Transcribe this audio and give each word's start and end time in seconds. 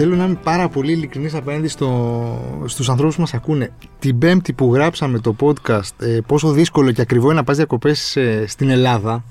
θέλω 0.00 0.16
να 0.16 0.24
είμαι 0.24 0.38
πάρα 0.42 0.68
πολύ 0.68 0.92
ειλικρινής 0.92 1.34
απέναντι 1.34 1.68
στο, 1.68 2.62
στους 2.66 2.88
ανθρώπους 2.88 3.14
που 3.14 3.20
μας 3.20 3.34
ακούνε. 3.34 3.72
Την 3.98 4.18
πέμπτη 4.18 4.52
που 4.52 4.74
γράψαμε 4.74 5.18
το 5.18 5.36
podcast 5.40 5.90
ε, 6.00 6.18
πόσο 6.26 6.50
δύσκολο 6.52 6.92
και 6.92 7.00
ακριβό 7.00 7.24
είναι 7.26 7.34
να 7.34 7.44
πας 7.44 7.56
διακοπές 7.56 8.16
ε, 8.16 8.44
στην 8.46 8.68
Ελλάδα 8.70 9.24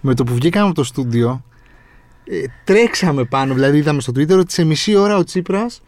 με 0.00 0.14
το 0.14 0.24
που 0.24 0.34
βγήκαμε 0.34 0.66
από 0.66 0.74
το 0.74 0.84
στούντιο 0.84 1.42
ε, 2.24 2.42
τρέξαμε 2.64 3.24
πάνω, 3.24 3.54
δηλαδή 3.54 3.78
είδαμε 3.78 4.00
στο 4.00 4.12
Twitter 4.16 4.38
ότι 4.38 4.52
σε 4.52 4.64
μισή 4.64 4.94
ώρα 4.96 5.16
ο 5.16 5.24
Τσίπρας 5.24 5.82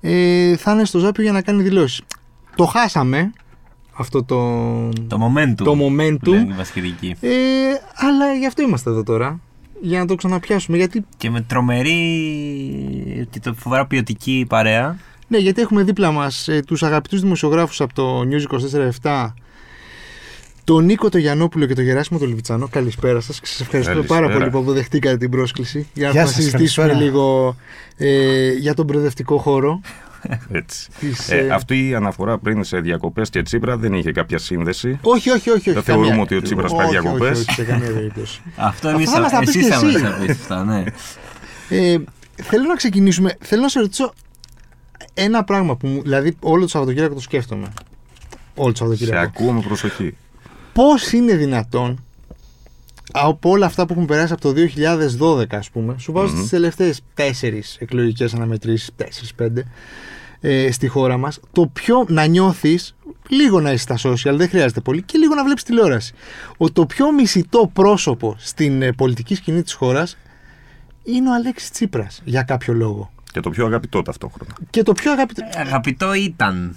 ε, 0.00 0.56
θα 0.56 0.72
είναι 0.72 0.84
στο 0.84 0.98
Ζάπιο 0.98 1.22
για 1.22 1.32
να 1.32 1.42
κάνει 1.42 1.62
δηλώσεις. 1.62 2.02
Το 2.56 2.64
χάσαμε 2.64 3.32
αυτό 3.92 4.24
το, 4.24 4.36
Το 5.06 5.18
momentum. 5.26 5.54
το 5.64 5.72
momentum 5.72 6.28
λένε 6.28 6.52
οι 6.52 6.56
βασιλικοί. 6.56 7.16
ε, 7.20 7.30
αλλά 7.94 8.34
γι' 8.38 8.46
αυτό 8.46 8.62
είμαστε 8.62 8.90
εδώ 8.90 9.02
τώρα. 9.02 9.40
Για 9.82 9.98
να 9.98 10.06
το 10.06 10.14
ξαναπιάσουμε. 10.14 10.76
Γιατί, 10.76 11.04
Και 11.16 11.30
με 11.30 11.40
τρομερή 11.40 11.96
και 13.30 13.40
το 13.40 13.54
φοβερά 13.54 13.86
ποιοτική 13.86 14.46
παρέα. 14.48 14.96
ναι, 15.28 15.38
γιατί 15.38 15.60
έχουμε 15.60 15.82
δίπλα 15.82 16.10
μας 16.10 16.48
ε, 16.48 16.60
τους 16.66 16.82
αγαπητούς 16.82 17.20
δημοσιογράφους 17.20 17.80
από 17.80 17.94
το 17.94 18.20
News 18.20 18.42
24-7, 19.02 19.32
τον 20.64 20.84
Νίκο 20.84 21.08
το 21.08 21.18
Γιαννόπουλο 21.18 21.66
και 21.66 21.74
τον 21.74 21.84
Γεράσιμο 21.84 22.18
τον 22.18 22.28
Λιβιτσανό. 22.28 22.68
Καλησπέρα 22.68 23.20
σας 23.20 23.40
και 23.40 23.46
σας 23.46 23.60
ευχαριστούμε 23.60 23.94
Καλησπέρα. 23.96 24.20
πάρα 24.26 24.38
πολύ 24.38 24.50
που 24.50 24.58
αποδεχτήκατε 24.58 25.16
την 25.16 25.30
πρόσκληση. 25.30 25.86
Για 25.94 26.10
Γεια 26.10 26.20
να 26.20 26.26
σας, 26.26 26.36
συζητήσουμε 26.36 26.86
καλησπέρα. 26.86 27.10
λίγο 27.10 27.56
ε, 27.96 28.52
για 28.52 28.74
τον 28.74 28.86
προοδευτικό 28.86 29.36
χώρο. 29.38 29.80
Έτσι. 30.60 30.88
Της, 30.98 31.30
Ε, 31.30 31.36
ε, 31.38 31.50
αυτή 31.50 31.88
η 31.88 31.94
αναφορά 31.94 32.38
πριν 32.38 32.64
σε 32.64 32.80
διακοπές 32.80 33.30
και 33.30 33.42
Τσίπρα 33.42 33.76
δεν 33.76 33.92
είχε 33.94 34.12
κάποια 34.12 34.38
σύνδεση. 34.38 34.98
Όχι, 35.02 35.30
όχι, 35.30 35.50
όχι. 35.50 35.58
όχι 35.58 35.72
Δεν 35.72 35.82
καμία. 35.82 36.02
θεωρούμε 36.04 36.22
ότι 36.22 36.34
ο 36.36 36.42
Τσίπρας 36.42 36.72
πάει 36.72 36.86
Όχι, 36.86 36.96
όχι, 36.96 37.06
διακοπές. 37.06 37.38
Όχι, 37.38 37.52
σε 37.52 37.64
καμία 37.64 37.92
περίπτωση. 37.92 38.40
Αυτό 38.56 38.88
εμείς 38.88 39.10
θα 39.10 39.20
μας 39.20 39.30
τα 39.30 39.38
πεις 39.38 39.48
εσείς 39.48 39.62
και 39.66 39.72
θα 39.72 39.74
εσύ. 39.76 39.84
μας 39.98 40.02
τα 40.02 40.16
πείτε 40.20 40.32
αυτά, 40.32 40.64
ναι. 40.64 40.84
Ε, 41.68 41.96
θέλω 42.42 42.64
να 42.66 42.74
ξεκινήσουμε. 42.74 43.36
Θέλω 43.40 43.62
να 43.62 43.68
σε 43.68 43.80
ρωτήσω 43.80 44.12
ένα 45.14 45.44
πράγμα 45.44 45.76
που 45.76 45.86
μου. 45.86 46.02
Δηλαδή, 46.02 46.36
όλο 46.40 46.62
το 46.62 46.68
Σαββατοκύριακο 46.68 47.14
το 47.14 47.20
σκέφτομαι. 47.20 47.66
Όλο 48.54 48.72
το 48.72 48.76
Σε 48.76 48.82
Σαββατοκύριακο. 48.84 49.30
ακούω 49.36 49.52
με 49.52 49.60
προσοχή. 49.60 50.16
Πώς 50.72 51.12
είναι 51.12 51.34
δυνατόν 51.36 52.04
από 53.12 53.50
όλα 53.50 53.66
αυτά 53.66 53.86
που 53.86 53.92
έχουν 53.92 54.06
περάσει 54.06 54.32
από 54.32 54.42
το 54.42 54.52
2012, 55.20 55.44
ας 55.56 55.70
πούμε, 55.70 55.94
σου 55.98 56.12
βάζω 56.12 56.32
Μμμ. 56.32 56.40
τις 56.40 56.50
τελευταίες 56.50 57.00
τέσσερις 57.14 57.76
εκλογικές 57.80 58.34
αναμετρήσεις, 58.34 58.90
τέσσερις-πέντε, 58.96 59.64
ε, 60.40 60.70
στη 60.72 60.88
χώρα 60.88 61.16
μας, 61.16 61.40
το 61.52 61.66
πιο 61.66 62.04
να 62.08 62.24
νιώθεις, 62.24 62.96
λίγο 63.28 63.60
να 63.60 63.72
είσαι 63.72 63.94
στα 63.94 64.10
social, 64.10 64.34
δεν 64.36 64.48
χρειάζεται 64.48 64.80
πολύ, 64.80 65.02
και 65.02 65.18
λίγο 65.18 65.34
να 65.34 65.44
βλέπεις 65.44 65.62
τηλεόραση. 65.62 66.14
Ο, 66.56 66.70
το 66.70 66.86
πιο 66.86 67.12
μισητό 67.12 67.70
πρόσωπο 67.72 68.34
στην 68.38 68.82
ε, 68.82 68.92
πολιτική 68.92 69.34
σκηνή 69.34 69.62
της 69.62 69.72
χώρας 69.72 70.16
είναι 71.02 71.28
ο 71.30 71.34
Αλέξης 71.34 71.70
Τσίπρας, 71.70 72.22
για 72.24 72.42
κάποιο 72.42 72.74
λόγο. 72.74 73.10
Και 73.32 73.40
το 73.40 73.50
πιο 73.50 73.66
αγαπητό 73.66 74.02
ταυτόχρονα. 74.02 74.54
Και 74.70 74.82
το 74.82 74.92
πιο 74.92 75.12
αγαπητό... 75.12 75.42
Ε, 75.54 75.60
Αγαπητό 75.60 76.14
ήταν. 76.14 76.76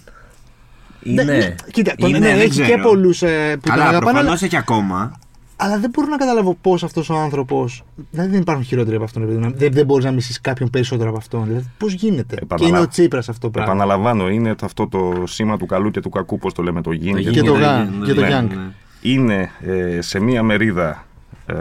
Ναι, 1.04 1.22
Είναι. 1.22 1.24
ναι, 1.38 1.56
κοίτα, 1.72 1.96
τον, 1.96 2.10
Είναι, 2.10 2.20
ναι, 2.20 2.28
δεν 2.28 2.40
έχει 2.40 2.50
ξέρω. 2.50 2.68
και 2.68 2.78
πολλούς 2.82 3.22
ε, 3.22 3.56
που 3.56 3.68
τον 3.68 3.72
Καλά, 3.72 3.88
αγαπάνε, 3.88 4.10
αλλά 4.10 4.12
προφανώς 4.20 4.42
έχει 4.42 4.58
ακόμα. 4.58 5.20
Αλλά 5.62 5.80
δεν 5.80 5.90
μπορώ 5.90 6.08
να 6.08 6.18
καταλάβω 6.18 6.58
πώς 6.62 6.84
αυτός 6.84 7.10
ο 7.10 7.16
άνθρωπος. 7.16 7.84
Δηλαδή 8.12 8.30
δεν 8.32 8.42
υπάρχουν 8.42 8.66
χειρότεροι 8.66 8.96
από 8.96 9.04
αυτόν. 9.06 9.24
επειδή 9.24 9.38
να- 9.38 9.50
Δεν, 9.50 9.72
δεν 9.74 9.86
μπορείς 9.86 10.06
να 10.06 10.12
μισείς 10.12 10.42
κάποιον 10.42 10.70
περισσότερο 10.70 11.10
από 11.10 11.18
αυτόν. 11.18 11.46
Δηλαδή 11.46 11.66
πώς 11.78 11.94
γίνεται; 11.94 12.36
Επαναλα- 12.42 12.70
Και 12.70 12.76
είναι 12.76 12.84
ο 12.84 12.88
Τσίπρας 12.88 13.30
αυτό 13.30 13.42
το 13.46 13.50
πράγμα. 13.52 13.72
Επαναλαμβάνω, 13.74 14.30
είναι 14.30 14.56
το- 14.56 14.66
αυτό 14.66 14.88
το 14.88 15.24
σήμα 15.28 15.58
του 15.58 15.66
καλού 15.66 15.92
και 15.92 16.00
του 16.00 16.10
κακού, 16.10 16.38
πώς 16.38 16.54
το 16.54 16.64
λέμε, 16.64 16.82
το 16.82 16.92
yin 16.92 17.12
Το 17.12 17.18
και 17.22 17.30
Και 17.30 17.42
το 17.42 17.54
το 17.54 17.60
yin, 17.60 17.64
Gang, 17.64 17.88
ναι, 18.00 18.06
και 18.06 18.14
το 18.14 18.22
ναι, 18.22 18.40
Gang. 18.40 18.48
ναι. 18.48 18.72
είναι 19.02 19.50
ε, 19.60 20.02
σε 20.02 20.20
μία 20.20 20.44
μερίδα 20.44 21.06
ε, 21.46 21.56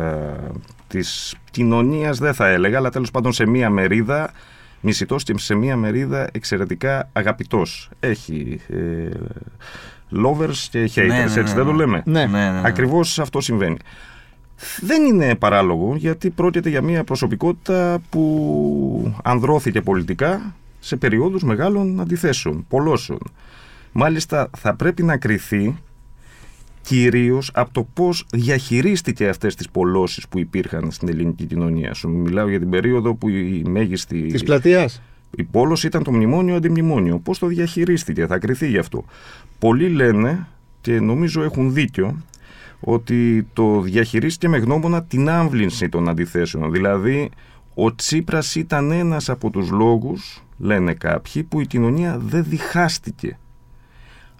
της 0.87 1.35
κοινωνίας 1.51 2.19
δεν 2.19 2.35
θα 2.35 2.49
έλεγα 2.49 2.79
αλλά 2.79 2.91
τέλος 2.91 3.11
πάντων 3.11 3.33
σε 3.33 3.47
μία 3.47 3.71
μερίδα 3.71 4.31
μισητός 4.81 5.23
και 5.23 5.35
σε 5.39 5.55
μία 5.55 5.77
μερίδα 5.77 6.29
εξαιρετικά 6.33 7.09
αγαπητός 7.13 7.91
έχει 8.01 8.61
ε, 8.69 9.09
lovers 10.13 10.67
και 10.71 10.85
haters 10.85 11.07
Ναι, 11.07 11.15
ναι, 11.15 11.23
έτσι 11.23 11.39
ναι, 11.39 11.45
δεν 11.45 11.65
το 11.65 11.71
ναι. 11.71 11.77
λέμε 11.77 12.03
Ναι. 12.05 12.27
Ναι, 12.27 12.39
ναι, 12.39 12.51
ναι. 12.51 12.61
Ακριβώς 12.65 13.19
αυτό 13.19 13.41
συμβαίνει. 13.41 13.77
Δεν 14.81 15.05
είναι 15.05 15.35
παράλογο 15.35 15.95
γιατί 15.97 16.31
πρόκειται 16.31 16.69
για 16.69 16.83
μια 16.83 17.05
προσωπικότητα 17.05 17.99
που 18.11 19.15
ανδρώθηκε 19.23 19.81
πολιτικά 19.81 20.55
σε 20.81 20.97
περιόδους 20.97 21.43
μεγάλων 21.43 22.01
αντιθέσεων, 22.01 22.65
πολλώσεων. 22.69 23.21
Μάλιστα 23.93 24.51
θα 24.57 24.75
πρέπει 24.75 25.03
να 25.03 25.17
κριθεί 25.17 25.77
κυρίως 26.83 27.51
από 27.55 27.73
το 27.73 27.87
πώς 27.93 28.27
διαχειρίστηκε 28.33 29.29
αυτές 29.29 29.55
τις 29.55 29.71
πολλώσεις 29.71 30.29
που 30.29 30.39
υπήρχαν 30.39 30.91
στην 30.91 31.09
ελληνική 31.09 31.45
κοινωνία. 31.45 31.95
Σου 31.95 32.09
μιλάω 32.09 32.49
για 32.49 32.59
την 32.59 32.71
περίοδο 32.71 33.15
που 33.15 33.29
η 33.29 33.63
μέγιστη... 33.67 34.27
Της 34.27 34.43
πλατείας. 34.43 35.03
Η 35.37 35.45
πόλωση 35.45 35.87
ήταν 35.87 36.03
το 36.03 36.13
μνημόνιο 36.13 36.57
αντιμνημόνιο. 36.57 37.19
Πώς 37.19 37.39
το 37.39 37.47
διαχειρίστηκε, 37.47 38.27
θα 38.27 38.39
κριθεί 38.39 38.69
γι' 38.69 38.79
αυτό. 38.79 39.05
Πολλοί 39.59 39.89
λένε, 39.89 40.47
και 40.81 41.01
νομίζω 41.01 41.43
έχουν 41.43 41.73
δίκιο, 41.73 42.23
ότι 42.81 43.49
το 43.53 43.81
διαχειρίστηκε 43.81 44.49
με 44.49 44.59
γνώμονα 44.59 45.03
την 45.03 45.29
άμβλυνση 45.29 45.89
των 45.89 46.09
αντιθέσεων. 46.09 46.73
Δηλαδή, 46.73 47.31
ο 47.75 47.95
Τσίπρας 47.95 48.55
ήταν 48.55 48.91
ένας 48.91 49.29
από 49.29 49.51
τους 49.51 49.71
λόγους, 49.71 50.43
λένε 50.59 50.95
κάποιοι, 50.95 51.43
που 51.43 51.61
η 51.61 51.67
κοινωνία 51.67 52.19
δεν 52.19 52.45
διχάστηκε. 52.49 53.39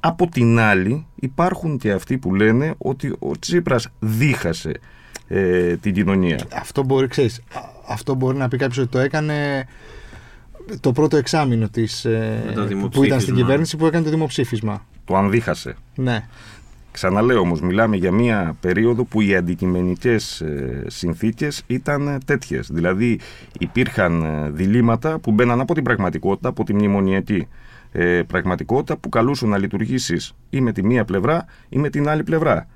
Από 0.01 0.27
την 0.27 0.59
άλλη, 0.59 1.07
υπάρχουν 1.15 1.79
και 1.79 1.93
αυτοί 1.93 2.19
που 2.19 2.35
λένε 2.35 2.75
ότι 2.79 3.15
ο 3.19 3.39
Τσίπρας 3.39 3.89
δίχασε 3.99 4.81
ε, 5.29 5.77
την 5.77 5.95
κοινωνία. 5.95 6.39
Αυτό 6.55 6.85
μπορεί, 6.85 7.09
ξέρεις, 7.09 7.39
α- 7.39 7.93
αυτό 7.93 8.15
μπορεί 8.15 8.37
να 8.37 8.49
πει 8.49 8.57
κάποιος 8.57 8.79
ότι 8.79 8.89
το 8.89 8.99
έκανε 8.99 9.67
το 10.81 10.93
πρώτο 10.93 11.17
εξάμεινο 11.17 11.69
της, 11.69 12.05
ε, 12.05 12.43
Με 12.47 12.53
το 12.53 12.61
που 12.61 12.67
ήταν 12.67 12.69
δημοψήφισμα. 12.69 13.19
στην 13.21 13.35
κυβέρνηση 13.35 13.77
που 13.77 13.87
έκανε 13.87 14.05
το 14.05 14.11
δημοψήφισμα. 14.11 14.87
Το 15.05 15.17
αν 15.17 15.31
δίχασε. 15.31 15.77
Ναι. 15.95 16.27
Ξαναλέω 16.91 17.41
όμως, 17.41 17.61
μιλάμε 17.61 17.97
για 17.97 18.13
μια 18.13 18.57
περίοδο 18.61 19.05
που 19.05 19.21
οι 19.21 19.37
αντικειμενικές 19.37 20.41
ε, 20.41 20.85
συνθήκες 20.87 21.63
ήταν 21.67 22.09
ε, 22.09 22.19
τέτοιες. 22.25 22.69
Δηλαδή 22.73 23.21
υπήρχαν 23.59 24.23
ε, 24.23 24.51
διλήμματα 24.51 25.19
που 25.19 25.33
μπαίναν 25.33 25.61
από 25.61 25.75
την 25.75 25.83
πραγματικότητα, 25.85 26.49
από 26.49 26.65
τη 26.65 26.75
μνημονιακή 26.75 27.49
ε, 27.93 28.23
πραγματικότητα 28.23 28.97
που 28.97 29.09
καλούσαν 29.09 29.49
να 29.49 29.59
λειτουργήσεις 29.59 30.33
ή 30.51 30.61
με 30.61 30.73
τη 30.73 30.85
μία 30.85 31.05
πλευρά 31.05 31.45
ή 31.69 31.79
με 31.79 31.91
την 31.91 32.09
άλλη 32.09 32.23
πλευρά. 32.23 32.67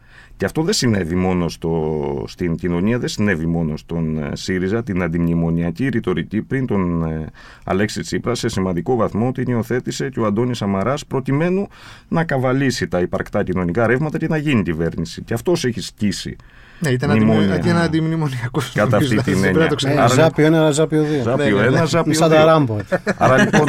Και 0.43 0.49
αυτό 0.49 0.63
δεν 0.63 0.73
συνέβη 0.75 1.15
μόνο 1.15 1.49
στο, 1.49 2.25
στην 2.27 2.55
κοινωνία, 2.57 2.99
δεν 2.99 3.09
συνέβη 3.09 3.47
μόνο 3.47 3.77
στον 3.77 4.19
ε, 4.19 4.31
ΣΥΡΙΖΑ, 4.33 4.83
την 4.83 5.03
αντιμνημονιακή 5.03 5.89
ρητορική 5.89 6.43
πριν 6.43 6.67
τον 6.67 7.05
ε, 7.05 7.27
Αλέξη 7.65 8.01
Τσίπρα 8.01 8.35
σε 8.35 8.49
σημαντικό 8.49 8.97
βαθμό 8.97 9.33
την 9.33 9.45
υιοθέτησε 9.49 10.09
και 10.09 10.21
ο 10.21 10.27
Αντώνης 10.27 10.59
Σαμαράς 10.59 11.07
προκειμένου 11.07 11.67
να 12.09 12.25
καβαλήσει 12.25 12.89
τα 12.89 13.01
υπαρκτά 13.01 13.43
κοινωνικά 13.43 13.87
ρεύματα 13.87 14.19
και 14.19 14.27
να 14.29 14.37
γίνει 14.37 14.63
κυβέρνηση. 14.63 15.23
Και 15.23 15.35
αυτός 15.35 15.65
έχει 15.65 15.81
σκίσει. 15.81 16.37
Ναι, 16.79 16.89
ήταν 16.91 17.11
Μνημόνια. 17.11 17.41
αντιμνημο- 17.43 17.69
ένα 17.71 17.81
αντιμνημονιακός. 17.81 18.73
Κατά 18.73 18.97
αυτή 18.97 19.09
την 19.23 19.23
Πρέπει 19.25 19.41
να 19.41 19.47
έννοια. 19.47 19.67
το 19.69 19.69
Ναι, 19.69 19.75
ξεχάσουμε. 19.75 20.23
Άρα, 20.23 20.31
ζάπιο 20.35 20.69
1, 20.69 20.73
ζάπιο 20.73 21.03
2. 21.03 21.23
Ζάπιο 21.23 21.57
ναι, 21.57 21.61
ναι. 21.61 21.67
ένα, 21.77 21.85
ζάπιο 21.85 22.15
Σαν 22.15 22.31
τα 22.31 22.37
δύο. 22.37 22.45
ράμπο. 22.47 22.77
Άρα 23.17 23.39
λοιπόν 23.45 23.67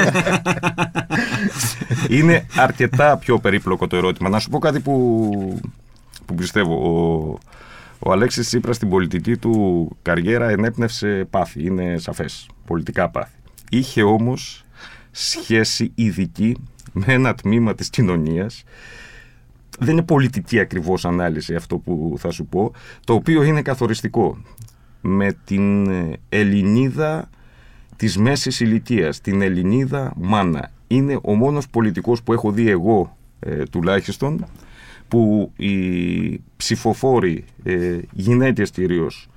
είναι 2.09 2.45
αρκετά 2.57 3.17
πιο 3.17 3.39
περίπλοκο 3.39 3.88
το 3.88 3.95
ερώτημα. 3.95 4.29
Να 4.29 4.39
σου 4.39 4.50
πω 4.50 4.59
κάτι 4.59 4.79
που, 4.79 5.59
που 6.25 6.35
πιστεύω. 6.35 6.73
Ο, 6.73 7.38
ο 8.00 8.11
Αλέξης 8.11 8.47
Τσίπρας 8.47 8.75
στην 8.75 8.89
πολιτική 8.89 9.38
του 9.38 9.89
καριέρα 10.01 10.50
ενέπνευσε 10.50 11.28
πάθη. 11.29 11.65
Είναι 11.65 11.98
σαφές. 11.98 12.50
Πολιτικά 12.65 13.09
πάθη. 13.09 13.36
Είχε 13.69 14.03
όμως 14.03 14.65
σχέση 15.12 15.92
ειδική 15.95 16.57
με 16.94 17.06
ένα 17.07 17.36
τμήμα 17.36 17.75
της 17.75 17.89
κοινωνίας 17.89 18.63
δεν 19.80 19.94
είναι 19.94 20.03
πολιτική 20.03 20.59
ακριβώς 20.59 21.06
ανάλυση 21.06 21.56
αυτό 21.56 21.77
που 21.77 22.15
θα 22.18 22.31
σου 22.31 22.45
πω, 22.45 22.71
το 23.03 23.13
οποίο 23.13 23.44
είναι 23.44 23.62
καθοριστικό. 23.62 24.38
Με 25.01 25.38
την 25.45 25.89
ε, 25.89 26.13
Ελληνίδα 26.30 27.30
της 27.95 28.18
μέσης 28.18 28.59
ηλικίας, 28.59 29.21
την 29.21 29.42
Ελληνίδα 29.42 30.13
μάνα. 30.15 30.71
Είναι 30.88 31.19
ο 31.21 31.36
μόνος 31.36 31.69
πολιτικός 31.69 32.24
που 32.24 32.33
έχω 32.33 32.51
δει 32.51 32.69
εγώ 32.69 33.18
ε, 33.39 33.63
τουλάχιστον, 33.63 34.45
που 35.13 35.51
οι 35.56 35.75
ψηφοφόροι, 36.57 37.44
ε, 37.63 37.98
γυναίκες 38.12 38.69
κυρίως, 38.71 39.27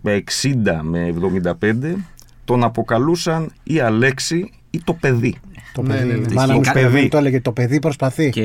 με 0.00 0.12
60 0.12 0.82
με 0.82 1.06
75, 1.06 1.96
τον 2.44 2.64
αποκαλούσαν 2.64 3.52
ή 3.62 3.80
Αλέξη 3.80 4.50
ή 4.70 4.80
το 4.84 4.92
παιδί. 4.92 5.34
Το 5.72 5.82
Ναι, 5.82 5.94
παιδί. 5.94 6.06
ναι, 6.08 6.14
ναι. 6.14 6.32
Μάνα 6.34 6.54
μου 6.54 6.60
Και- 6.60 6.70
παιδί 6.72 7.08
το 7.08 7.16
έλεγε. 7.16 7.40
Το 7.40 7.52
παιδί 7.52 7.78
προσπαθεί. 7.78 8.30
Και, 8.30 8.42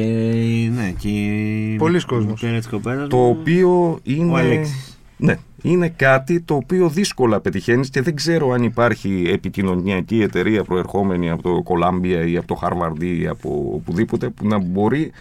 ναι, 0.76 0.94
και 0.98 1.08
η 1.10 1.76
Πολλοί 1.78 2.06
κόσμος. 2.06 2.42
μητέρα 2.42 2.58
της 2.58 2.68
κοπέλας 2.68 3.08
Το 3.10 3.18
μου, 3.18 3.38
οποίο 3.40 4.00
είναι. 4.04 4.32
Ο 4.32 4.36
Αλέξης. 4.36 4.98
Ναι, 5.18 5.36
είναι 5.62 5.90
κάτι 5.90 6.42
το 6.42 6.56
οποίο 6.56 6.90
δύσκολα 6.90 7.40
πετυχαίνεις 7.40 7.90
και 7.90 8.02
δεν 8.02 8.16
ξέρω 8.16 8.50
αν 8.52 8.64
υπάρχει 8.64 9.24
επικοινωνιακή 9.34 10.22
εταιρεία 10.22 10.64
προερχόμενη 10.64 11.30
από 11.30 11.42
το 11.42 11.62
Κολάμπια 11.62 12.26
ή 12.26 12.38
από 12.38 12.48
το 12.48 12.60
Harvard 12.62 13.04
ή 13.04 13.28
από 13.28 13.72
οπουδήποτε 13.74 14.30
που 14.30 14.48
να 14.48 14.60
μπορεί 14.60 15.12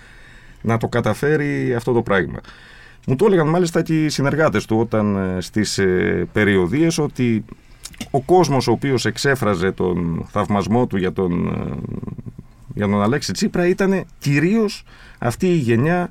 να 0.62 0.76
το 0.76 0.88
καταφέρει 0.88 1.74
αυτό 1.74 1.92
το 1.92 2.02
πράγμα. 2.02 2.40
Μου 3.06 3.16
το 3.16 3.26
έλεγαν 3.26 3.48
μάλιστα 3.48 3.82
και 3.82 4.04
οι 4.04 4.08
συνεργάτες 4.08 4.64
του 4.64 4.78
όταν 4.78 5.16
ε, 5.16 5.40
στις 5.40 5.78
ε, 5.78 6.28
περιοδίες 6.32 6.98
ότι 6.98 7.44
ο 8.10 8.20
κόσμος 8.20 8.68
ο 8.68 8.72
οποίος 8.72 9.04
εξέφραζε 9.04 9.72
τον 9.72 10.26
θαυμασμό 10.30 10.86
του 10.86 10.96
για 10.96 11.12
τον, 11.12 11.46
ε, 11.46 11.96
για 12.74 12.86
τον 12.86 13.02
Αλέξη 13.02 13.32
Τσίπρα 13.32 13.66
ήταν 13.66 14.04
κυρίως 14.18 14.84
αυτή 15.18 15.46
η 15.46 15.56
γενιά 15.56 16.10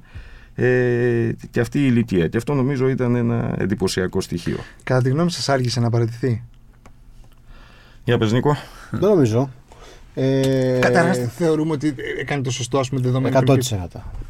ε, 0.55 1.31
και 1.51 1.59
αυτή 1.59 1.79
η 1.79 1.85
ηλικία. 1.85 2.27
Και 2.27 2.37
αυτό 2.37 2.53
νομίζω 2.53 2.87
ήταν 2.87 3.15
ένα 3.15 3.55
εντυπωσιακό 3.57 4.21
στοιχείο. 4.21 4.57
Κατά 4.83 5.01
τη 5.01 5.09
γνώμη 5.09 5.31
σας, 5.31 5.49
άργησε 5.49 5.79
να 5.79 5.89
παραιτηθεί; 5.89 6.43
Για 8.03 8.17
πες 8.17 8.31
Νίκο. 8.31 8.57
Δεν 8.91 9.09
νομίζω. 9.09 9.49
Ε, 10.21 10.79
Καταρχάς, 10.79 11.17
θεωρούμε 11.17 11.71
ότι 11.71 11.95
έκανε 12.19 12.41
το 12.41 12.51
σωστό, 12.51 12.79
ας 12.79 12.89
πούμε, 12.89 13.01
δεδομένο. 13.01 13.39
100%. 13.39 13.55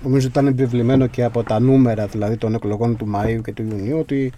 Νομίζω 0.03 0.27
ότι 0.27 0.39
ήταν 0.39 0.47
επιβλημένο 0.47 1.07
και 1.07 1.24
από 1.24 1.44
τα 1.44 1.59
νούμερα 1.59 2.06
δηλαδή 2.06 2.38
των 2.38 2.53
εκλογών 2.53 2.97
του 2.97 3.12
Μαΐου 3.15 3.41
και 3.44 3.51
του 3.51 3.63
Ιουνίου 3.71 4.00
ότι 4.00 4.31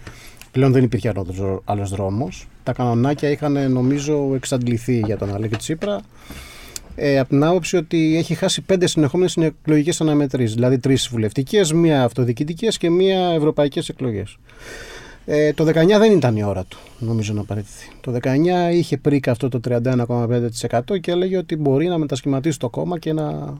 πλέον 0.50 0.72
δεν 0.72 0.84
υπήρχε 0.84 1.12
άλλος 1.64 1.90
δρόμος. 1.90 2.48
Τα 2.62 2.72
κανονάκια 2.72 3.28
είχαν 3.28 3.72
νομίζω 3.72 4.32
εξαντληθεί 4.34 4.98
για 4.98 5.18
τον 5.18 5.34
Αλέξη 5.34 5.58
Τσίπρα. 5.58 6.00
Ε, 6.94 7.18
από 7.18 7.28
την 7.28 7.44
άποψη 7.44 7.76
ότι 7.76 8.16
έχει 8.16 8.34
χάσει 8.34 8.60
πέντε 8.60 8.86
συνεχόμενες 8.86 9.36
εκλογικές 9.36 10.00
αναμετρήσεις. 10.00 10.54
Δηλαδή 10.54 10.78
τρεις 10.78 11.08
βουλευτικές, 11.08 11.72
μία 11.72 12.04
αυτοδιοικητικές 12.04 12.78
και 12.78 12.90
μία 12.90 13.32
ευρωπαϊκές 13.34 13.88
εκλογές. 13.88 14.36
Ε, 15.24 15.52
το 15.52 15.64
19 15.64 15.72
δεν 15.98 16.12
ήταν 16.12 16.36
η 16.36 16.44
ώρα 16.44 16.64
του, 16.64 16.78
νομίζω 16.98 17.32
να 17.32 17.44
παραιτηθεί. 17.44 17.88
Το 18.00 18.16
19 18.22 18.72
είχε 18.72 18.96
πρίκα 18.96 19.30
αυτό 19.30 19.48
το 19.48 19.60
31,5% 19.68 21.00
και 21.00 21.10
έλεγε 21.10 21.36
ότι 21.36 21.56
μπορεί 21.56 21.86
να 21.86 21.98
μετασχηματίσει 21.98 22.58
το 22.58 22.68
κόμμα 22.68 22.98
και 22.98 23.12
να, 23.12 23.54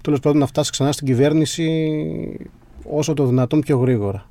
τέλος 0.00 0.20
πάντων, 0.20 0.38
να 0.38 0.46
φτάσει 0.46 0.70
ξανά 0.70 0.92
στην 0.92 1.06
κυβέρνηση 1.06 1.98
όσο 2.90 3.14
το 3.14 3.26
δυνατόν 3.26 3.60
πιο 3.60 3.78
γρήγορα. 3.78 4.28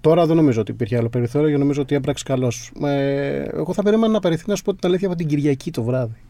Τώρα 0.00 0.26
δεν 0.26 0.36
νομίζω 0.36 0.60
ότι 0.60 0.70
υπήρχε 0.70 0.96
άλλο 0.96 1.08
περιθώριο 1.08 1.50
και 1.50 1.56
νομίζω 1.56 1.82
ότι 1.82 1.94
έπραξε 1.94 2.24
καλώς. 2.26 2.72
Ε, 2.82 3.42
εγώ 3.42 3.72
θα 3.72 3.82
περίμενα 3.82 4.12
να 4.12 4.20
παραιτηθεί 4.20 4.48
να 4.48 4.56
σου 4.56 4.62
πω 4.62 4.74
την 4.74 4.88
αλήθεια 4.88 5.08
από 5.08 5.16
την 5.16 5.26
Κυριακή 5.26 5.70
το 5.70 5.82
βράδυ. 5.82 6.20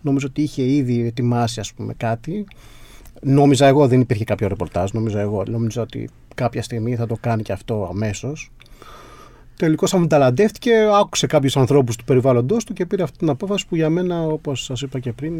Νομίζω 0.00 0.26
ότι 0.26 0.42
είχε 0.42 0.62
ήδη 0.62 1.06
ετοιμάσει 1.06 1.60
ας 1.60 1.72
πούμε, 1.72 1.94
κάτι. 1.96 2.44
Νόμιζα 3.22 3.66
εγώ, 3.66 3.88
δεν 3.88 4.00
υπήρχε 4.00 4.24
κάποιο 4.24 4.48
ρεπορτάζ. 4.48 4.90
Νόμιζα 4.90 5.20
εγώ, 5.20 5.42
νόμιζα 5.48 5.82
ότι 5.82 6.08
κάποια 6.34 6.62
στιγμή 6.62 6.96
θα 6.96 7.06
το 7.06 7.16
κάνει 7.20 7.42
και 7.42 7.52
αυτό 7.52 7.88
αμέσως. 7.90 8.50
Τελικώς 9.56 9.94
αμεταλαντεύτηκε, 9.94 10.72
άκουσε 11.00 11.26
κάποιους 11.26 11.56
ανθρώπους 11.56 11.96
του 11.96 12.04
περιβάλλοντό 12.04 12.56
του 12.66 12.72
και 12.72 12.86
πήρε 12.86 13.02
αυτή 13.02 13.18
την 13.18 13.28
απόφαση 13.28 13.66
που 13.66 13.76
για 13.76 13.90
μένα, 13.90 14.22
όπως 14.22 14.64
σας 14.64 14.82
είπα 14.82 14.98
και 14.98 15.12
πριν, 15.12 15.32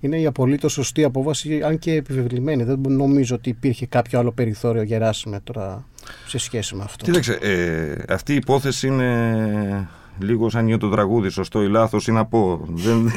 είναι 0.00 0.20
η 0.20 0.26
απολύτως 0.26 0.72
σωστή 0.72 1.04
απόφαση, 1.04 1.62
αν 1.62 1.78
και 1.78 1.92
επιβεβλημένη. 1.92 2.62
Δεν 2.64 2.80
νομίζω 2.88 3.34
ότι 3.34 3.48
υπήρχε 3.48 3.86
κάποιο 3.86 4.18
άλλο 4.18 4.32
περιθώριο 4.32 4.82
γεράσιμε 4.82 5.40
τώρα 5.44 5.84
σε 6.26 6.38
σχέση 6.38 6.74
με 6.74 6.82
αυτό. 6.84 7.04
Κοίταξε, 7.04 7.38
ε, 7.40 7.94
αυτή 8.08 8.32
η 8.32 8.36
υπόθεση 8.36 8.86
είναι 8.86 9.88
λίγο 10.18 10.50
σαν 10.50 10.78
το 10.78 10.88
τραγούδι, 10.88 11.28
σωστό 11.28 11.62
ή 11.62 11.68
λάθος, 11.68 12.06
ή 12.06 12.12
να 12.12 12.24
πω. 12.24 12.60
δεν, 12.68 13.10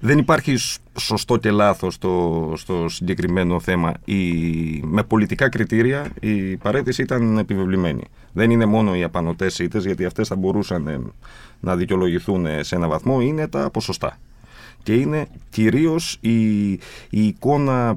δεν 0.00 0.18
υπάρχει 0.18 0.56
σωστό 0.98 1.36
και 1.36 1.50
λάθος 1.50 1.94
στο, 1.94 2.52
στο 2.56 2.88
συγκεκριμένο 2.88 3.60
θέμα. 3.60 3.94
Η, 4.04 4.22
με 4.84 5.02
πολιτικά 5.02 5.48
κριτήρια 5.48 6.10
η 6.20 6.56
παρέτηση 6.56 7.02
ήταν 7.02 7.38
επιβεβλημένη. 7.38 8.02
Δεν 8.32 8.50
είναι 8.50 8.66
μόνο 8.66 8.94
οι 8.94 9.02
απανοτές 9.02 9.58
ήττες, 9.58 9.84
γιατί 9.84 10.04
αυτές 10.04 10.28
θα 10.28 10.36
μπορούσαν 10.36 10.86
ε, 10.86 11.00
να 11.60 11.76
δικαιολογηθούν 11.76 12.46
σε 12.60 12.76
ένα 12.76 12.88
βαθμό, 12.88 13.20
είναι 13.20 13.48
τα 13.48 13.70
ποσοστά. 13.70 14.18
Και 14.82 14.94
είναι 14.94 15.26
κυρίως 15.50 16.18
η, 16.20 16.70
η 16.70 16.80
εικόνα 17.10 17.96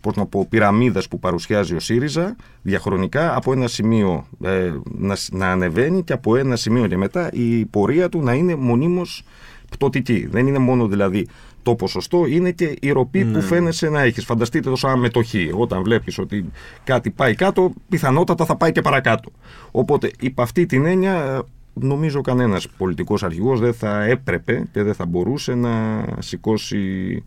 πώς 0.00 0.16
να 0.16 0.26
πω, 0.26 0.46
πυραμίδας 0.48 1.08
που 1.08 1.18
παρουσιάζει 1.18 1.74
ο 1.74 1.80
ΣΥΡΙΖΑ 1.80 2.36
διαχρονικά 2.62 3.36
από 3.36 3.52
ένα 3.52 3.68
σημείο 3.68 4.26
ε, 4.44 4.72
να, 4.98 5.16
να 5.32 5.50
ανεβαίνει 5.50 6.02
και 6.02 6.12
από 6.12 6.36
ένα 6.36 6.56
σημείο 6.56 6.86
και 6.86 6.96
μετά 6.96 7.30
η 7.32 7.64
πορεία 7.64 8.08
του 8.08 8.22
να 8.22 8.34
είναι 8.34 8.54
μονίμως 8.54 9.22
πτωτική. 9.70 10.26
Δεν 10.30 10.46
είναι 10.46 10.58
μόνο 10.58 10.86
δηλαδή 10.86 11.26
το 11.62 11.74
ποσοστό, 11.74 12.26
είναι 12.26 12.50
και 12.50 12.76
η 12.80 12.90
ροπή 12.90 13.24
που 13.24 13.30
Ναι. 13.30 13.40
φαίνεσαι 13.40 13.88
να 13.88 14.00
έχεις. 14.02 14.24
Φανταστείτε 14.24 14.70
το 14.70 14.76
σαν 14.76 14.98
μετοχή. 14.98 15.50
Όταν 15.54 15.82
βλέπεις 15.82 16.18
ότι 16.18 16.50
κάτι 16.84 17.10
πάει 17.10 17.34
κάτω, 17.34 17.72
πιθανότατα 17.88 18.44
θα 18.44 18.56
πάει 18.56 18.72
και 18.72 18.80
παρακάτω. 18.80 19.30
Οπότε, 19.70 20.10
υπ' 20.20 20.40
αυτή 20.40 20.66
την 20.66 20.84
έννοια, 20.86 21.42
νομίζω 21.74 22.20
κανένας 22.20 22.68
πολιτικός 22.68 23.22
αρχηγός 23.22 23.60
δεν 23.60 23.74
θα 23.74 24.04
έπρεπε 24.04 24.68
και 24.72 24.82
δεν 24.82 24.94
θα 24.94 25.06
μπορούσε 25.06 25.54
να 25.54 26.04
σηκώσει 26.18 26.78
ε, 27.16 27.22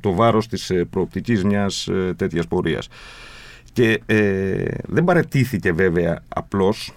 το 0.00 0.12
βάρος 0.14 0.46
της 0.48 0.70
ε, 0.70 0.84
προοπτικής 0.90 1.44
μιας 1.44 1.88
ε, 1.88 2.14
τέτοιας 2.16 2.46
πορείας. 2.46 2.88
Και 3.72 4.02
ε, 4.06 4.64
δεν 4.88 5.04
παρετήθηκε 5.04 5.72
βέβαια 5.72 6.22
απλώς. 6.28 6.92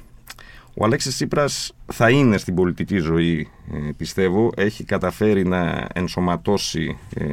Ο 0.78 0.86
Αλέξης 0.86 1.13
Τσίπρας 1.16 1.74
θα 1.94 2.10
είναι 2.10 2.38
στην 2.38 2.56
πολιτική 2.56 2.98
ζωή, 2.98 3.48
ε, 3.74 3.92
πιστεύω. 3.98 4.50
Έχει 4.56 4.84
καταφέρει 4.84 5.46
να 5.48 5.88
ενσωματώσει 5.94 6.98
ε, 7.16 7.25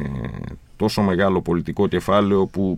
τόσο 0.75 1.01
μεγάλο 1.01 1.41
πολιτικό 1.41 1.87
κεφάλαιο 1.87 2.45
που 2.45 2.77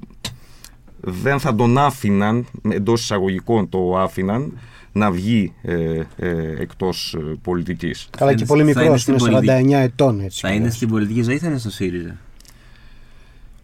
δεν 0.99 1.39
θα 1.39 1.55
τον 1.55 1.77
άφηναν, 1.77 2.45
εντός 2.69 3.01
εισαγωγικών 3.01 3.69
το 3.69 3.97
άφηναν, 3.97 4.57
να 4.91 5.11
βγει 5.11 5.53
ε, 5.61 6.01
ε, 6.17 6.29
εκτός 6.59 7.13
ε, 7.19 7.33
πολιτικής. 7.41 8.07
Καλά, 8.17 8.31
Θα 8.31 8.37
και 8.37 8.43
είναι- 8.43 8.51
πολύ 8.63 8.73
θα 8.73 8.79
μικρός, 8.81 9.07
είναι 9.07 9.17
στην 9.19 9.31
είναι 9.31 9.39
49 9.39 9.45
πολιτική. 9.45 9.73
ετών. 9.73 10.19
Έτσι, 10.19 10.39
Θα 10.39 10.47
κι 10.47 10.53
είναι 10.53 10.61
αλλιώς. 10.63 10.75
στην 10.75 10.89
πολιτική 10.89 11.21
ζωή, 11.21 11.37
θα 11.37 11.47
είναι 11.47 11.57
στο 11.57 11.69
ΣΥΡΙΖΑ; 11.71 12.17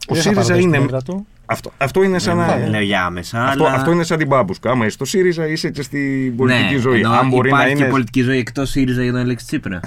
Ο 0.07 0.13
Δεν 0.13 0.23
θα 0.23 0.29
ΣΥΡΙΖΑ 0.29 0.41
παραδώσει 0.41 0.69
την 0.69 0.73
είναι... 0.73 0.83
έδρα 0.85 1.01
του. 1.01 1.25
Αυτό, 1.45 1.71
αυτό 1.77 2.03
είναι 2.03 2.19
σαν 2.19 2.37
να... 2.37 2.57
Δεν 2.57 2.69
λέω 2.69 2.81
για 2.81 3.05
άμεσα, 3.05 3.45
Αυτό, 3.47 3.65
αλλά... 3.65 3.75
αυτό 3.75 3.91
είναι 3.91 4.03
σαν 4.03 4.17
την 4.17 4.27
μπάμπουσκα. 4.27 4.71
Άμα 4.71 4.85
είσαι 4.85 4.93
στο 4.95 5.05
ΣΥΡΙΖΑ 5.05 5.47
είσαι 5.47 5.69
και 5.69 5.81
στην 5.81 6.35
πολιτική 6.35 6.73
ναι, 6.73 6.79
ζωή. 6.79 6.99
ενώ 6.99 7.11
Αν 7.11 7.29
μπορεί 7.29 7.49
να 7.49 7.57
υπάρχει 7.57 7.75
είναι. 7.75 7.85
και 7.85 7.89
πολιτική 7.91 8.21
ζωή 8.21 8.37
εκτός 8.37 8.69
ΣΥΡΙΖΑ 8.69 9.03
για 9.03 9.11
τον 9.11 9.21
Αλέξη 9.21 9.45
Τσίπρα. 9.45 9.79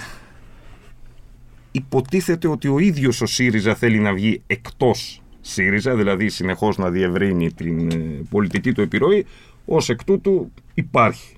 Υποτίθεται 1.71 2.49
ότι 2.49 2.69
ο 2.69 2.79
ίδιος 2.79 3.21
ο 3.21 3.27
ΣΥΡΙΖΑ 3.27 3.75
θέλει 3.75 3.99
να 3.99 4.13
βγει 4.13 4.43
εκτός 4.47 5.23
ΣΥΡΙΖΑ, 5.41 5.95
δηλαδή 5.95 6.29
συνεχώς 6.29 6.79
να 6.79 6.91
διευρύνει 6.91 7.53
την 7.53 7.91
ε, 7.91 8.23
πολιτική 8.31 8.73
του 8.73 8.81
επιρροή. 8.81 9.27
Ω 9.65 9.77
εκ 9.89 10.05
τούτου 10.05 10.53
υπάρχει 10.75 11.37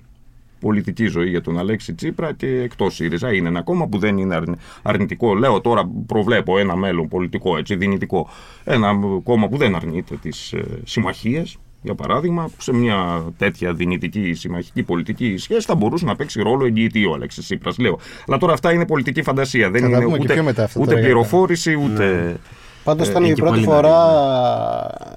πολιτική 0.59 1.05
ζωή 1.05 1.29
για 1.29 1.41
τον 1.41 1.57
Αλέξη 1.59 1.93
Τσίπρα 1.93 2.33
και 2.33 2.47
εκτός 2.47 2.95
ΣΥΡΙΖΑ. 2.95 3.33
Είναι 3.33 3.47
ένα 3.47 3.61
κόμμα 3.61 3.87
που 3.87 3.97
δεν 3.97 4.17
είναι 4.17 4.35
αρνη- 4.35 4.57
αρνητικό. 4.81 5.35
Λέω 5.35 5.61
τώρα, 5.61 5.89
προβλέπω 6.07 6.57
ένα 6.57 6.75
μέλλον 6.75 7.07
πολιτικό, 7.07 7.57
έτσι, 7.57 7.75
δυνητικό. 7.75 8.29
Ένα 8.63 8.93
κόμμα 9.23 9.47
που 9.47 9.57
δεν 9.57 9.75
αρνείται 9.75 10.15
τις 10.15 10.53
συμμαχίες. 10.83 11.57
Για 11.81 11.95
παράδειγμα, 11.95 12.49
σε 12.57 12.73
μια 12.73 13.23
τέτοια 13.37 13.73
δυνητική 13.73 14.33
συμμαχική 14.33 14.83
πολιτική 14.83 15.37
σχέση 15.37 15.65
θα 15.65 15.75
μπορούσε 15.75 16.05
να 16.05 16.15
παίξει 16.15 16.41
ρόλο 16.41 16.65
εγγυητή 16.65 17.05
ο 17.05 17.13
Αλέξης 17.13 17.43
Τσίπρας. 17.45 17.77
Λέω. 17.77 17.99
Αλλά 18.27 18.37
τώρα 18.37 18.53
αυτά 18.53 18.73
είναι 18.73 18.85
πολιτική 18.85 19.21
φαντασία. 19.21 19.69
Δεν 19.69 19.81
Θα 19.81 19.89
τα 19.89 19.95
είναι 19.95 20.05
πούμε 20.05 20.17
και 20.17 20.23
ούτε, 20.23 20.33
πιο 20.33 20.43
μετά 20.43 20.63
αυτό 20.63 20.79
ούτε 20.81 20.89
τώρα, 20.89 21.01
πληροφόρηση, 21.01 21.75
ούτε. 21.83 22.35
Πάντω 22.83 23.03
Ε, 23.03 23.07
ήταν 23.09 23.23
η 23.23 23.29
εκεί 23.29 23.41
πρώτη 23.41 23.53
πολύ 23.55 23.65
φορά 23.65 23.97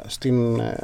στην 0.07 0.61
ε, 0.61 0.76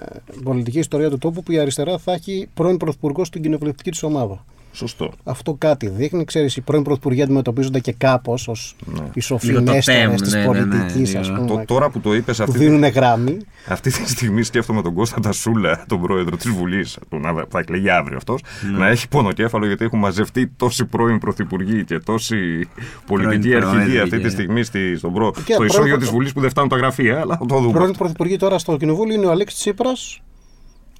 πολιτική 0.44 0.78
ιστορία 0.78 1.10
του 1.10 1.18
τόπου 1.18 1.42
που 1.42 1.52
η 1.52 1.58
αριστερά 1.58 1.98
θα 1.98 2.12
έχει 2.12 2.48
πρώην 2.54 2.76
πρωθυπουργό 2.76 3.24
στην 3.24 3.42
κοινοβουλευτική 3.42 3.90
της 3.90 4.02
ομάδα. 4.02 4.44
Σωστό. 4.76 5.12
Αυτό 5.24 5.54
κάτι 5.54 5.88
δείχνει. 5.88 6.24
Ξέρεις, 6.24 6.56
οι 6.56 6.60
πρώην 6.60 6.82
πρωθυπουργοί 6.82 7.22
αντιμετωπίζονται 7.22 7.80
και 7.80 7.92
κάπως 7.98 8.48
ως 8.48 8.76
οι 8.80 8.84
Λίγο 8.92 9.02
το 9.12 9.20
σοφινέστερε 9.20 9.98
τέμ, 10.06 10.14
της 10.14 10.32
ναι, 10.32 10.38
ναι, 10.38 10.46
ναι, 10.46 10.64
πολιτικής, 10.64 11.14
ας 11.14 11.28
λίγο. 11.30 11.44
πούμε. 11.44 11.58
Το, 11.58 11.74
τώρα 11.74 11.90
που 11.90 12.00
το 12.00 12.14
είπες, 12.14 12.36
που 12.36 12.42
αυτή, 12.42 12.58
δίνουν 12.58 12.84
γράμμη. 12.84 13.36
αυτή 13.68 13.90
τη 13.90 14.08
στιγμή 14.08 14.42
σκέφτομαι 14.42 14.82
τον 14.82 14.94
Κώστα 14.94 15.20
Τασούλα, 15.20 15.84
τον 15.88 16.00
πρόεδρο 16.00 16.36
της 16.36 16.50
Βουλής, 16.50 16.98
που 17.08 17.18
να- 17.18 17.44
θα 17.48 17.58
εκλεγεί 17.58 17.90
αύριο 17.90 18.16
αυτός, 18.16 18.40
Ναι. 18.72 18.78
να 18.78 18.88
έχει 18.88 19.08
πονοκέφαλο 19.08 19.66
γιατί 19.66 19.84
έχουν 19.84 19.98
μαζευτεί 19.98 20.46
τόσοι 20.56 20.84
πρώην 20.84 21.18
πρωθυπουργοί 21.18 21.84
και 21.84 21.98
τόσοι 21.98 22.68
πολιτικοί 23.06 23.48
Πρώην 23.48 23.64
αρχηγοί 23.64 23.74
πρόεδροι 23.74 23.98
αυτή 23.98 24.16
τη 24.16 24.22
και- 24.22 24.28
στιγμή 24.28 24.62
στη, 24.62 24.96
στον 24.96 25.12
προ, 25.12 25.30
Και 25.30 25.40
στο 25.40 25.54
πρώην 25.54 25.68
ισόγειο 25.68 25.88
προ- 25.88 25.98
της 26.00 26.10
Βουλής 26.10 26.32
που 26.32 26.40
δεν 26.40 26.50
φτάνουν 26.50 26.70
τα 26.70 26.76
γραφεία. 26.76 27.20
Αλλά 27.20 27.36
θα 27.36 27.46
το 27.46 27.56
δούμε. 27.58 27.70
Πρώην 27.72 27.84
αυτό. 27.90 27.98
πρωθυπουργοί 27.98 28.36
τώρα 28.36 28.58
στο 28.58 28.76
κοινοβούλιο 28.76 29.14
είναι 29.14 29.26
ο 29.26 29.30
Αλέξης 29.30 29.58
Τσίπρας. 29.58 30.20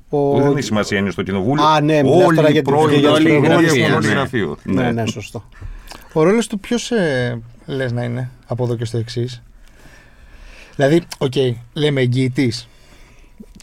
Ο... 0.09 0.33
Που 0.33 0.41
δεν 0.43 0.53
έχει 0.53 0.63
σημασία, 0.63 0.99
είναι 0.99 1.11
στο 1.11 1.23
κοινοβούλιο. 1.23 1.65
Α, 1.65 1.81
ναι, 1.81 2.03
μιλάς 2.03 2.25
Όλοι 2.27 2.37
τώρα 2.37 2.49
οι 2.49 2.53
για 2.53 2.63
την- 2.63 2.73
πρώην 2.73 2.99
για 2.99 3.13
την 3.13 3.25
πρωθυπουργοί 3.25 3.47
γραφεία, 3.47 3.85
έχουν 3.85 3.97
όλοι 3.97 4.07
ναι. 4.07 4.13
γραφείο. 4.13 4.57
Ναι, 4.63 4.91
ναι, 4.93 5.07
σωστό. 5.07 5.45
Ο 6.13 6.23
ρόλος 6.23 6.47
του 6.47 6.59
ποιος 6.61 6.91
ε, 6.91 7.41
λες 7.67 7.93
να 7.93 8.03
είναι 8.05 8.31
από 8.47 8.65
εδώ 8.65 8.77
και 8.77 8.85
στο 8.85 8.99
εξής; 8.99 9.43
Δηλαδή, 10.77 11.03
οκ, 11.19 11.33
λέμε 11.73 12.01
εγγυητής. 12.01 12.69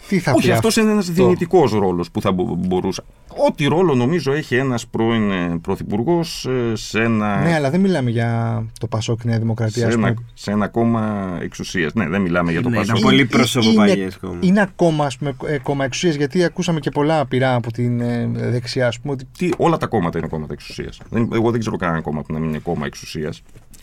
Τι 0.08 0.20
θα 0.20 0.32
Όχι, 0.32 0.48
πει 0.48 0.52
αυτός 0.54 0.76
είναι 0.76 0.92
ένας 0.92 1.10
αυτό; 1.10 1.24
δυνητικό 1.24 1.68
ρόλος 1.72 2.12
που 2.12 2.22
θα 2.22 2.32
μπο- 2.32 2.56
μπορούσα. 2.58 3.04
Ό,τι 3.48 3.66
ρόλο 3.68 3.96
νομίζω 3.96 4.32
έχει 4.34 4.56
ένας 4.56 4.88
πρώην 4.88 5.32
ε, 5.32 5.60
πρωθυπουργός 5.62 6.48
σε 6.74 7.02
ένα. 7.02 7.42
Ναι, 7.42 7.54
αλλά 7.56 7.70
δεν 7.70 7.80
μιλάμε 7.80 8.10
για 8.10 8.64
το 8.80 8.88
Πασόκ 8.88 9.24
Νέα 9.24 9.40
Δημοκρατία. 9.40 9.82
σε, 9.82 9.88
ας 9.88 9.94
ένα, 9.94 10.14
πούμε. 10.14 10.26
σε 10.34 10.52
ένα 10.52 10.68
κόμμα 10.68 11.38
εξουσίας. 11.42 11.94
Ναι, 11.94 12.08
δεν 12.08 12.22
μιλάμε 12.22 12.52
για 12.52 12.62
το 12.62 12.70
Ναι, 12.70 12.76
Πασόκ. 12.76 12.90
ήταν 12.98 13.10
πολύ 13.10 13.20
Είναι- 13.20 13.30
προσωποπαγές 13.30 14.18
κόμμα. 14.18 14.38
Είναι 14.42 14.62
ακόμα 14.62 15.06
ας 15.06 15.18
πούμε, 15.18 15.36
ε, 15.46 15.58
κόμμα 15.58 15.86
εξουσίας, 15.86 16.16
γιατί 16.16 16.44
ακούσαμε 16.44 16.80
και 16.80 16.90
πολλά 16.90 17.26
πειρά 17.26 17.56
από 17.56 17.72
την 17.72 18.02
ε, 18.02 18.30
δεξιά. 18.34 18.88
Ας 18.88 19.00
πούμε, 19.00 19.14
ότι 19.14 19.26
Τι, 19.38 19.50
όλα 19.58 19.78
τα 19.78 19.88
κόμματα 19.88 20.18
είναι 20.18 20.28
κόμματα 20.28 20.54
εξουσίας. 20.54 21.00
Εγώ 21.34 21.52
δεν 21.52 21.60
ξέρω 21.60 21.76
κανένα 21.78 22.02
κόμμα 22.02 22.22
που 22.22 22.34
να 22.34 22.40
μην 22.40 22.50
είναι 22.50 22.60
κόμμα 22.60 22.86
εξουσίας. 22.86 23.42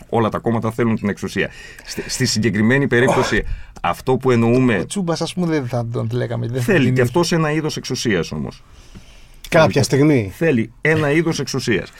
Όλα 0.08 0.28
τα 0.28 0.38
κόμματα 0.38 0.70
θέλουν 0.70 0.96
την 0.96 1.08
εξουσία. 1.08 1.50
Στη, 1.84 2.10
στη 2.10 2.26
συγκεκριμένη 2.26 2.86
περίπτωση, 2.86 3.44
αυτό 3.80 4.16
που 4.16 4.30
εννοούμε. 4.30 4.78
ο 4.78 4.86
Τσούμπας, 4.86 5.20
ας 5.22 5.34
πούμε, 5.34 5.46
δεν 5.46 5.66
θα 5.66 5.86
τον 5.92 6.08
λέγαμε. 6.12 6.46
Δεν 6.46 6.56
θα 6.56 6.72
Θέλει 6.72 6.84
γίνει- 6.84 6.96
και 6.96 7.02
αυτός 7.02 7.32
ένα 7.32 7.50
είδος 7.52 7.76
εξουσίας 7.76 8.32
όμως. 8.32 8.62
Κάποια 9.50 9.82
στιγμή. 9.82 10.32
Θέλει 10.34 10.72
ένα 10.80 11.10
είδος 11.10 11.40
εξουσίας. 11.40 11.90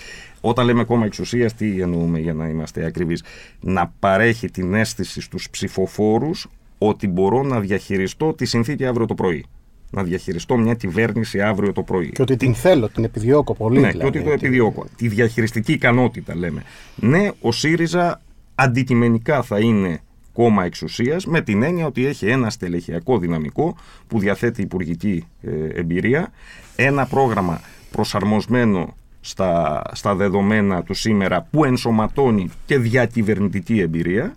Όταν 0.41 0.67
λέμε 0.67 0.85
κόμμα 0.85 1.05
εξουσίας, 1.05 1.55
τι 1.55 1.81
εννοούμε 1.81 2.19
για 2.19 2.35
να 2.35 2.49
είμαστε 2.49 2.85
ακριβείς; 2.85 3.23
Να 3.61 3.93
παρέχει 3.99 4.51
την 4.51 4.75
αίσθηση 4.75 5.21
στους 5.21 5.51
ψηφοφόρους 5.51 6.49
ότι 6.79 7.09
μπορώ 7.09 7.43
να 7.43 7.61
διαχειριστώ 7.61 8.35
τη 8.35 8.45
συνθήκη 8.45 8.87
αύριο 8.87 9.07
το 9.07 9.15
πρωί. 9.15 9.45
Να 9.91 10.03
διαχειριστώ 10.03 10.57
μια 10.57 10.75
κυβέρνηση 10.75 11.41
αύριο 11.41 11.73
το 11.73 11.83
πρωί. 11.83 12.11
Και 12.11 12.23
ότι 12.23 12.37
την 12.37 12.55
θέλω, 12.55 12.89
την 12.89 13.05
επιδιώκω 13.05 13.55
πολύ. 13.55 13.81
Ναι, 13.81 13.91
δηλαδή. 13.91 14.11
και 14.11 14.19
ότι 14.19 14.29
το 14.29 14.33
επιδιώκω. 14.33 14.87
Τη 14.97 15.09
διαχειριστική 15.09 15.73
ικανότητα 15.73 16.37
λέμε. 16.37 16.63
Ναι, 16.97 17.29
ο 17.41 17.53
ΣΥΡΙΖΑ 17.53 18.21
αντικειμενικά 18.55 19.43
θα 19.43 19.59
είναι 19.59 20.01
κόμμα 20.33 20.65
εξουσίας 20.65 21.27
με 21.27 21.41
την 21.41 21.63
έννοια 21.63 21.87
ότι 21.87 22.07
έχει 22.07 22.27
ένα 22.27 22.51
στελεχειακό 22.51 23.19
δυναμικό 23.19 23.77
που 24.07 24.19
διαθέτει 24.19 24.63
υπουργική 24.63 25.27
ε, 25.43 25.81
εμπειρία, 25.81 26.33
ένα 26.77 27.07
πρόγραμμα 27.07 27.61
προσαρμοσμένο 27.91 28.95
στα, 29.21 29.83
στα 29.93 30.15
δεδομένα 30.15 30.83
του 30.83 30.95
σήμερα 30.95 31.47
που 31.51 31.65
ενσωματώνει 31.65 32.51
και 32.67 32.79
διακυβερνητική 32.79 33.81
εμπειρία 33.81 34.37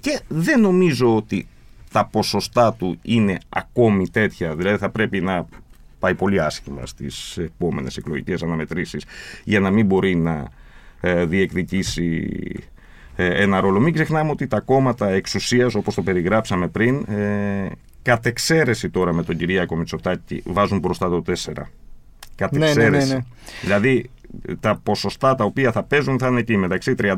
και 0.00 0.20
δεν 0.28 0.60
νομίζω 0.60 1.16
ότι 1.16 1.46
τα 1.92 2.06
ποσοστά 2.06 2.72
του 2.72 2.98
είναι 3.02 3.38
ακόμη 3.48 4.08
τέτοια, 4.08 4.54
δηλαδή 4.54 4.76
θα 4.76 4.90
πρέπει 4.90 5.20
να 5.20 5.46
πάει 5.98 6.14
πολύ 6.14 6.40
άσχημα 6.40 6.86
στις 6.86 7.36
επόμενες 7.36 7.96
εκλογικές 7.96 8.42
αναμετρήσεις 8.42 9.04
για 9.44 9.60
να 9.60 9.70
μην 9.70 9.86
μπορεί 9.86 10.14
να 10.14 10.48
ε, 11.00 11.24
διεκδικήσει 11.24 12.30
ε, 12.54 12.62
ένα 13.24 13.60
ρόλο. 13.60 13.80
Μην 13.80 13.92
ξεχνάμε 13.94 14.30
ότι 14.30 14.46
τα 14.46 14.60
κόμματα 14.60 15.08
εξουσίας 15.10 15.74
όπως 15.74 15.94
το 15.94 16.02
περιγράψαμε 16.02 16.68
πριν 16.68 17.04
ε, 17.08 17.68
κατ' 18.02 18.26
εξαίρεση 18.26 18.90
τώρα 18.90 19.12
με 19.12 19.22
τον 19.22 19.36
Κυριάκο 19.36 19.76
Μητσοτάκη 19.76 20.42
βάζουν 20.46 20.78
μπροστά 20.78 21.08
το 21.08 21.22
4. 21.26 21.32
Κατ' 22.34 22.52
Ναι, 22.52 22.58
ναι, 22.58 22.64
ναι, 22.64 22.70
εξαίρεση. 22.70 23.12
ναι. 23.12 23.18
Δηλαδή 23.62 24.10
τα 24.60 24.80
ποσοστά 24.82 25.34
τα 25.34 25.44
οποία 25.44 25.72
θα 25.72 25.82
παίζουν 25.82 26.18
θα 26.18 26.26
είναι 26.28 26.40
εκεί 26.40 26.56
μεταξύ 26.56 26.94
35 26.98 27.16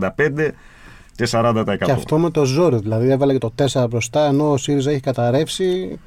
και 1.14 1.26
40%. 1.30 1.76
Και 1.84 1.92
αυτό 1.92 2.18
με 2.18 2.30
το 2.30 2.44
ζόρι. 2.44 2.76
Δηλαδή 2.78 3.10
έβαλε 3.10 3.32
και 3.32 3.38
το 3.38 3.52
4 3.72 3.86
μπροστά 3.90 4.26
ενώ 4.26 4.50
ο 4.52 4.56
ΣΥΡΙΖΑ 4.56 4.90
έχει 4.90 5.00
καταρρεύσει. 5.00 5.98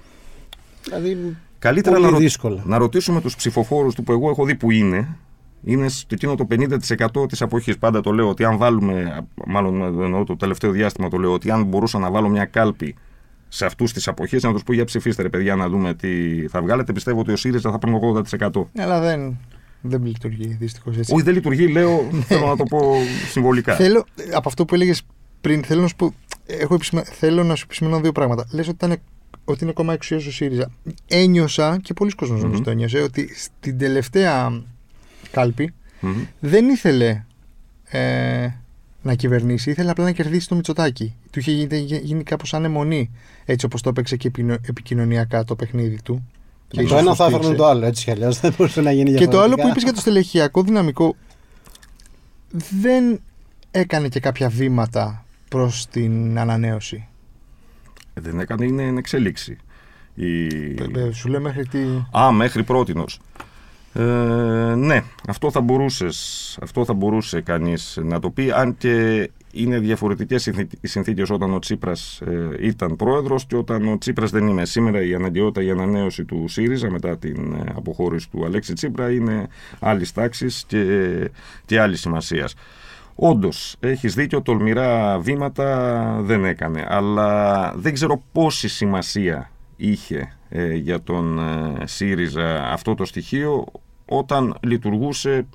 Δηλαδή. 0.83 1.37
Καλύτερα 1.59 1.95
πολύ 1.95 2.05
να, 2.07 2.11
ρω- 2.11 2.19
δύσκολα. 2.19 2.61
να 2.65 2.77
ρωτήσουμε 2.77 3.21
τους 3.21 3.35
ψηφοφόρους 3.35 3.95
του 3.95 4.03
που 4.03 4.11
εγώ 4.11 4.29
έχω 4.29 4.45
δει 4.45 4.55
που 4.55 4.71
είναι. 4.71 5.17
Είναι 5.65 5.89
στο 5.89 6.07
εκείνο 6.11 6.35
το 6.35 6.47
50% 6.49 7.27
της 7.27 7.41
αποχής. 7.41 7.77
Πάντα 7.77 8.01
το 8.01 8.11
λέω 8.11 8.29
ότι 8.29 8.43
αν 8.43 8.57
βάλουμε, 8.57 9.25
μάλλον 9.47 9.81
εννοώ 10.03 10.23
το 10.23 10.35
τελευταίο 10.35 10.71
διάστημα 10.71 11.09
το 11.09 11.17
λέω, 11.17 11.33
ότι 11.33 11.51
αν 11.51 11.63
μπορούσα 11.63 11.99
να 11.99 12.11
βάλω 12.11 12.29
μια 12.29 12.45
κάλπη 12.45 12.95
σε 13.47 13.65
αυτούς 13.65 13.93
τις 13.93 14.07
αποχές, 14.07 14.43
να 14.43 14.51
τους 14.53 14.63
πω 14.63 14.73
για 14.73 14.85
ψηφίστε 14.85 15.21
ρε 15.21 15.29
παιδιά 15.29 15.55
να 15.55 15.69
δούμε 15.69 15.93
τι 15.93 16.09
θα 16.47 16.61
βγάλετε, 16.61 16.93
πιστεύω 16.93 17.19
ότι 17.19 17.31
ο 17.31 17.35
ΣΥΡΙΖΑ 17.35 17.71
θα 17.71 17.79
παίρνει 17.79 17.99
80%. 18.39 18.49
Ναι, 18.73 18.83
αλλά 18.83 18.99
δεν, 18.99 19.37
δεν 19.81 20.05
λειτουργεί 20.05 20.47
δυστυχώς 20.59 20.97
έτσι. 20.97 21.13
Όχι, 21.13 21.23
δεν 21.23 21.33
λειτουργεί, 21.33 21.67
λέω, 21.67 22.07
θέλω 22.27 22.47
να 22.47 22.55
το 22.55 22.63
πω 22.63 22.93
συμβολικά. 23.31 23.73
Θέλω, 23.75 24.05
από 24.33 24.49
αυτό 24.49 24.65
που 24.65 24.75
έλεγες 24.75 25.01
πριν, 25.41 25.63
θέλω 25.63 25.81
να 25.81 25.87
σου 25.87 25.95
πω, 25.95 26.13
έχω 26.45 26.73
επισημα- 26.73 27.03
θέλω 27.03 27.43
να 27.43 27.55
σου 27.55 27.63
επισημάνω 27.65 27.99
δύο 27.99 28.11
πράγματα. 28.11 28.45
Λες 28.51 28.67
ότι, 28.67 28.85
ήταν, 28.85 28.97
ότι 29.45 29.63
είναι 29.63 29.73
κόμμα 29.73 29.93
εξουσία 29.93 30.17
ο 30.17 30.31
ΣΥΡΙΖΑ. 30.31 30.71
Ένιωσα, 31.07 31.77
και 31.81 31.93
πολλοί 31.93 32.11
κόσμος 32.11 32.39
νομίζω 32.41 32.57
Μμμ. 32.57 32.63
το 32.63 32.69
ένιωσε, 32.71 32.99
ότι 32.99 33.29
στην 33.35 33.77
τελευταία 33.77 34.63
κάλπη 35.31 35.73
Μμμ. 35.99 36.13
δεν 36.39 36.69
ήθελε 36.69 37.23
ε, 37.83 38.47
να 39.01 39.13
κυβερνήσει, 39.15 39.69
ήθελε 39.69 39.89
απλά 39.89 40.03
να 40.03 40.11
κερδίσει 40.11 40.47
το 40.47 40.55
Μητσοτάκι. 40.55 41.15
Του 41.31 41.39
είχε 41.39 41.51
γίνει, 41.51 41.77
γίνει 42.03 42.23
κάπως 42.23 42.53
ανεμονή, 42.53 43.11
έτσι 43.45 43.65
όπως 43.65 43.81
το 43.81 43.89
έπαιξε 43.89 44.15
και 44.17 44.27
επινο- 44.27 44.59
επικοινωνιακά 44.67 45.43
το 45.43 45.55
παιχνίδι 45.55 46.01
του. 46.01 46.27
Και 46.67 46.81
ίσως 46.81 46.91
το 46.91 46.97
ένα 46.97 47.15
θα 47.15 47.23
στήριξε. 47.23 47.37
έφερνε 47.39 47.55
το 47.57 47.65
άλλο 47.65 47.85
έτσι 47.85 48.03
κι 48.03 48.11
αλλιώς. 48.11 48.39
Δεν 48.39 48.53
μπορούσε 48.57 48.81
να 48.81 48.91
γίνει 48.91 49.13
Και 49.13 49.27
το 49.27 49.37
άλλο 49.39 49.49
που 49.49 49.55
διαφορετικά. 49.55 49.69
είπες 49.69 49.83
για 49.83 49.93
το 49.93 49.99
στελεχειακό 49.99 50.63
δυναμικό 50.63 51.15
δεν 52.81 53.21
έκανε 53.71 54.07
και 54.07 54.19
κάποια 54.19 54.49
βήματα 54.49 55.25
προς 55.49 55.87
την 55.87 56.39
ανανέωση. 56.39 57.07
Δεν 58.13 58.39
έκανε, 58.39 58.65
είναι 58.65 58.83
εν 58.83 58.97
εξέλιξη. 58.97 59.57
Η... 60.15 60.45
Ε, 60.45 61.11
Σου 61.11 61.27
λέω 61.27 61.41
μέχρι 61.41 61.65
τι... 61.67 61.79
Α, 62.19 62.31
μέχρι 62.31 62.63
πρότινος. 62.63 63.19
Ε, 63.93 64.03
ναι, 64.75 65.03
αυτό 65.27 65.51
θα, 65.51 65.61
μπορούσες, 65.61 66.57
αυτό 66.61 66.85
θα 66.85 66.93
μπορούσε 66.93 67.41
κανείς 67.41 67.99
να 68.03 68.19
το 68.19 68.29
πει, 68.29 68.51
αν 68.51 68.77
και 68.77 69.29
είναι 69.51 69.79
διαφορετικές 69.79 70.41
συνθή- 70.41 70.73
οι 70.81 70.87
συνθήκες 70.87 71.29
όταν 71.29 71.53
ο 71.53 71.59
Τσίπρας 71.59 72.21
ε, 72.21 72.49
ήταν 72.59 72.95
πρόεδρος 72.95 73.45
και 73.45 73.55
όταν 73.55 73.87
ο 73.87 73.97
Τσίπρας 73.97 74.31
δεν 74.31 74.47
είναι. 74.47 74.65
Σήμερα 74.65 75.05
η 75.05 75.13
αναγκαιότητα 75.13 75.61
για 75.61 75.73
ανανέωση 75.73 76.25
του 76.25 76.47
ΣΥΡΙΖΑ 76.47 76.91
μετά 76.91 77.17
την 77.17 77.53
ε, 77.53 77.71
αποχώρηση 77.75 78.29
του 78.29 78.45
Αλέξη 78.45 78.73
Τσίπρα 78.73 79.11
είναι 79.11 79.47
άλλης 79.79 80.11
τάξης 80.11 80.63
και, 80.67 80.85
και 81.65 81.79
άλλης 81.79 81.99
σημασίας. 81.99 82.53
Όντως, 83.15 83.75
έχεις 83.79 84.13
δίκιο, 84.13 84.41
τολμηρά 84.41 85.19
βήματα 85.19 86.19
δεν 86.21 86.45
έκανε. 86.45 86.85
Αλλά 86.87 87.73
δεν 87.75 87.93
ξέρω 87.93 88.23
πόση 88.31 88.67
σημασία 88.67 89.51
είχε 89.75 90.33
ε, 90.49 90.73
για 90.73 91.01
τον 91.01 91.39
ε, 91.39 91.87
ΣΥΡΙΖΑ 91.87 92.71
αυτό 92.71 92.95
το 92.95 93.05
στοιχείο 93.05 93.65
όταν 94.05 94.57
λειτουργούσε 94.61 95.45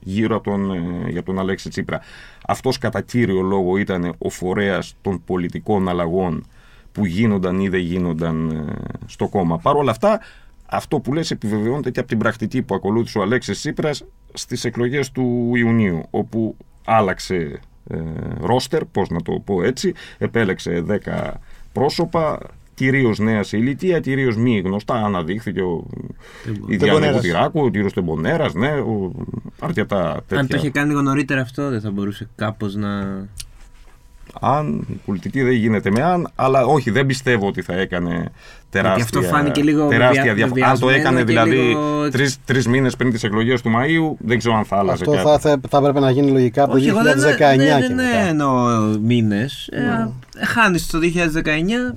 γύρω 0.00 0.36
από 0.36 0.50
τον, 0.50 0.72
ε, 0.72 1.10
για 1.10 1.22
τον 1.22 1.38
Αλέξη 1.38 1.68
Τσίπρα. 1.68 2.00
Αυτός 2.46 2.78
κατά 2.78 3.00
κύριο 3.00 3.40
λόγο 3.40 3.76
ήταν 3.76 4.14
ο 4.18 4.28
φορέας 4.28 4.94
των 5.00 5.24
πολιτικών 5.24 5.88
αλλαγών 5.88 6.46
που 6.92 7.06
γίνονταν 7.06 7.60
ή 7.60 7.68
δεν 7.68 7.80
γίνονταν 7.80 8.50
ε, 8.50 8.72
στο 9.06 9.28
κόμμα. 9.28 9.58
Παρ' 9.58 9.76
όλα 9.76 9.90
αυτά, 9.90 10.20
αυτό 10.66 11.00
που 11.00 11.12
λες 11.12 11.30
επιβεβαιώνεται 11.30 11.90
και 11.90 12.00
από 12.00 12.08
την 12.08 12.18
πρακτική 12.18 12.62
που 12.62 12.74
ακολούθησε 12.74 13.18
ο 13.18 13.22
Αλέξης 13.22 13.58
Τσίπρας 13.58 14.04
στις 14.32 14.64
εκλογές 14.64 15.10
του 15.10 15.52
Ιουνίου, 15.54 16.02
όπου 16.10 16.56
άλλαξε 16.84 17.60
ε, 17.90 17.98
ρόστερ, 18.40 18.84
πώς 18.84 19.08
να 19.08 19.22
το 19.22 19.32
πω 19.44 19.62
έτσι, 19.62 19.94
επέλεξε 20.18 20.84
10 20.88 21.32
πρόσωπα, 21.72 22.38
κυρίως 22.76 23.18
νέα 23.18 23.42
σε 23.42 23.56
ηλικία, 23.56 24.00
κυρίως 24.00 24.36
μη 24.36 24.58
γνωστά. 24.64 24.94
Αναδείχθηκε 24.94 25.60
ο, 25.62 25.84
η 26.68 26.76
Διάννα 26.76 26.78
Τεμπονέρας. 26.86 27.16
Κουτυράκου, 27.16 27.60
ο 27.64 27.68
κύριος 27.68 27.92
Τεμπονέρας, 27.92 28.54
ναι, 28.54 28.68
ο, 28.70 29.12
αρκετά 29.60 30.12
τέτοια. 30.26 30.38
Αν 30.40 30.46
το 30.48 30.56
είχε 30.56 30.70
κάνει 30.70 30.88
λίγο 30.88 31.02
νωρίτερα 31.02 31.40
αυτό, 31.40 31.68
δεν 31.70 31.80
θα 31.80 31.90
μπορούσε 31.90 32.28
κάπως 32.36 32.74
να. 32.74 32.88
Αν 34.40 34.86
η 34.90 35.00
πολιτική 35.06 35.42
δεν 35.42 35.52
γίνεται 35.52 35.90
με 35.90 36.02
αν, 36.02 36.28
αλλά 36.34 36.64
όχι, 36.64 36.90
δεν 36.90 37.06
πιστεύω 37.06 37.46
ότι 37.46 37.62
θα 37.62 37.74
έκανε 37.74 38.32
τεράστια, 38.70 39.04
αυτό 39.04 39.22
φάνηκε 39.22 39.62
λίγο 39.62 39.88
τεράστια 39.88 40.22
βεβαια- 40.22 40.34
διαφορά. 40.34 40.66
Αν 40.70 40.78
το 40.78 40.86
βεβαιασμένο 40.86 41.18
έκανε 41.18 41.18
και 41.18 41.24
δηλαδή 41.24 41.68
λίγο- 41.68 42.10
τρεις, 42.10 42.38
τρεις 42.44 42.66
μήνες 42.66 42.96
πριν 42.96 43.10
τις 43.10 43.22
εκλογές 43.24 43.62
του 43.62 43.70
Μαΐου, 43.70 44.16
δεν 44.18 44.38
ξέρω 44.38 44.54
αν 44.56 44.64
θα 44.64 44.76
άλλαζε 44.78 45.02
Αυτό 45.04 45.10
κάτι. 45.10 45.24
θα, 45.24 45.38
θα, 45.38 45.60
θα 45.68 45.78
έπρεπε 45.78 46.00
να 46.00 46.10
γίνει 46.10 46.30
λογικά 46.30 46.62
από 46.62 46.72
το 46.72 46.78
2019 46.78 46.80
Όχι, 46.80 46.88
εγώ 46.88 47.02
δεν, 47.02 47.14
και 47.36 47.44
δεν, 47.56 47.80
δεν 47.80 47.94
μετά. 47.94 48.16
εννοώ 48.18 48.78
μήνες. 49.02 49.68
Ε, 49.72 50.08
Χάνεις 50.44 50.86
το 50.86 50.98
2019, 50.98 51.96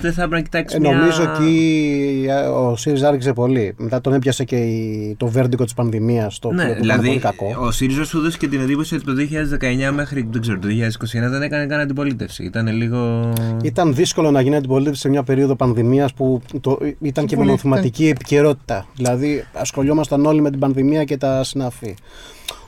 δεν 0.00 0.12
θα 0.12 0.22
έπρεπε 0.22 0.34
να 0.36 0.40
κοιτάξεις 0.42 0.78
Ε, 0.78 0.80
μια. 0.80 0.96
νομίζω 0.96 1.22
εκεί 1.22 2.26
ε, 2.28 2.32
ο 2.46 2.76
ΣΥΡΙΖΑ 2.76 3.08
άρχισε 3.08 3.32
πολύ. 3.32 3.74
Μετά 3.78 4.00
τον 4.00 4.12
έπιασε 4.12 4.44
και 4.44 4.56
η- 4.56 5.14
το 5.18 5.26
βέρντικο 5.26 5.64
της 5.64 5.74
πανδημίας. 5.74 6.38
Το 6.38 6.48
Ναι, 6.52 6.54
οποίο 6.62 6.70
ήταν 6.70 6.82
δηλαδή 6.82 7.06
πολύ 7.06 7.18
κακό. 7.20 7.54
ο 7.60 7.70
ΣΥΡΙΖΑ 7.70 8.04
σου 8.04 8.18
έδωσε 8.18 8.36
και 8.38 8.48
την 8.48 8.60
εντύπωση 8.60 8.94
ότι 8.94 9.04
το 9.04 9.12
2019 9.14 9.92
μέχρι 9.94 10.28
δεν 10.30 10.40
ξέρω, 10.40 10.58
το 10.58 10.68
2021 10.68 11.30
δεν 11.30 11.42
έκανε 11.42 11.66
καν 11.66 11.80
αντιπολίτευση. 11.80 12.44
Ήταν 12.44 12.66
λίγο. 12.76 13.32
Ήταν 13.62 13.94
δύσκολο 13.94 14.30
να 14.30 14.40
γίνει 14.40 14.56
αντιπολίτευση 14.56 15.00
σε 15.00 15.08
μια 15.08 15.22
περίοδο 15.22 15.56
πανδημίας 15.56 16.14
που 16.14 16.40
το, 16.60 16.78
ήταν 17.00 17.26
και 17.26 17.34
Πολύ 17.36 17.46
μονοθεματική 17.46 18.06
επικαιρότητα. 18.08 18.86
Δηλαδή, 18.96 19.44
ασχολιόμασταν 19.52 20.26
όλοι 20.26 20.40
με 20.40 20.50
την 20.50 20.58
πανδημία 20.58 21.04
και 21.04 21.16
τα 21.16 21.44
συναφή. 21.44 21.94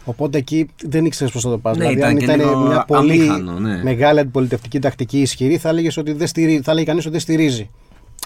Οπότε 0.09 0.39
εκεί 0.39 0.69
δεν 0.83 1.05
ήξερες 1.05 1.33
πώς 1.33 1.43
θα 1.43 1.51
το 1.51 1.59
πας. 1.59 1.77
Ναι, 1.77 1.89
δηλαδή, 1.89 1.99
ήταν 1.99 2.11
αν 2.11 2.19
και 2.19 2.25
ήταν 2.25 2.39
λίγο 2.39 2.57
μια 2.57 2.85
πολύ 2.85 3.13
αμήχανο, 3.13 3.59
ναι. 3.59 3.83
μεγάλη 3.83 4.19
αντιπολιτευτική 4.19 4.79
τακτική 4.79 5.21
ισχυρή, 5.21 5.57
θα 5.57 5.69
έλεγες 5.69 5.97
ότι 5.97 6.13
δεν 6.13 6.27
στηρίζει, 6.27 6.61
θα 6.63 6.71
έλεγε 6.71 6.87
κανείς 6.87 7.03
ότι 7.03 7.13
δεν 7.13 7.21
στηρίζει. 7.21 7.71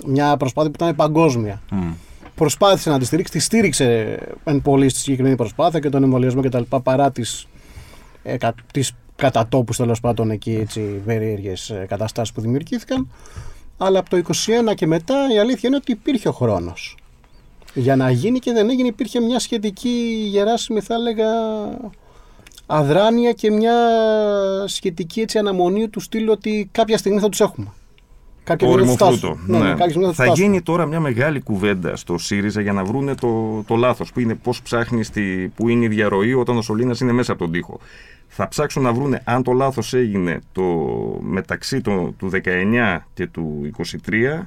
Μια 0.06 0.36
προσπάθεια 0.36 0.70
που 0.70 0.84
ήταν 0.84 0.96
παγκόσμια. 0.96 1.62
Μμ. 1.70 1.92
Προσπάθησε 2.34 2.90
να 2.90 2.98
τη 2.98 3.04
στηρίξει, 3.04 3.32
τη 3.32 3.38
στήριξε 3.38 4.18
εν 4.44 4.62
πολύ 4.62 4.88
στη 4.88 4.98
συγκεκριμένη 4.98 5.36
προσπάθεια 5.36 5.80
και 5.80 5.88
τον 5.88 6.02
εμβολιασμό 6.02 6.42
κτλ. 6.42 6.62
παρά 6.82 7.10
τις 7.10 7.46
ε, 8.22 8.36
κα, 8.36 8.54
τις 8.72 8.92
κατατόπους 9.16 9.76
τέλος 9.76 10.00
πάντων 10.00 10.30
εκεί 10.30 10.58
έτσι 10.60 10.80
περίεργες 10.80 11.70
ε, 11.70 11.84
καταστάσεις 11.88 12.34
που 12.34 12.40
δημιουργήθηκαν 12.40 13.08
αλλά 13.78 13.98
από 13.98 14.10
το 14.10 14.22
21 14.70 14.74
και 14.74 14.86
μετά 14.86 15.14
η 15.34 15.38
αλήθεια 15.38 15.68
είναι 15.68 15.76
ότι 15.76 15.92
υπήρχε 15.92 16.28
ο 16.28 16.32
χρόνος 16.32 16.96
για 17.74 17.96
να 17.96 18.10
γίνει 18.10 18.38
και 18.38 18.52
δεν 18.52 18.70
έγινε 18.70 18.88
υπήρχε 18.88 19.20
μια 19.20 19.38
σχετική 19.38 20.26
γεράσιμη 20.30 20.80
θα 20.80 20.94
έλεγα 20.94 21.28
αδράνεια 22.66 23.32
και 23.32 23.50
μια 23.50 23.74
σχετική 24.66 25.20
έτσι 25.20 25.38
αναμονή 25.38 25.88
του 25.88 26.00
στυλ 26.00 26.28
ότι 26.28 26.68
κάποια 26.72 26.98
στιγμή 26.98 27.20
θα 27.20 27.28
τους 27.28 27.40
έχουμε. 27.40 27.66
Κάποια 28.44 28.66
στιγμή 28.66 28.82
Όριμο 28.82 28.96
θα 28.96 29.08
τους 29.08 29.18
φρούτο. 29.18 29.34
φτάσουν. 29.34 29.58
Ναι, 29.58 29.58
ναι, 29.58 29.70
κάποια 29.70 29.88
στιγμή 29.88 30.04
θα, 30.06 30.12
θα 30.12 30.22
τους 30.22 30.24
φτάσουν. 30.24 30.44
γίνει 30.44 30.62
τώρα 30.62 30.86
μια 30.86 31.00
μεγάλη 31.00 31.40
κουβέντα 31.40 31.96
στο 31.96 32.18
ΣΥΡΙΖΑ 32.18 32.60
για 32.60 32.72
να 32.72 32.84
βρούνε 32.84 33.14
το, 33.14 33.62
το 33.66 33.76
λάθος 33.76 34.12
που 34.12 34.20
είναι 34.20 34.34
πώς 34.34 34.62
ψάχνεις 34.62 35.06
στη, 35.06 35.52
που 35.56 35.68
είναι 35.68 35.84
η 35.84 35.88
διαρροή 35.88 36.34
όταν 36.34 36.56
ο 36.56 36.62
Σολίνας 36.62 37.00
είναι 37.00 37.12
μέσα 37.12 37.32
από 37.32 37.42
τον 37.42 37.52
τοίχο. 37.52 37.78
Θα 38.28 38.48
ψάξουν 38.48 38.82
να 38.82 38.92
βρούνε 38.92 39.22
αν 39.24 39.42
το 39.42 39.52
λάθος 39.52 39.94
έγινε 39.94 40.38
το, 40.52 40.62
μεταξύ 41.20 41.80
το, 41.80 42.14
του 42.18 42.30
19 42.44 42.98
και 43.14 43.26
του 43.26 43.70
23 43.78 44.42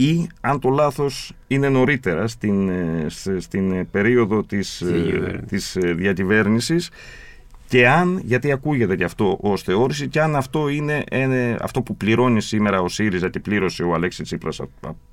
ή 0.00 0.26
αν 0.40 0.60
το 0.60 0.68
λάθος 0.68 1.32
είναι 1.46 1.68
νωρίτερα 1.68 2.26
στην, 2.28 2.68
ε, 2.68 3.04
σε- 3.08 3.40
στην 3.40 3.72
ε, 3.72 3.84
περίοδο 3.84 4.42
της, 4.44 4.80
ε, 4.80 4.86
Διακυβέρνησης. 4.86 5.46
της 5.48 5.76
ε, 5.76 5.92
διακυβέρνησης 5.92 6.90
και 7.68 7.88
αν, 7.88 8.20
γιατί 8.24 8.52
ακούγεται 8.52 8.96
και 8.96 9.04
αυτό 9.04 9.38
ως 9.40 9.62
θεώρηση, 9.62 10.08
και 10.08 10.20
αν 10.20 10.36
αυτό 10.36 10.68
είναι 10.68 11.04
ε, 11.10 11.54
αυτό 11.60 11.82
που 11.82 11.96
πληρώνει 11.96 12.40
σήμερα 12.42 12.80
ο 12.80 12.88
ΣΥΡΙΖΑ 12.88 13.30
και 13.30 13.40
πλήρωσε 13.40 13.82
ο 13.82 13.94
Αλέξης 13.94 14.24
Τσίπρας 14.24 14.60
α- 14.60 14.66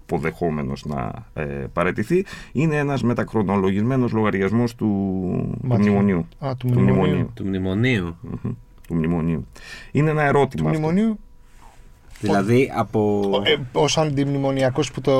αποδεχόμενος 0.06 0.86
να 0.86 1.12
ε, 1.34 1.44
παραιτηθεί, 1.74 2.26
είναι 2.52 2.76
ένας 2.76 3.04
μεταχρονολογισμένος 3.04 4.12
λογαριασμός 4.12 4.76
του, 4.76 4.86
του 5.62 5.68
Μάτια. 5.68 5.86
μνημονίου. 5.92 6.28
Α, 6.40 6.56
του 6.58 6.68
Του 6.68 6.80
μνημονίου. 6.80 7.02
μνημονίου. 7.04 7.32
Του 7.34 7.46
μνημονίου. 7.46 8.16
Μμμ. 8.22 8.52
Του 8.88 8.96
μνημονίου. 8.96 9.48
Είναι 9.92 10.10
ένα 10.10 10.24
ερώτημα. 10.24 10.64
Του 10.72 10.78
αυτό. 10.78 10.88
μνημονίου. 10.92 11.20
Δηλαδή 12.20 12.72
από. 12.76 13.30
Ε, 13.44 13.80
Ω 13.80 13.86
αντιμνημονιακό 13.96 14.82
που, 14.94 15.02
το, 15.02 15.12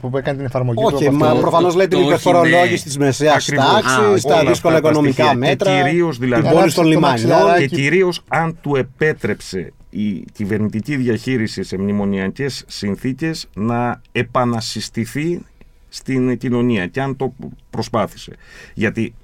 που 0.00 0.16
έκανε 0.16 0.36
την 0.36 0.46
εφαρμογή 0.46 0.76
του. 0.78 0.90
Όχι, 0.94 1.06
από 1.06 1.16
μα 1.16 1.26
αυτό. 1.26 1.40
προφανώς 1.40 1.74
λέει 1.74 1.88
την 1.88 1.98
το 1.98 2.04
όχι, 2.04 2.06
υπερφορολόγηση 2.06 2.72
ναι. 2.72 2.78
της 2.78 2.98
μεσαίας 2.98 3.34
Ακριβώς. 3.34 3.64
Α, 3.66 3.72
τάξης, 3.72 3.96
όχι. 3.96 4.26
τα 4.26 4.34
Όλα 4.40 4.50
δύσκολα 4.50 4.74
αυτά 4.74 4.86
τα 4.86 4.90
οικονομικά 4.90 5.24
στοιχεία. 5.24 5.34
μέτρα. 5.38 5.70
Και 5.70 5.82
κυρίως 5.82 6.18
δηλαδή. 6.18 6.42
την 6.42 6.50
πώληση 6.52 6.74
των 6.74 6.84
το 6.84 6.90
λιμανιών. 6.90 7.28
μαξιλαράκι. 7.30 7.68
και 7.68 7.76
κυρίως 7.76 8.22
αν 8.28 8.58
του 8.60 8.76
επέτρεψε 8.76 9.72
η 9.90 10.24
κυβερνητική 10.32 10.96
διαχείριση 10.96 11.62
σε 11.62 11.78
μνημονιακές 11.78 12.64
συνθήκες 12.66 13.46
να 13.54 14.00
επανασυστηθεί 14.12 15.40
στην 15.88 16.38
κοινωνία 16.38 16.86
και 16.86 17.00
αν 17.00 17.16
το 17.16 17.34
προσπάθησε. 17.70 18.32
Γιατί 18.74 19.14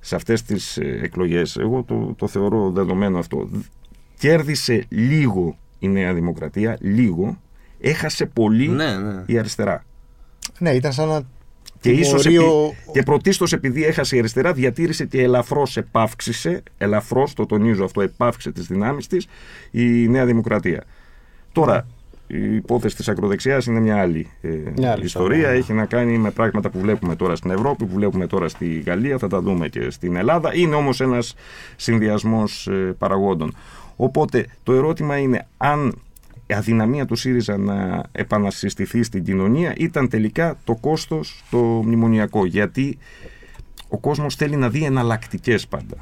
σε 0.00 0.14
αυτές 0.14 0.42
τις 0.42 0.76
ε, 0.76 1.00
εκλογές, 1.02 1.56
εγώ 1.56 1.82
το, 1.82 2.14
το 2.18 2.28
θεωρώ 2.28 2.70
δεδομένο 2.70 3.18
αυτό, 3.18 3.48
κέρδισε 4.18 4.84
λίγο 4.88 5.56
η 5.84 5.88
Νέα 5.88 6.14
Δημοκρατία, 6.14 6.76
λίγο, 6.80 7.40
έχασε 7.80 8.26
πολύ 8.26 8.68
Ναι, 8.68 8.96
ναι. 8.98 9.22
η 9.26 9.38
αριστερά. 9.38 9.84
Ναι, 10.58 10.70
ήταν 10.70 10.92
σαν 10.92 11.08
να. 11.08 11.20
Και 11.80 11.90
ίσως 11.90 12.22
τιμωρεί 12.22 12.44
επει... 12.46 12.54
ο- 12.54 12.92
και 12.92 13.02
πρωτίστως 13.02 13.52
επειδή 13.52 13.84
έχασε 13.84 14.16
η 14.16 14.18
αριστερά 14.18 14.52
διατήρησε 14.52 15.04
και 15.04 15.22
ελαφρώς 15.22 15.76
επαύξησε, 15.76 16.62
ελαφρώς 16.78 17.32
το 17.34 17.46
τονίζω 17.46 17.84
αυτό, 17.84 18.00
επαύξησε 18.00 18.52
τις 18.52 18.66
δυνάμεις 18.66 19.06
της 19.06 19.26
η 19.70 20.08
Νέα 20.08 20.24
Δημοκρατία. 20.26 20.84
Τώρα, 21.52 21.86
η 22.26 22.54
υπόθεση 22.54 22.96
της 22.96 23.08
ακροδεξιάς 23.08 23.66
είναι 23.66 23.80
μια 23.80 23.96
άλλη, 24.00 24.28
ε, 24.40 24.48
Μια 24.48 24.92
άλλη 24.92 25.04
ιστορία. 25.04 25.36
ιστορία. 25.36 25.48
Έχει 25.48 25.72
να 25.72 25.84
κάνει 25.84 26.18
με 26.18 26.30
πράγματα 26.30 26.70
που 26.70 26.78
βλέπουμε 26.78 27.16
τώρα 27.16 27.36
στην 27.36 27.50
Ευρώπη, 27.50 27.84
που 27.84 27.94
βλέπουμε 27.94 28.26
τώρα 28.26 28.48
στη 28.48 28.82
Γαλλία, 28.86 29.18
θα 29.18 29.28
τα 29.28 29.40
δούμε 29.40 29.68
και 29.68 29.90
στην 29.90 30.16
Ελλάδα. 30.16 30.54
Είναι 30.54 30.74
όμως 30.74 31.00
ένας 31.00 31.34
συνδυασμός 31.76 32.66
ε, 32.66 32.94
παραγόντων. 32.98 33.54
Οπότε 33.96 34.46
το 34.62 34.72
ερώτημα 34.72 35.18
είναι 35.18 35.46
αν 35.56 35.94
η 36.46 36.54
αδυναμία 36.54 37.06
του 37.06 37.14
ΣΥΡΙΖΑ 37.16 37.56
να 37.58 38.02
επανασυστηθεί 38.12 39.02
στην 39.02 39.24
κοινωνία 39.24 39.74
ήταν 39.76 40.08
τελικά 40.08 40.56
το 40.64 40.74
κόστος 40.74 41.44
το 41.50 41.58
μνημονιακό. 41.58 42.44
Γιατί 42.46 42.98
ο 43.88 43.98
κόσμος 43.98 44.34
θέλει 44.34 44.56
να 44.56 44.68
δει 44.70 44.84
εναλλακτικές 44.84 45.66
πάντα. 45.68 45.96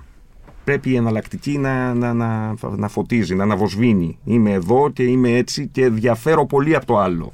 Πρέπει 0.64 0.90
η 0.90 0.96
εναλλακτική 0.96 1.58
να, 1.58 1.94
να, 1.94 2.12
να, 2.12 2.54
να 2.76 2.88
φωτίζει, 2.88 3.34
να 3.34 3.42
αναβοσβήνει. 3.42 4.18
Είμαι 4.24 4.50
εδώ 4.52 4.90
και 4.90 5.02
είμαι 5.02 5.30
έτσι 5.36 5.66
και 5.66 5.88
διαφέρω 5.88 6.46
πολύ 6.46 6.74
από 6.74 6.86
το 6.86 6.98
άλλο. 6.98 7.32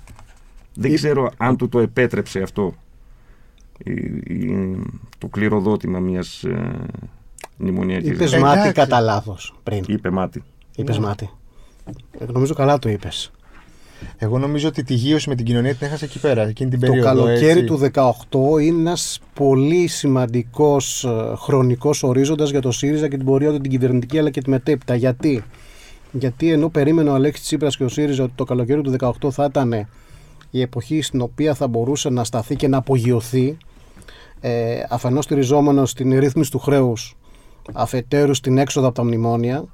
Δεν 0.74 0.90
Ή- 0.90 0.94
ξέρω 0.94 1.30
αν 1.36 1.56
του 1.56 1.68
το 1.68 1.78
επέτρεψε 1.78 2.40
αυτό 2.42 2.74
η- 3.84 3.90
η- 4.34 4.82
το 5.18 5.26
κληροδότημα 5.26 5.98
μιας 5.98 6.44
ε, 7.58 7.62
μνημονιακής 7.62 8.08
Είπες 8.08 8.18
δράσης. 8.18 8.38
μάτι 8.40 8.58
Εντάξει. 8.58 8.72
κατά 8.72 9.00
λάθος 9.00 9.54
πριν. 9.62 9.84
Είπε 9.86 10.10
μάτι. 10.10 10.42
Είπες 10.76 10.98
μάτι. 10.98 11.30
Ε, 12.18 12.24
Νομίζω 12.33 12.54
καλά 12.54 12.78
το 12.78 12.88
είπες. 12.88 13.30
Εγώ 14.18 14.38
νομίζω 14.38 14.68
ότι 14.68 14.83
τη 14.83 14.94
γύρωση 14.94 15.28
με 15.28 15.35
την 15.35 15.44
κοινωνία 15.44 15.74
την 15.74 15.87
έχασε 15.87 16.04
εκεί 16.04 16.18
πέρα, 16.18 16.42
εκείνη 16.48 16.70
την 16.70 16.80
Το 16.80 16.87
περίοδο. 16.87 17.09
καλοκαίρι 17.09 17.61
έτσι. 17.61 17.64
του 17.64 17.78
18 18.59 18.61
είναι 18.62 18.80
ένας 18.80 19.20
πολύ 19.35 19.87
σημαντικός 19.87 21.04
ε, 21.04 21.33
χρονικός 21.37 22.02
ορίζοντας 22.02 22.50
για 22.50 22.61
το 22.61 22.70
ΣΥΡΙΖΑ 22.70 23.09
και 23.09 23.16
την 23.16 23.24
πορεία 23.26 23.50
του 23.50 23.59
την 23.61 23.70
κυβερνητική 23.70 24.18
αλλά 24.18 24.30
και 24.30 24.40
τη 24.42 24.50
μετέπειτα. 24.50 24.94
Γιατί, 24.94 25.44
Γιατί 26.12 26.52
ενώ 26.52 26.68
περίμενε 26.68 27.11
ο 27.11 27.14
Αλέξης 27.14 27.44
Τσίπρας 27.44 27.76
και 27.76 27.85
ο 27.85 27.88
ΣΥΡΙΖΑ 27.88 28.22
ότι 28.22 28.33
το 28.35 28.44
καλοκαίρι 28.44 28.80
του 28.80 28.94
18 28.98 29.30
θα 29.30 29.44
ήταν 29.44 29.87
η 30.50 30.61
εποχή 30.61 31.02
στην 31.02 31.20
οποία 31.20 31.54
θα 31.54 31.66
μπορούσε 31.68 32.09
να 32.09 32.24
σταθεί 32.24 32.56
και 32.56 32.68
να 32.68 32.76
απογειωθεί 32.76 33.56
ε, 34.40 34.83
αφενός 34.88 35.24
στηριζόμενος 35.24 35.90
στην 35.90 36.18
ρύθμιση 36.18 36.50
του 36.50 36.59
χρέους 36.59 37.16
αφετέρου 37.72 38.35
στην 38.35 38.59
έξοδο 38.59 38.87
από 38.87 38.96
τα 38.96 39.04
μνημόνια 39.04 39.64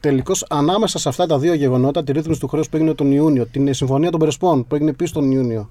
τελικώς 0.00 0.46
ανάμεσα 0.48 0.98
σε 0.98 1.08
αυτά 1.08 1.26
τα 1.26 1.38
δύο 1.38 1.54
γεγονότα 1.54 2.04
τη 2.04 2.12
ρύθμιση 2.12 2.40
του 2.40 2.48
χρέους 2.48 2.68
που 2.68 2.76
έγινε 2.76 2.94
τον 2.94 3.12
Ιούνιο 3.12 3.46
την 3.46 3.74
συμφωνία 3.74 4.10
των 4.10 4.20
Πρεσπών 4.20 4.66
που 4.66 4.74
έγινε 4.74 4.90
επίσης 4.90 5.12
τον 5.12 5.30
Ιούνιο 5.30 5.70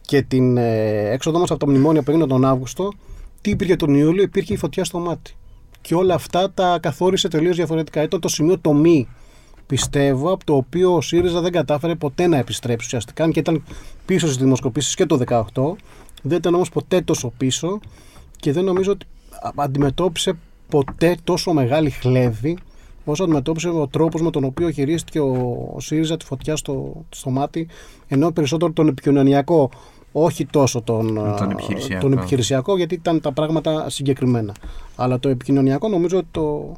και 0.00 0.22
την 0.22 0.56
ε, 0.56 1.10
έξοδο 1.10 1.38
μας 1.38 1.50
από 1.50 1.60
τα 1.60 1.70
μνημόνια 1.70 2.02
που 2.02 2.10
έγινε 2.10 2.26
τον 2.26 2.44
Αύγουστο 2.44 2.92
τι 3.40 3.50
υπήρχε 3.50 3.76
τον 3.76 3.94
Ιούλιο 3.94 4.22
υπήρχε 4.22 4.52
η 4.52 4.56
φωτιά 4.56 4.84
στο 4.84 4.98
μάτι. 4.98 5.34
Και 5.80 5.94
όλα 5.94 6.14
αυτά 6.14 6.50
τα 6.50 6.78
καθόρισε 6.82 7.28
τελείως 7.28 7.56
διαφορετικά. 7.56 8.02
Ήταν 8.02 8.20
το 8.20 8.28
σημείο 8.28 8.58
τομή 8.58 9.08
πιστεύω 9.66 10.32
από 10.32 10.44
το 10.44 10.54
οποίο 10.54 10.94
ο 10.94 11.00
ΣΥΡΙΖΑ 11.00 11.40
δεν 11.40 11.52
κατάφερε 11.52 11.94
ποτέ 11.94 12.26
να 12.26 12.36
επιστρέψει 12.36 12.86
ουσιαστικά 12.86 13.24
αν 13.24 13.32
και 13.32 13.38
ήταν 13.38 13.64
πίσω 14.06 14.26
στις 14.26 14.38
δημοσκοπήσεις 14.38 14.94
και 14.94 15.06
το 15.06 15.18
18 15.26 15.42
δεν 16.22 16.38
ήταν 16.38 16.54
όμως 16.54 16.68
ποτέ 16.68 17.00
τόσο 17.00 17.32
πίσω 17.36 17.78
και 18.36 18.52
δεν 18.52 18.64
νομίζω 18.64 18.92
ότι 18.92 19.06
α- 19.40 19.50
αντιμετώπισε 19.56 20.38
ποτέ 20.70 21.16
τόσο 21.24 21.52
μεγάλη 21.52 21.90
χλέβη 21.90 22.58
όσο 23.04 23.22
αντιμετώπισε 23.24 23.68
ο 23.68 23.88
τρόπος 23.88 24.22
με 24.22 24.30
τον 24.30 24.44
οποίο 24.44 24.70
χειρίστηκε 24.70 25.20
ο, 25.20 25.56
ο 25.74 25.80
ΣΥΡΙΖΑ 25.80 26.16
τη 26.16 26.24
φωτιά 26.24 26.56
στο, 26.56 27.04
στο 27.10 27.30
μάτι 27.30 27.68
ενώ 28.08 28.30
περισσότερο 28.30 28.72
τον 28.72 28.88
επικοινωνιακό 28.88 29.70
όχι 30.12 30.46
τόσο 30.46 30.80
τον, 30.82 31.18
α, 31.26 31.48
επιχειρησιακό. 31.50 32.00
τον 32.08 32.12
επιχειρησιακό 32.18 32.76
γιατί 32.76 32.94
ήταν 32.94 33.20
τα 33.20 33.32
πράγματα 33.32 33.90
συγκεκριμένα 33.90 34.54
αλλά 34.96 35.18
το 35.18 35.28
επικοινωνιακό 35.28 35.88
νομίζω 35.88 36.18
ότι 36.18 36.26
το, 36.30 36.72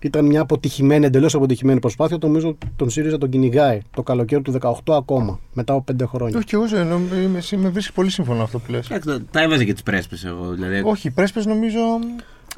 ήταν 0.00 0.26
μια 0.26 0.40
αποτυχημένη, 0.40 1.06
εντελώς 1.06 1.34
αποτυχημένη 1.34 1.80
προσπάθεια. 1.80 2.18
Το 2.18 2.26
νομίζω 2.26 2.48
ότι 2.48 2.66
τον 2.76 2.90
ΣΥΡΙΖΑ 2.90 3.18
τον 3.18 3.28
κυνηγάει 3.28 3.80
το 3.94 4.02
καλοκαίρι 4.02 4.42
του 4.42 4.54
18 4.60 4.72
ακόμα, 4.86 5.40
μετά 5.52 5.72
από 5.72 5.84
5 6.02 6.06
χρόνια. 6.06 6.36
Όχι, 6.36 6.46
και 6.46 6.56
εγώ 6.56 6.66
σε- 6.68 6.82
νομ- 6.82 7.12
είμαι- 7.12 7.38
εσύ 7.38 7.56
με 7.56 7.68
βρίσκει 7.68 7.92
πολύ 7.92 8.10
σύμφωνο 8.10 8.42
αυτό 8.42 8.58
που 8.58 8.70
λες. 8.70 8.90
Εντάξει, 8.90 9.24
Τα 9.30 9.42
έβαζε 9.42 9.64
και 9.64 9.72
τις 9.72 9.82
πρέσπες 9.82 10.24
εγώ. 10.24 10.50
Δηλαδή, 10.52 10.82
Όχι, 10.84 11.06
οι 11.06 11.10
πρέσπες 11.10 11.46
νομίζω. 11.46 11.78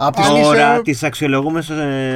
Από 0.01 0.17
τις, 0.17 0.29
Αν 0.29 0.37
είσαι- 0.37 0.45
τώρα 0.45 0.81
τις 0.83 1.03
αξιολογούμε 1.03 1.59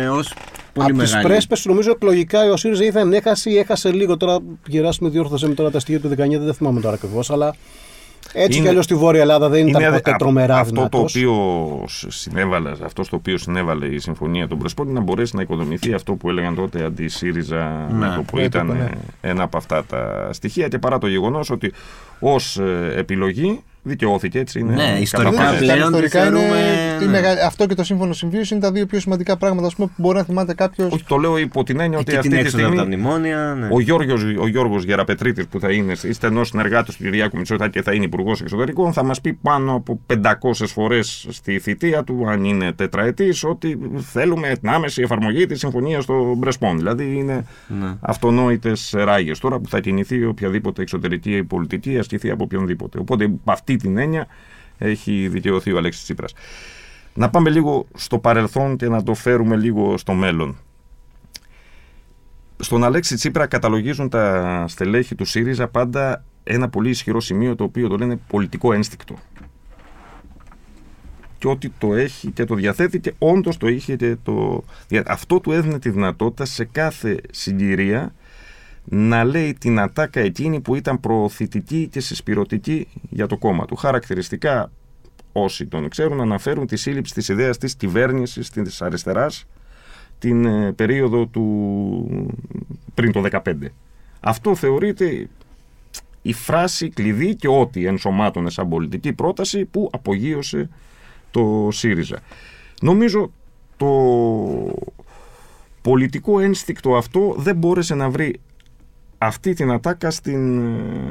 ε, 0.02 0.06
ως 0.08 0.34
πολύ 0.72 0.90
από 0.90 0.98
τις 1.00 1.10
μεγάλη. 1.12 1.28
πρέσπες 1.28 1.64
νομίζω 1.64 1.90
εκλογικά 1.90 2.50
ο 2.52 2.56
ΣΥΡΙΖΑ 2.56 2.84
ή 2.84 2.90
δεν 2.90 3.12
έχασε 3.12 3.50
ή 3.50 3.58
έχασε 3.58 3.90
λίγο. 3.92 4.16
Τώρα 4.16 4.38
γεράσουμε, 4.66 5.08
διόρθωσε 5.08 5.48
με 5.48 5.54
τώρα 5.54 5.70
τα 5.70 5.80
στοιχεία 5.80 6.00
του 6.00 6.08
19, 6.08 6.38
δεν 6.44 6.54
θυμάμαι 6.54 6.80
τώρα 6.80 6.94
ακριβώς. 6.94 7.30
Αλλά 7.30 7.54
έτσι 8.32 8.52
Είναι- 8.52 8.62
κι 8.62 8.68
αλλιώς 8.68 8.84
στη 8.84 8.94
Βόρεια 8.94 9.20
Ελλάδα 9.20 9.48
δεν 9.48 9.66
ήταν 9.66 9.82
Είναι 9.82 9.90
ποτέ 9.90 10.10
α- 10.10 10.16
τρομερά 10.16 10.56
αυτό 10.58 10.74
το 10.74 10.76
δυνατός. 10.80 11.00
οποίο 11.16 11.34
σ- 11.88 12.10
συνέβαλε, 12.12 12.70
αυτό 12.84 13.02
στο 13.02 13.16
οποίο 13.16 13.38
συνέβαλε 13.38 13.86
η 13.86 13.98
συμφωνία 13.98 14.48
των 14.48 14.58
Πρεσπών 14.58 14.88
είναι 14.88 14.98
να 14.98 15.04
μπορέσει 15.04 15.36
να 15.36 15.42
οικοδομηθεί 15.42 15.94
αυτό 15.94 16.12
που 16.14 16.28
έλεγαν 16.30 16.54
τότε 16.54 16.84
αντι-ΣΥΡΙΖΑ 16.84 17.86
Ναι, 17.90 17.94
μέτωπο. 17.96 18.36
μέτωπο, 18.36 18.40
Ήταν 18.40 18.66
ναι. 18.66 18.90
ε, 19.20 19.30
ένα 19.30 19.42
από 19.42 19.56
αυτά 19.56 19.84
τα 19.84 20.28
στοιχεία 20.32 20.68
και 20.68 20.78
παρά 20.78 20.98
το 20.98 21.06
γεγονός 21.06 21.50
ότι 21.50 21.72
ως 22.22 22.60
επιλογή 22.96 23.62
δικαιώθηκε 23.84 24.38
έτσι. 24.38 24.58
Είναι 24.60 24.74
Ναι, 24.74 24.84
κατά 24.84 24.98
ιστορικά 24.98 25.30
βάση. 25.30 25.58
πλέον 25.58 25.78
τα 25.78 25.84
ιστορικά 25.84 26.20
τη 26.22 26.28
είναι, 26.28 26.38
θεωρούμε, 26.38 26.96
τη 26.98 27.04
ναι. 27.04 27.10
μεγα- 27.10 27.46
Αυτό 27.46 27.66
και 27.66 27.74
το 27.74 27.84
σύμφωνο 27.84 28.12
συμβίωσης 28.12 28.50
είναι 28.50 28.60
τα 28.60 28.72
δύο 28.72 28.86
πιο 28.86 29.00
σημαντικά 29.00 29.36
πράγματα 29.36 29.66
ας 29.66 29.74
πούμε, 29.74 29.86
που 29.88 30.02
μπορεί 30.02 30.16
να 30.16 30.22
θυμάται 30.24 30.54
κάποιο. 30.54 30.88
Όχι, 30.92 31.04
το 31.04 31.16
λέω 31.16 31.38
υπό 31.38 31.64
την 31.64 31.80
έννοια 31.80 31.98
ότι 31.98 32.08
Εκεί 32.10 32.16
αυτή 32.18 32.28
την 32.30 32.38
τη 32.38 32.44
έξοδο 32.44 32.66
από 32.66 32.74
τα 32.76 32.80
στιγμή 32.82 32.96
μνημόνια. 33.02 33.56
Ναι. 33.58 33.68
Ο 33.72 33.80
Γιώργος, 33.80 34.22
ο 34.38 34.46
Γιώργος 34.46 34.84
Γεραπετρίτης 34.84 35.46
που 35.46 35.60
θα 35.60 35.70
είναι 35.72 35.94
στενός 35.94 36.48
συνεργάτης 36.48 36.96
του 36.96 37.02
Κυριάκου 37.02 37.36
Μητσοτάκη 37.36 37.70
και 37.70 37.82
θα 37.82 37.92
είναι 37.94 38.04
υπουργός 38.04 38.40
Εξωτερικών 38.40 38.92
θα 38.92 39.02
μας 39.04 39.20
πει 39.20 39.32
πάνω 39.32 39.74
από 39.74 40.00
500 40.06 40.66
φορές 40.66 41.26
στη 41.30 41.58
θητεία 41.58 42.04
του, 42.04 42.24
αν 42.28 42.44
είναι 42.44 42.72
τετραετής, 42.72 43.44
ότι 43.44 43.78
θέλουμε 44.12 44.56
την 44.60 44.68
άμεση 44.68 45.02
εφαρμογή 45.02 45.46
της 45.46 45.58
συμφωνίας 45.58 46.04
των 46.06 46.34
Μπρεσπών. 46.36 46.76
Δηλαδή 46.76 47.14
είναι 47.16 47.44
Ναι. 47.80 47.94
αυτονόητες 48.00 48.94
ράγες 48.96 49.38
τώρα 49.38 49.58
που 49.58 49.68
θα 49.68 49.80
κινηθεί 49.80 50.24
οποιαδήποτε 50.24 50.82
εξωτερική 50.82 51.44
πολιτική 51.44 51.98
ασκηθεί 52.14 52.30
από 52.32 52.44
οποιονδήποτε. 52.44 52.98
Οπότε 52.98 53.24
από 53.24 53.52
αυτή 53.52 53.76
την 53.76 53.96
έννοια 53.96 54.26
έχει 54.78 55.28
δικαιωθεί 55.28 55.72
ο 55.72 55.76
Αλέξης 55.76 56.02
Τσίπρας. 56.02 56.34
Να 57.14 57.30
πάμε 57.30 57.50
λίγο 57.50 57.86
στο 57.94 58.18
παρελθόν 58.18 58.76
και 58.76 58.88
να 58.88 59.02
το 59.02 59.14
φέρουμε 59.14 59.56
λίγο 59.56 59.96
στο 59.96 60.12
μέλλον. 60.12 60.56
Στον 62.58 62.84
Αλέξη 62.84 63.14
Τσίπρα 63.14 63.46
καταλογίζουν 63.46 64.08
τα 64.08 64.64
στελέχη 64.68 65.14
του 65.14 65.24
ΣΥΡΙΖΑ 65.24 65.68
πάντα 65.68 66.24
ένα 66.44 66.68
πολύ 66.68 66.90
ισχυρό 66.90 67.20
σημείο 67.20 67.54
το 67.56 67.64
οποίο 67.64 67.88
το 67.88 67.96
λένε 67.96 68.18
πολιτικό 68.26 68.72
ένστικτο. 68.72 69.14
Και 71.38 71.48
ότι 71.48 71.72
το 71.78 71.94
έχει 71.94 72.30
και 72.30 72.44
το 72.44 72.54
διαθέτει 72.54 73.00
και 73.00 73.14
όντως 73.18 73.56
το 73.56 73.68
είχε 73.68 73.96
και 73.96 74.16
το... 74.22 74.64
δια- 74.88 75.04
Αυτό 75.06 75.40
του 75.40 75.52
έδινε 75.52 75.78
τη 75.78 75.90
δυνατότητα 75.90 76.44
σε 76.44 76.64
κάθε 76.64 77.20
συγκυρία 77.30 78.14
να 78.84 79.24
λέει 79.24 79.54
την 79.54 79.80
ατάκα 79.80 80.20
εκείνη 80.20 80.60
που 80.60 80.74
ήταν 80.74 81.00
προωθητική 81.00 81.88
και 81.88 82.00
συσπηρωτική 82.00 82.88
για 83.10 83.26
το 83.26 83.36
κόμμα 83.36 83.64
του. 83.64 83.76
Χαρακτηριστικά 83.76 84.70
όσοι 85.32 85.66
τον 85.66 85.88
ξέρουν 85.88 86.20
αναφέρουν 86.20 86.66
τη 86.66 86.76
σύλληψη 86.76 87.14
της 87.14 87.28
ιδέας 87.28 87.58
της 87.58 87.74
κυβέρνησης 87.74 88.50
της 88.50 88.82
αριστεράς 88.82 89.46
την 90.18 90.44
ε, 90.44 90.72
περίοδο 90.72 91.26
του 91.26 91.44
πριν 92.94 93.12
το 93.12 93.24
2015. 93.30 93.54
Αυτό 94.20 94.54
θεωρείται 94.54 95.28
η 96.22 96.32
φράση 96.32 96.88
κλειδί 96.88 97.34
και 97.34 97.48
ό,τι 97.48 97.86
ενσωμάτωνε 97.86 98.50
σαν 98.50 98.68
πολιτική 98.68 99.12
πρόταση 99.12 99.64
που 99.64 99.90
απογείωσε 99.92 100.68
το 101.30 101.68
ΣΥΡΙΖΑ. 101.72 102.18
Νομίζω 102.80 103.32
το 103.76 103.90
πολιτικό 105.82 106.40
ένστικτο 106.40 106.96
αυτό 106.96 107.34
δεν 107.38 107.56
μπόρεσε 107.56 107.94
να 107.94 108.10
βρει 108.10 108.40
αυτή 109.26 109.54
την 109.54 109.70
ατάκα 109.70 110.10
στην, 110.10 110.62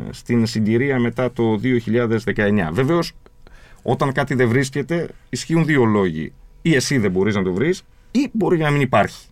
στην 0.10 0.46
συγκυρία 0.46 1.00
μετά 1.00 1.32
το 1.32 1.60
2019. 2.36 2.70
Βεβαίως, 2.72 3.12
όταν 3.82 4.12
κάτι 4.12 4.34
δεν 4.36 4.48
βρίσκεται, 4.48 5.08
ισχύουν 5.30 5.66
δύο 5.66 5.84
λόγοι. 5.86 6.34
Ή 6.62 6.76
εσύ 6.76 6.98
δεν 6.98 7.12
μπορείς 7.12 7.36
να 7.36 7.44
το 7.44 7.54
βρεις, 7.54 7.84
ή 8.12 8.30
μπορεί 8.32 8.58
να 8.58 8.70
μην 8.70 8.82
υπάρχει. 8.82 9.26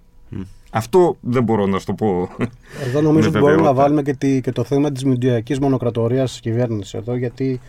Αυτό 0.71 1.17
δεν 1.21 1.43
μπορώ 1.43 1.65
να 1.65 1.79
σου 1.79 1.85
το 1.85 1.93
πω. 1.93 2.29
Εδώ 2.85 3.01
νομίζω 3.01 3.29
με 3.31 3.37
ότι 3.37 3.45
μπορούμε 3.45 3.61
να 3.61 3.73
βεβαιότητα. 3.73 3.73
βάλουμε 3.73 4.01
και, 4.01 4.13
τη- 4.13 4.41
και 4.41 4.51
το 4.51 4.63
θέμα 4.63 4.91
της 4.91 5.03
μηντιακή 5.05 5.55
μονοκρατορίας 5.61 6.31
της 6.31 6.39
κυβέρνησης 6.39 6.93
εδώ, 6.93 7.15
γιατί 7.15 7.59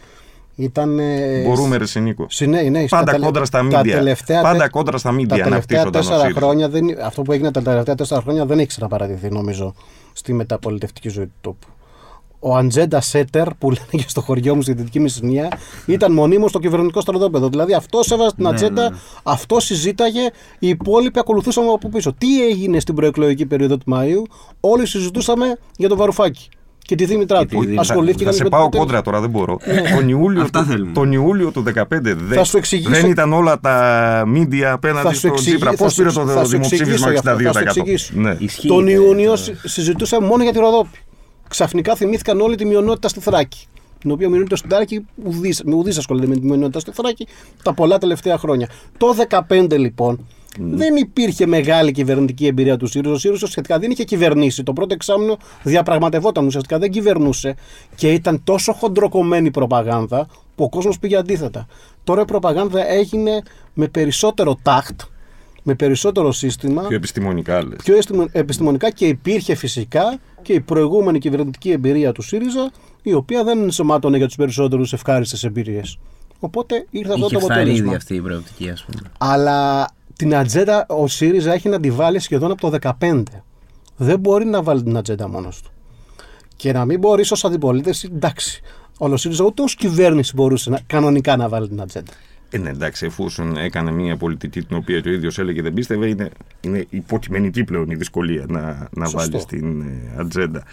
ήταν. 0.57 0.99
ε, 0.99 1.43
Μπορούμε, 1.47 1.77
ρε 1.77 1.87
Σινίκο. 1.87 2.27
Συνέ, 2.29 2.63
ναι, 2.63 2.87
στα 2.87 2.97
Πάντα 2.99 3.11
τελε- 3.13 3.27
κόντρα 3.27 3.45
στα 3.45 3.59
τα 3.59 3.65
μίντια. 3.65 3.97
τελευταία 3.97 4.43
Πάντα 4.43 4.59
τε- 4.59 4.71
κόντρα 4.71 4.99
στα 4.99 5.09
Τα 5.09 5.15
μίντια 5.15 5.37
τελευταία 5.45 5.53
αναπτύσσονταν 5.53 5.89
ο 6.01 6.05
τέσσερα 6.05 6.21
ΣΥΡΙΖΑ. 6.21 6.41
χρόνια, 6.41 6.69
δεν, 6.69 6.85
αυτό 7.05 7.23
που 7.23 7.33
έγινε 7.33 7.51
τα 7.51 7.63
τελευταία 7.63 7.95
τέσσερα 7.95 8.21
χρόνια 8.21 8.47
δεν 8.47 8.59
έχει 8.59 8.67
ξαναπαρατηθεί 8.69 9.29
νομίζω 9.31 9.75
στη 10.13 10.33
μεταπολιτευτική 10.33 11.09
ζωή 11.09 11.25
του 11.27 11.33
τόπου. 11.41 11.67
Ο 12.43 12.57
Αντζέντα 12.57 13.01
Σέτερ, 13.01 13.55
που 13.55 13.71
λένε 13.71 13.87
και 13.91 14.05
στο 14.07 14.21
χωριό 14.21 14.55
μου 14.55 14.63
στη 14.63 14.73
Δυτική 14.73 15.01
Μεσσηνία, 15.01 15.59
ήταν 15.87 16.13
μονίμως 16.13 16.51
στο 16.51 16.59
κυβερνητικό 16.59 17.01
στρατόπεδο. 17.01 17.49
Δηλαδή 17.49 17.75
αυτός 17.75 18.11
έβαζε 18.11 18.35
την 18.35 18.45
Ναι, 18.45 18.51
ατζέντα, 18.51 18.91
ναι. 18.91 18.97
αυτός 19.23 19.65
συζήταγε, 19.65 20.31
οι 20.59 20.69
υπόλοιποι 20.69 21.19
ακολουθούσαμε 21.19 21.73
από 21.73 21.89
πίσω. 21.89 22.13
Τι 22.13 22.45
έγινε 22.47 22.81
στην 22.81 22.95
προεκλογική 22.95 23.47
περίοδο 23.47 23.77
του 23.77 23.85
Μαΐου, 23.93 24.23
όλοι 24.61 24.87
συζητούσαμε 24.87 25.59
για 25.77 25.89
τον 25.89 25.99
Βαρουφάκη 25.99 26.49
και 26.91 26.97
τη 26.97 27.05
Δήμητρά 27.05 27.39
Και 27.39 27.45
τη 27.47 27.55
του. 27.55 27.61
Δήμητρα. 27.61 27.85
Θα, 27.85 27.93
Ασχολήθηκαν 27.93 28.27
θα 28.27 28.33
σε 28.33 28.43
με 28.43 28.49
πάω 28.49 28.69
το- 28.69 28.79
κόντρα 28.79 29.03
τώρα, 29.03 29.21
δεν 29.21 29.31
μπορώ. 29.31 29.59
τον, 29.97 30.09
Ιούλιο, 30.09 30.43
Αυτά 30.43 30.61
του- 30.61 30.67
θέλουμε. 30.67 30.93
τον 30.93 31.13
Ιούλιο 31.13 31.51
του 31.51 31.63
2015 31.63 32.15
δεν, 32.15 32.37
Θα 32.39 32.45
σου 32.45 32.57
εξηγήσω- 32.57 32.91
δεν 32.91 33.11
ήταν 33.11 33.33
όλα 33.33 33.61
τα 33.61 34.25
μίντια 34.27 34.67
Θα 34.69 34.73
απέναντι 34.75 35.09
σου 35.09 35.15
στον 35.19 35.31
εξηγήσω- 35.31 35.57
Τσίπρα. 35.57 35.77
θα 35.77 35.85
Πώ 35.85 35.91
σου- 35.91 35.97
πήρε 35.97 36.13
το 36.13 36.27
θα 36.27 36.45
σου 36.45 36.51
δημοψήφισμα 36.51 36.93
εξηγήσω 36.95 37.11
γι' 37.11 37.17
αυτό, 37.17 37.31
θα 37.31 37.37
σου 37.37 37.59
62%. 37.59 37.81
εξηγήσω. 37.81 38.13
Ναι. 38.15 38.37
Ισχύει, 38.39 38.69
Τον 38.69 38.89
ε, 38.89 38.91
Ιούνιο 38.93 39.31
το- 39.31 39.37
συ- 39.37 39.55
συζητούσαμε 39.65 40.27
μόνο 40.27 40.43
για 40.43 40.53
τη 40.53 40.59
Ροδόπη. 40.59 40.99
Ξαφνικά 41.49 41.95
θυμήθηκαν 41.95 42.41
όλη 42.41 42.57
τη 42.57 42.65
μειονότητα 42.65 43.09
στη 43.09 43.21
Θράκη. 43.21 43.67
Την 43.99 44.11
οποία 44.11 44.29
μειονότητα 44.29 44.57
στη 44.57 44.69
Θράκη 44.69 45.07
ουδής, 45.25 45.63
με 45.65 45.75
ουδής 45.75 45.99
ασχολείται 45.99 46.27
με 46.27 46.35
τη 46.35 46.41
μειονότητα 46.47 46.81
στη 46.81 46.91
Θράκη 46.95 47.27
τα 47.63 47.75
πολλά 47.75 47.99
τελευταία 47.99 48.39
χρόνια. 48.39 48.69
Το 48.97 49.13
2015 49.13 49.79
λοιπόν 49.79 50.27
δεν 50.59 50.97
υπήρχε 50.97 51.47
μεγάλη 51.47 51.93
κυβερνητική 51.93 52.47
εμπειρία 52.47 52.77
του 52.77 52.87
ΣΥΡΙΖΑ. 52.87 53.15
Ο 53.15 53.19
ΣΥΡΙΖΑ 53.19 53.47
ουσιαστικά 53.47 53.79
δεν 53.79 53.91
είχε 53.91 54.05
κυβερνήσει. 54.05 54.63
Το 54.63 54.73
πρώτο 54.73 54.95
εξάμεινο 54.95 55.37
διαπραγματευόταν, 55.63 56.47
ουσιαστικά 56.47 56.79
δεν 56.79 56.91
κυβερνούσε 56.91 57.55
και 57.95 58.13
ήταν 58.13 58.41
τόσο 58.45 58.73
χοντροκομμένη 58.73 59.47
η 59.47 59.51
προπαγάνδα 59.51 60.27
που 60.55 60.65
ο 60.65 60.69
κόσμος 60.69 60.99
πήγε 60.99 61.17
αντίθετα. 61.17 61.67
Τώρα 62.05 62.21
η 62.21 62.25
προπαγάνδα 62.25 62.91
έγινε 62.91 63.43
με 63.75 63.89
περισσότερο 63.89 64.59
τάχτ, 64.63 65.01
με 65.63 65.75
περισσότερο 65.75 66.33
σύστημα 66.33 66.83
Πιο 66.83 66.97
επιστημονικά 66.97 67.63
λες. 67.67 67.79
πιο 67.85 67.97
αισθημο- 67.97 68.29
επιστημονικά 68.33 68.91
και 68.91 69.07
υπήρχε 69.07 69.55
φυσικά 69.55 70.19
και 70.43 70.53
η 70.53 70.61
προηγούμενη 70.61 71.19
κυβερνητική 71.19 71.71
εμπειρία 71.71 72.13
του 72.13 72.23
ΣΥΡΙΖΑ, 72.23 72.71
η 73.03 73.13
οποία 73.13 73.45
δεν 73.45 73.63
ενσωμάτωνε 73.63 74.17
για 74.17 74.27
τους 74.27 74.37
περισσότερους 74.37 74.93
ευχάριστες 74.93 75.45
εμπειρίες. 75.45 75.99
Οπότε 76.41 76.87
ήρθε 76.91 77.13
αυτό 77.13 77.25
Είχε 77.27 77.35
το 77.35 77.41
φθαρεί 77.41 77.61
ήδη 77.61 77.71
αποτέλεσμα. 77.71 77.97
αυτή 77.97 78.15
η 78.15 78.21
προοπτική, 78.21 78.71
ας 78.71 78.85
πούμε. 78.85 79.11
Αλλά 79.19 79.89
την 80.21 80.35
ατζέντα 80.35 80.87
ο 80.89 81.07
ΣΥΡΙΖΑ 81.07 81.53
έχει 81.53 81.69
να 81.69 81.81
τη 81.81 81.91
βάλει 81.91 82.19
σχεδόν 82.19 82.51
από 82.51 82.71
το 82.71 82.79
2015. 83.01 83.23
Δεν 83.97 84.19
μπορεί 84.19 84.45
να 84.45 84.63
βάλει 84.63 84.83
την 84.83 84.97
ατζέντα 84.97 85.29
μόνος 85.29 85.63
του. 85.63 85.71
Και 86.57 86.73
να 86.73 86.85
μην 86.85 86.99
μπορεί 86.99 87.25
ως 87.31 87.45
αντιπολίτευση, 87.45 88.11
εντάξει. 88.15 88.61
Ο 88.99 89.17
ΣΥΡΙΖΑ 89.17 89.45
ούτε 89.45 89.63
ως 89.63 89.75
κυβέρνηση 89.75 90.33
μπορούσε 90.35 90.71
να, 90.71 90.81
κανονικά 90.87 91.37
να 91.37 91.49
βάλει 91.49 91.69
την 91.69 91.81
ατζέντα. 91.81 92.13
Ε, 92.51 92.59
ναι, 92.59 92.71
εντάξει, 92.71 93.07
εφόσον 93.07 93.57
έκανε 93.57 93.91
μια 93.91 94.17
πολιτική 94.17 94.63
την 94.63 94.77
οποία 94.77 95.01
και 95.01 95.09
ο 95.09 95.13
ίδιος 95.13 95.39
έλεγε 95.39 95.63
δεν 95.63 95.73
πίστευε, 95.73 96.07
είναι, 96.07 96.31
είναι 96.61 96.87
υποτιμενική 96.91 97.65
πλέον 97.65 97.91
η 97.91 97.95
δυσκολία 97.95 98.45
να, 98.49 98.89
να 98.91 99.05
Σωστό. 99.05 99.19
βάλει 99.19 99.41
στην 99.41 99.81
ε, 99.81 100.15
ατζέντα. 100.17 100.65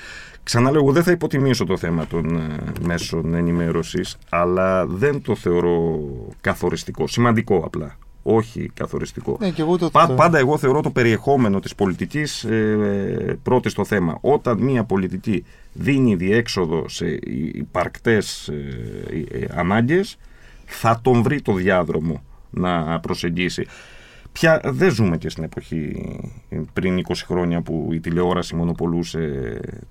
Ξαναλέω, 0.44 0.82
εγώ 0.82 0.92
δεν 0.92 1.04
θα 1.04 1.12
υποτιμήσω 1.12 1.66
το 1.66 1.78
θέμα 1.78 2.08
των 2.08 2.36
ε, 2.36 2.58
μέσων 2.82 3.34
ενημέρωσης, 3.34 4.18
αλλά 4.30 4.86
δεν 4.86 5.22
το 5.22 5.36
θεωρώ 5.36 6.00
καθοριστικό. 6.42 7.08
Σημαντικό 7.08 7.64
απλά. 7.66 7.98
Όχι 8.30 8.72
καθοριστικό. 8.74 9.38
Ναι, 9.40 9.50
και 9.50 9.62
εγώ 9.62 9.78
το, 9.78 9.90
Πα- 9.90 10.08
το- 10.08 10.14
πάντα 10.14 10.38
εγώ 10.38 10.58
θεωρώ 10.58 10.82
το 10.82 10.90
περιεχόμενο 10.90 11.60
της 11.60 11.76
πολιτικής 11.76 12.44
ε, 12.44 13.38
πρώτη 13.44 13.70
στο 13.70 13.86
θέμα. 13.86 14.18
Όταν 14.22 14.58
μια 14.58 14.84
πολιτική 14.84 15.46
δίνει 15.74 16.16
διέξοδο 16.16 16.90
σε 16.90 17.20
υπαρκτές 17.54 18.48
ε, 18.48 19.38
ε, 19.40 19.48
ανάγκες, 19.56 20.18
θα 20.66 21.00
τον 21.04 21.22
βρει 21.22 21.42
το 21.42 21.54
διάδρομο 21.54 22.24
να 22.50 23.00
προσεγγίσει. 23.00 23.66
Πια 24.40 24.62
δεν 24.64 24.92
ζούμε 24.92 25.18
και 25.18 25.30
στην 25.30 25.44
εποχή 25.44 26.06
ε, 26.50 26.58
πριν 26.74 27.00
20 27.08 27.14
χρόνια 27.28 27.62
που 27.62 27.90
η 27.92 28.00
τηλεόραση 28.00 28.56
μονοπολούσε 28.56 29.20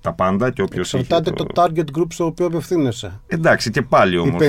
τα 0.00 0.12
πάντα 0.12 0.50
και 0.50 0.62
όποιος 0.62 0.92
είχε 0.92 0.98
Εξαρτάται 1.02 1.30
το 1.30 1.46
target 1.54 1.98
group 1.98 2.06
στο 2.08 2.24
οποίο 2.24 2.46
απευθύνεσαι. 2.46 3.20
Εντάξει 3.26 3.70
και 3.70 3.82
πάλι 3.82 4.14
Οι 4.14 4.18
όμως. 4.18 4.42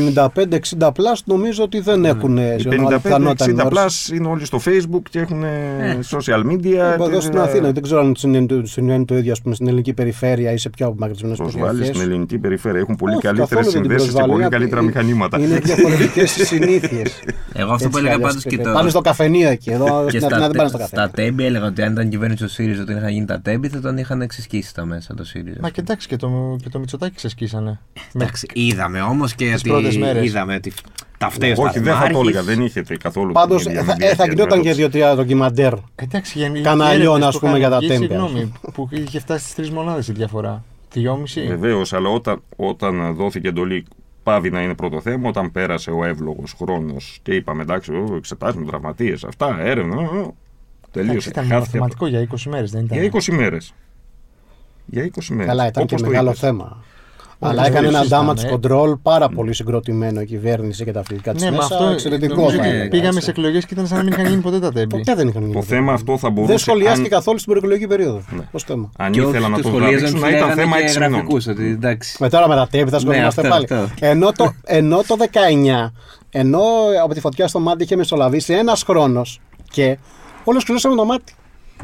55-60 0.75 0.87
plus 0.87 1.17
νομίζω 1.25 1.63
ότι 1.63 1.79
δεν 1.79 2.05
έχουν 2.05 2.37
Οι 2.37 2.55
πιθανότητα 3.01 3.45
55-60 3.45 3.49
ενημέρωση. 3.49 4.11
plus 4.13 4.15
είναι 4.17 4.27
όλοι 4.27 4.45
στο 4.45 4.59
facebook 4.65 5.01
και 5.09 5.19
έχουν 5.19 5.43
ε, 5.43 5.99
social 6.09 6.43
media. 6.51 6.75
Εδώ 6.93 7.09
και- 7.09 7.19
στην 7.19 7.39
Αθήνα, 7.39 7.71
δεν 7.71 7.83
ξέρω 7.83 7.99
αν 7.99 8.15
συμβαίνει 8.15 8.45
το- 8.45 8.65
συμβαίνει 8.65 9.05
το 9.05 9.17
ίδιο 9.17 9.31
ας 9.31 9.41
πούμε, 9.41 9.55
στην 9.55 9.67
ελληνική 9.67 9.93
περιφέρεια 9.93 10.51
ή 10.51 10.57
σε 10.57 10.69
πιο 10.69 10.87
απομακρυσμένες 10.87 11.37
προσβάλλει 11.37 11.65
περιοχές. 11.67 11.95
στην 11.95 12.09
ελληνική 12.09 12.37
περιφέρεια. 12.37 12.79
Έχουν 12.79 12.95
πολύ 12.95 13.13
Όχι, 13.13 13.21
καλύτερες 13.21 13.49
καθόλου 13.49 13.71
δεν 13.71 13.81
την 13.81 13.89
συνδέσεις 13.89 14.07
και 14.13 14.17
προσβάλλω, 14.17 14.31
πολύ 14.33 14.45
είναι- 14.45 14.57
καλύτερα 14.57 14.81
είναι- 14.81 14.89
μηχανήματα. 14.91 15.39
Είναι 15.39 15.59
διαφορετικές 15.59 16.37
οι 16.37 16.45
συνήθειες. 16.55 17.23
Εγώ 17.53 17.71
αυτό 17.73 17.89
που 17.89 17.97
έλεγα 17.97 18.19
πάντως 18.19 18.43
και 18.43 18.57
το. 18.57 18.71
Πάνε 18.71 18.89
στο 18.89 19.01
καφενείο 19.01 19.49
εκεί. 19.49 19.69
Εδώ 19.69 19.83
και 19.85 19.86
στην 20.07 20.19
στα, 20.19 20.27
Αθήνα 20.27 20.47
δεν 20.47 20.55
πάνε 20.57 20.69
στο 20.69 20.77
τε- 20.77 20.87
καφενείο. 20.89 21.07
στα 21.07 21.09
τέμπη 21.21 21.45
έλεγα 21.45 21.65
ότι 21.65 21.81
αν 21.81 21.91
ήταν 21.91 22.09
κυβέρνηση 22.09 22.43
ο 22.43 22.47
ΣΥΡΙΖΑ 22.47 22.81
ότι 22.81 22.91
είχαν 22.91 23.09
γίνει 23.09 23.25
τα 23.25 23.39
τέμπη 23.41 23.67
θα 23.67 23.79
τον 23.81 23.97
είχαν 23.97 24.21
εξισκήσει 24.21 24.73
τα 24.73 24.85
μέσα 24.85 25.13
το 25.13 25.23
ΣΥΡΙΖΑ. 25.23 25.59
Μα 25.61 25.69
και 25.69 25.79
εντάξει, 25.81 26.07
και 26.07 26.15
το, 26.15 26.55
και 26.63 26.69
το 26.69 26.79
Μητσοτάκι 26.79 27.15
ξεσκίσανε. 27.15 27.79
Εντάξει, 28.15 28.47
είδαμε 28.53 29.01
όμως 29.01 29.35
και 29.35 29.51
Τις 29.51 29.61
πρώτες 29.61 29.87
ότι. 29.89 29.97
μέρες. 29.97 30.25
Είδαμε 30.25 30.55
ότι 30.55 30.73
τα 31.17 31.29
φταίει 31.29 31.51
ο 31.51 31.55
Όχι, 31.63 31.79
δεν 31.79 31.83
θα 31.83 31.99
το 31.99 32.05
Σταθμάρχης. 32.05 32.19
έλεγα. 32.21 32.43
Δεν 32.43 32.61
είχε 32.61 32.81
καθόλου. 32.99 33.31
Πάντως 33.31 33.61
την 33.61 33.71
ίδια 33.71 33.83
θα, 33.83 33.91
εμπειρία 33.91 34.09
ε, 34.11 34.15
θα 34.15 34.23
και 34.23 34.29
γινόταν 34.29 34.61
και 34.61 34.69
αντιμετώπιση. 34.69 34.97
δύο-τρία 34.99 35.15
ντοκιμαντέρ. 35.15 35.73
Εντάξει, 35.95 36.37
για 36.39 36.61
Καναλιών, 36.61 37.23
ας 37.23 37.39
πούμε, 37.39 37.57
για 37.57 37.69
τα 37.69 37.77
τέμπια. 37.79 37.97
τέμπια. 37.99 38.07
Συγγνώμη, 38.27 38.51
που 38.73 38.87
είχε 38.91 39.19
φτάσει 39.19 39.43
στις 39.43 39.55
τρεις 39.55 39.69
μονάδες 39.71 40.07
η 40.07 40.11
διαφορά. 40.11 40.63
Δυόμιση. 40.93 41.41
Βεβαίως, 41.47 41.93
αλλά 41.93 42.09
όταν, 42.09 42.41
όταν 42.55 43.15
δόθηκε 43.15 43.47
εντολή 43.47 43.85
πάβει 44.27 44.49
να 44.49 44.61
είναι 44.61 44.75
πρώτο 44.75 45.01
θέμα, 45.01 45.29
όταν 45.29 45.51
πέρασε 45.51 45.91
ο 45.91 46.05
εύλογος 46.05 46.53
χρόνος 46.57 47.19
και 47.21 47.35
είπαμε 47.35 47.61
εντάξει, 47.61 47.91
ω, 47.91 48.15
εξετάσουμε 48.15 48.65
τραυματίες, 48.65 49.23
αυτά, 49.23 49.59
έρευνα. 49.59 49.97
ω, 49.97 50.01
ω, 50.01 50.05
Εντάξει, 50.07 50.33
Τελείωσε. 50.91 51.29
ήταν 51.29 51.47
Χάθηκε 51.47 51.59
μαθηματικό 51.79 52.07
για 52.07 52.27
20 52.31 52.49
μέρες, 52.49 52.71
δεν 52.71 52.85
ήταν; 52.85 52.97
Για 52.97 53.11
20 53.11 53.33
μέρες. 53.35 53.73
Για 54.85 55.03
20 55.03 55.09
μέρες. 55.29 55.45
Καλά, 55.45 55.67
ήταν 55.67 55.85
και 55.85 55.95
μεγάλο 56.01 56.33
θέμα. 56.33 56.83
Αλλά 57.39 57.61
το 57.61 57.67
έκανε 57.67 57.87
ένα 57.87 57.97
συζητάμε, 57.97 58.33
damage 58.35 58.43
ε. 58.43 58.53
control 58.53 58.99
πάρα 59.01 59.29
πολύ 59.29 59.53
συγκροτημένο 59.53 60.21
η 60.21 60.25
κυβέρνηση 60.25 60.83
και 60.83 60.91
τα 60.91 61.03
φιλικά 61.03 61.33
της 61.33 61.43
Ναι, 61.43 61.49
με 61.51 61.55
μέσα. 61.57 61.75
αυτό 61.75 61.87
Εξαιρετικό. 61.87 62.35
νομίζω 62.35 62.55
θα 62.57 62.61
ότι 62.63 62.69
έλεγα, 62.69 62.87
πήγαμε 62.89 63.07
έτσι. 63.07 63.21
σε 63.21 63.29
εκλογές 63.29 63.65
και 63.65 63.73
ήταν 63.73 63.87
σαν 63.87 63.97
να 63.97 64.03
μην 64.03 64.13
είχαν 64.13 64.25
γίνει 64.25 64.41
ποτέ 64.41 64.59
τα 64.59 64.71
τέμπη. 64.71 64.97
Ποτέ 64.97 65.15
δεν 65.15 65.27
είχαν 65.27 65.41
γίνει. 65.41 65.53
Το 65.53 65.59
ποτέ. 65.59 65.75
θέμα 65.75 65.93
αυτό 65.93 66.17
θα 66.17 66.29
μπορούσε. 66.29 66.51
Δεν 66.51 66.57
σχολιάστηκε 66.61 67.01
αν- 67.03 67.09
καθόλου 67.09 67.37
στην 67.39 67.51
προεκλογική 67.51 67.87
περίοδο. 67.87 68.21
Ναι. 68.35 68.41
Ως 68.51 68.63
θέμα. 68.63 68.89
Αν 68.97 69.11
Και 69.11 69.19
ήθελα 69.21 69.37
όχι 69.39 69.49
να 69.49 69.55
το 69.55 69.61
το 69.61 69.67
σχολίαζαν, 69.67 69.97
τραβήξουν, 69.99 70.19
να 70.19 70.27
τους 70.27 70.35
ήταν 70.37 70.47
λέγανε 70.47 70.61
θέμα 70.61 70.77
και 70.77 70.83
6 70.87 70.93
μηνών. 70.97 71.11
γραφικούς, 71.11 71.47
ότι 71.47 71.65
εντάξει. 71.65 72.17
Με 72.19 72.29
τώρα 72.29 72.47
με 72.47 72.55
τα 72.55 72.67
τέμπη 72.71 72.89
θα 72.89 72.97
ασχολούμαστε 72.97 73.41
αυτό, 73.41 73.53
πάλι. 73.53 73.67
αυτό. 73.71 74.05
Ενώ 74.05 74.31
το, 74.31 74.53
ενώ 74.65 75.01
το 75.07 75.15
19, 75.19 75.93
ενώ 76.31 76.61
από 77.03 77.13
τη 77.13 77.19
φωτιά 77.19 77.47
στο 77.47 77.59
μάτι 77.59 77.83
είχε 77.83 77.95
μεσολαβήσει 77.95 78.53
ένας 78.53 78.83
χρόνος 78.83 79.39
και 79.71 79.97
όλος 80.43 80.63
κλείσαμε 80.63 80.95
το 80.95 81.05
μάτι. 81.05 81.33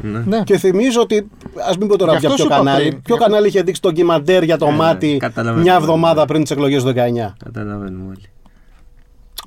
Ναι. 0.02 0.42
Και 0.44 0.58
θυμίζω 0.58 1.00
ότι. 1.00 1.16
Α 1.70 1.72
μην 1.78 1.88
πω 1.88 1.96
τώρα 1.98 2.12
Γι' 2.12 2.18
για 2.18 2.28
αυτό 2.28 2.42
ποιο 2.44 2.52
σου 2.54 2.60
είπα 2.62 2.70
κανάλι. 2.70 2.88
πριν. 2.88 3.02
Ποιο 3.02 3.14
Γι' 3.16 3.22
κανάλι 3.22 3.46
είχε 3.48 3.62
δείξει 3.62 3.80
το 3.80 3.88
ντοκιμαντέρ 3.88 4.42
για 4.42 4.56
το 4.58 4.66
Ε, 4.66 4.70
ναι, 4.70 4.76
μάτι 4.76 5.16
καταλαβαίνω. 5.16 5.62
μια 5.62 5.74
εβδομάδα 5.74 6.24
πριν 6.24 6.42
τις 6.42 6.50
εκλογές 6.50 6.82
του 6.82 6.88
19. 6.88 7.34
Καταλαβαίνουμε 7.44 8.06
όλοι. 8.08 8.28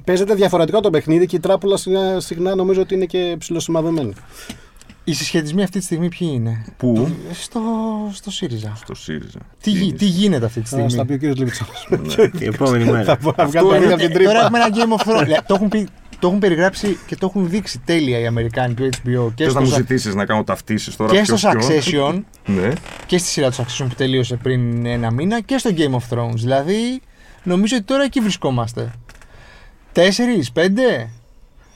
Παίζεται 0.04 0.34
διαφορετικά 0.34 0.80
το 0.80 0.90
παιχνίδι 0.90 1.26
και 1.26 1.36
η 1.36 1.40
τράπουλα 1.40 1.78
συχνά, 1.78 2.20
συχνά 2.20 2.56
νομίζω 2.56 2.82
ότι 2.82 2.94
είναι 2.96 3.06
και 3.06 3.36
ψηλοσημαδεμένη. 3.40 4.14
Οι 5.04 5.14
συσχετισμοί 5.14 5.64
αυτή 5.64 5.80
τη 5.80 5.86
στιγμή 5.86 6.08
ποιοι 6.10 6.30
είναι; 6.32 6.66
Πού; 6.78 7.10
Στο, 7.32 7.62
στο 8.12 8.32
ΣΥΡΙΖΑ. 8.32 8.74
Στο 8.76 8.96
ΣΥΡΙΖΑ. 8.96 9.40
Τι, 9.62 9.70
γι- 9.72 9.94
τι 9.94 10.06
γίνεται 10.06 10.46
αυτή 10.46 10.62
τη 10.62 10.70
Θα 10.70 10.78
στα 10.78 10.90
στιγμή. 10.90 11.06
πει 11.08 11.14
ο 11.14 11.18
κύριος 11.18 11.38
Λίβιτσα. 11.38 11.66
Η 12.40 12.46
επόμενη 12.46 12.92
μέρα. 12.92 13.18
Θα 13.36 13.46
βγάλει 13.46 13.68
το 13.70 13.76
είναι- 13.76 13.84
ίδιο 13.86 13.96
από 13.96 14.04
την 14.04 14.12
ε, 14.12 14.24
Τώρα 14.24 14.30
τρύπα. 14.30 14.40
έχουμε 14.46 14.58
ένα 14.60 14.70
Game 14.76 15.00
of 15.02 15.06
Thrones. 15.20 15.24
Δηλαδή, 15.24 15.42
το, 15.48 15.54
έχουν 15.54 15.68
πει, 15.70 15.88
το 16.20 16.28
έχουν 16.28 16.40
περιγράψει 16.40 16.98
και 17.08 17.16
το 17.16 17.26
έχουν 17.26 17.50
δείξει 17.50 17.80
τέλεια 17.86 18.20
οι 18.20 18.26
Αμερικάνοι 18.26 18.74
του 18.74 18.90
HBO 18.92 19.32
και 19.36 19.44
Θε 19.44 19.50
στο, 19.50 19.60
να 19.60 19.66
μου 19.66 19.72
Sa- 19.72 19.76
ζητήσεις 19.76 20.16
να 20.16 20.26
κάνω 20.26 20.44
ταυτίσεις 20.44 20.96
τώρα 20.96 21.12
και 21.14 21.22
ποιος 21.22 21.40
στο 21.40 21.50
ποιον; 21.50 21.62
Succession 21.64 22.22
Ναι. 22.46 22.70
και 23.06 23.18
στη 23.18 23.28
σειρά 23.28 23.52
του 23.52 23.56
Succession 23.56 23.86
που 23.90 23.96
τελείωσε 23.98 24.36
πριν 24.36 24.86
ένα 24.86 25.12
μήνα 25.12 25.42
και 25.42 25.58
στο 25.58 25.70
Game 25.78 25.92
of 25.96 26.18
Thrones. 26.18 26.34
Δηλαδή, 26.36 27.02
νομίζω 27.44 27.76
ότι 27.76 27.86
τώρα 27.86 28.04
εκεί 28.04 28.20
βρισκόμαστε. 28.20 28.92
Τέσσερις, 29.92 30.52
πέντε, 30.52 31.10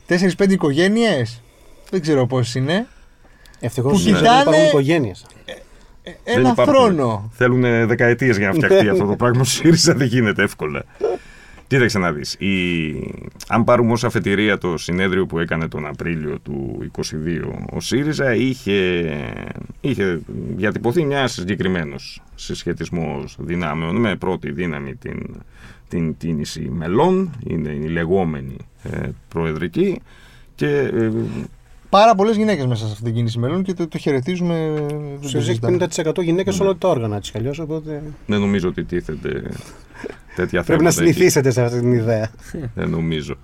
τέσσερι-πέντε 0.05 0.53
οικογένειες; 0.53 1.41
Δεν 1.89 2.01
ξέρω 2.01 2.27
πόσε 2.27 2.59
είναι. 2.59 2.87
Ευτυχώς 3.59 3.91
Που 3.91 3.99
δεν 3.99 4.15
κοιτάνε- 4.15 4.41
υπάρχουν 4.41 4.63
οικογένειες. 4.67 5.25
Ε, 6.03 6.11
ένα 6.23 6.53
χρόνο. 6.57 7.29
Θέλουν 7.33 7.87
δεκαετίες 7.87 8.37
για 8.37 8.47
να 8.47 8.53
φτιαχτεί 8.53 8.89
αυτό 8.89 9.05
το 9.05 9.15
πράγμα. 9.15 9.43
Στη 9.45 9.55
ΣΥΡΙΖΑ 9.55 9.93
δεν 9.93 10.07
γίνεται 10.07 10.43
εύκολα. 10.43 10.83
Κοίταξε 11.71 11.99
να 11.99 12.11
δεις. 12.11 12.33
Η... 12.33 12.49
Αν 13.47 13.63
πάρουμε 13.63 13.91
ως 13.91 14.03
αφετηρία 14.03 14.57
το 14.57 14.77
συνέδριο 14.77 15.25
που 15.25 15.39
έκανε 15.39 15.67
τον 15.67 15.85
Απρίλιο 15.85 16.39
του 16.39 16.89
2022, 16.95 17.03
ο 17.71 17.79
ΣΥΡΙΖΑ 17.79 18.35
είχε, 18.35 19.09
είχε 19.81 20.21
διατυπωθεί 20.55 21.05
μια 21.05 21.27
συγκεκριμένος 21.27 22.21
συσχετισμός 22.35 23.37
δυνάμεων 23.39 23.95
με 23.95 24.15
πρώτη 24.15 24.51
δύναμη 24.51 24.95
την, 24.95 25.43
την 25.87 26.17
κίνηση 26.17 26.61
μελών, 26.61 27.31
είναι 27.47 27.69
η 27.69 27.87
λεγόμενη 27.87 28.55
ε, 28.83 29.09
προεδρική 29.27 30.01
και 30.55 30.67
ε, 30.67 31.11
Πάρα 31.89 32.15
πολλές 32.15 32.35
γυναίκες 32.35 32.65
μέσα 32.65 32.85
σε 32.85 32.91
αυτήν 32.91 33.05
την 33.05 33.13
κίνηση 33.13 33.39
μέλλον 33.39 33.63
και 33.63 33.73
το, 33.73 33.87
το 33.87 33.97
χαιρετίζουμε. 33.97 34.73
δεν 34.77 34.87
το 34.87 34.95
Ουσιαστικά 35.23 35.41
συζητάμε. 35.43 35.75
έχει 35.75 36.11
50% 36.19 36.23
γυναίκες 36.23 36.55
σε 36.55 36.63
όλα 36.63 36.75
τα 36.75 36.87
όργανα 36.87 37.19
της 37.19 37.35
αλλιώς. 37.35 37.59
Οπότε 37.59 38.03
δεν 38.25 38.39
νομίζω 38.39 38.67
ότι 38.67 38.83
τίθεται 38.83 39.51
τέτοια 40.35 40.63
πρέπει 40.63 40.83
να 40.83 40.91
θέματα 40.91 41.09
εκεί. 41.09 41.13
συνηθίσετε 41.13 41.51
σε 41.51 41.61
αυτή 41.61 41.79
την 41.79 41.93
ιδέα. 41.93 42.29
Δεν 42.75 42.89
νομίζω. 42.89 43.37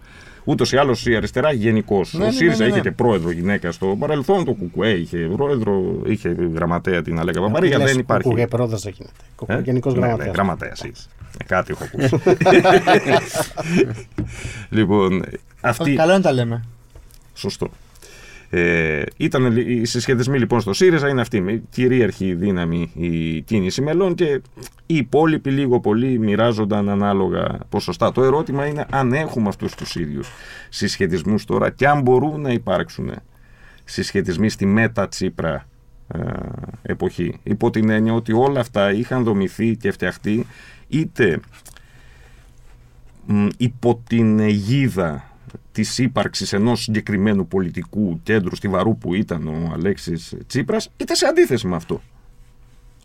Ούτως 0.43 0.71
ή 0.71 0.77
άλλως 0.77 1.05
η 1.05 1.15
αριστερά 1.15 1.51
γενικώς. 1.51 2.13
Ναι, 2.13 2.19
ναι, 2.19 2.27
ο 2.27 2.31
ΣΥΡΙΖΑ 2.31 2.57
ναι, 2.57 2.63
ναι, 2.63 2.67
είχε 2.67 2.75
ναι. 2.75 2.81
και 2.81 2.91
πρόεδρο 2.91 3.31
γυναίκα 3.31 3.71
στο 3.71 3.95
παρελθόν. 3.99 4.45
Το 4.45 4.53
ΚΚΕ 4.53 4.89
είχε 4.89 5.17
πρόεδρο, 5.17 6.01
είχε 6.05 6.35
γραμματέα 6.53 7.01
την 7.01 7.19
Αλέκα 7.19 7.41
Παπαρίγα. 7.41 7.77
Δεν 7.77 7.99
υπάρχει. 7.99 8.27
Κουκουέ, 8.27 8.47
πρόεδρος 8.47 8.81
δεν 8.81 8.93
γίνεται. 8.97 9.59
Ε; 9.59 9.61
Γενικός 9.63 9.93
ναι, 9.93 9.99
ναι, 9.99 10.05
γραμματέας. 10.05 10.33
γραμματέας 10.35 10.83
είσαι. 10.83 11.07
Ε, 11.39 11.43
κάτι 11.43 11.71
έχω 11.71 11.83
ακούσει. 11.83 12.19
λοιπόν, 14.77 15.23
αυτή. 15.61 15.93
Καλό 15.95 16.11
να 16.11 16.21
τα 16.21 16.31
λέμε. 16.31 16.63
Σωστό. 17.33 17.69
Ε, 18.49 19.01
ήταν 19.17 19.51
λι- 19.51 19.67
οι 19.67 19.85
συσχετισμοί 19.85 20.39
λοιπόν 20.39 20.61
στο 20.61 20.73
ΣΥΡΙΖΑ 20.73 21.09
είναι 21.09 21.21
αυτή 21.21 21.41
με 21.41 21.61
κυρίαρχη 21.69 22.33
δύναμη 22.33 22.91
η 22.95 23.41
κίνηση 23.41 23.81
μελών 23.81 24.15
και 24.15 24.41
οι 24.85 24.95
υπόλοιποι 24.95 25.49
λίγο 25.51 25.79
πολύ 25.79 26.19
μοιράζονταν 26.19 26.89
ανάλογα 26.89 27.59
ποσοστά. 27.69 28.11
Το 28.11 28.23
ερώτημα 28.23 28.65
είναι 28.65 28.85
αν 28.89 29.13
έχουμε 29.13 29.47
αυτούς 29.47 29.75
τους 29.75 29.95
ίδιους 29.95 30.29
συσχετισμούς 30.69 31.45
τώρα 31.45 31.69
και 31.69 31.87
αν 31.87 32.01
μπορούν 32.01 32.41
να 32.41 32.51
υπάρξουν 32.51 33.11
συσχετισμοί 33.83 34.49
στη 34.49 34.65
μέτα 34.65 35.07
Τσίπρα 35.07 35.67
ε, 36.07 36.19
εποχή. 36.81 37.39
Υπό 37.43 37.69
την 37.69 37.89
έννοια 37.89 38.13
ότι 38.13 38.33
όλα 38.33 38.59
αυτά 38.59 38.91
είχαν 38.93 39.23
δομηθεί 39.23 39.75
και 39.75 39.91
φτιαχτεί 39.91 40.45
είτε 40.87 41.39
μ, 43.25 43.47
υπό 43.57 44.01
την 44.07 44.39
αιγίδα 44.39 45.31
της 45.71 45.97
ύπαρξης 45.97 46.53
ενός 46.53 46.81
συγκεκριμένου 46.81 47.47
πολιτικού 47.47 48.19
κέντρου 48.23 48.55
στη 48.55 48.67
Βαρού 48.67 48.97
που 48.97 49.13
ήταν 49.13 49.47
ο 49.47 49.71
Αλέξης 49.73 50.35
Τσίπρας, 50.47 50.91
είτε 50.97 51.15
σε 51.15 51.25
αντίθεση 51.25 51.67
με 51.67 51.75
αυτό. 51.75 52.01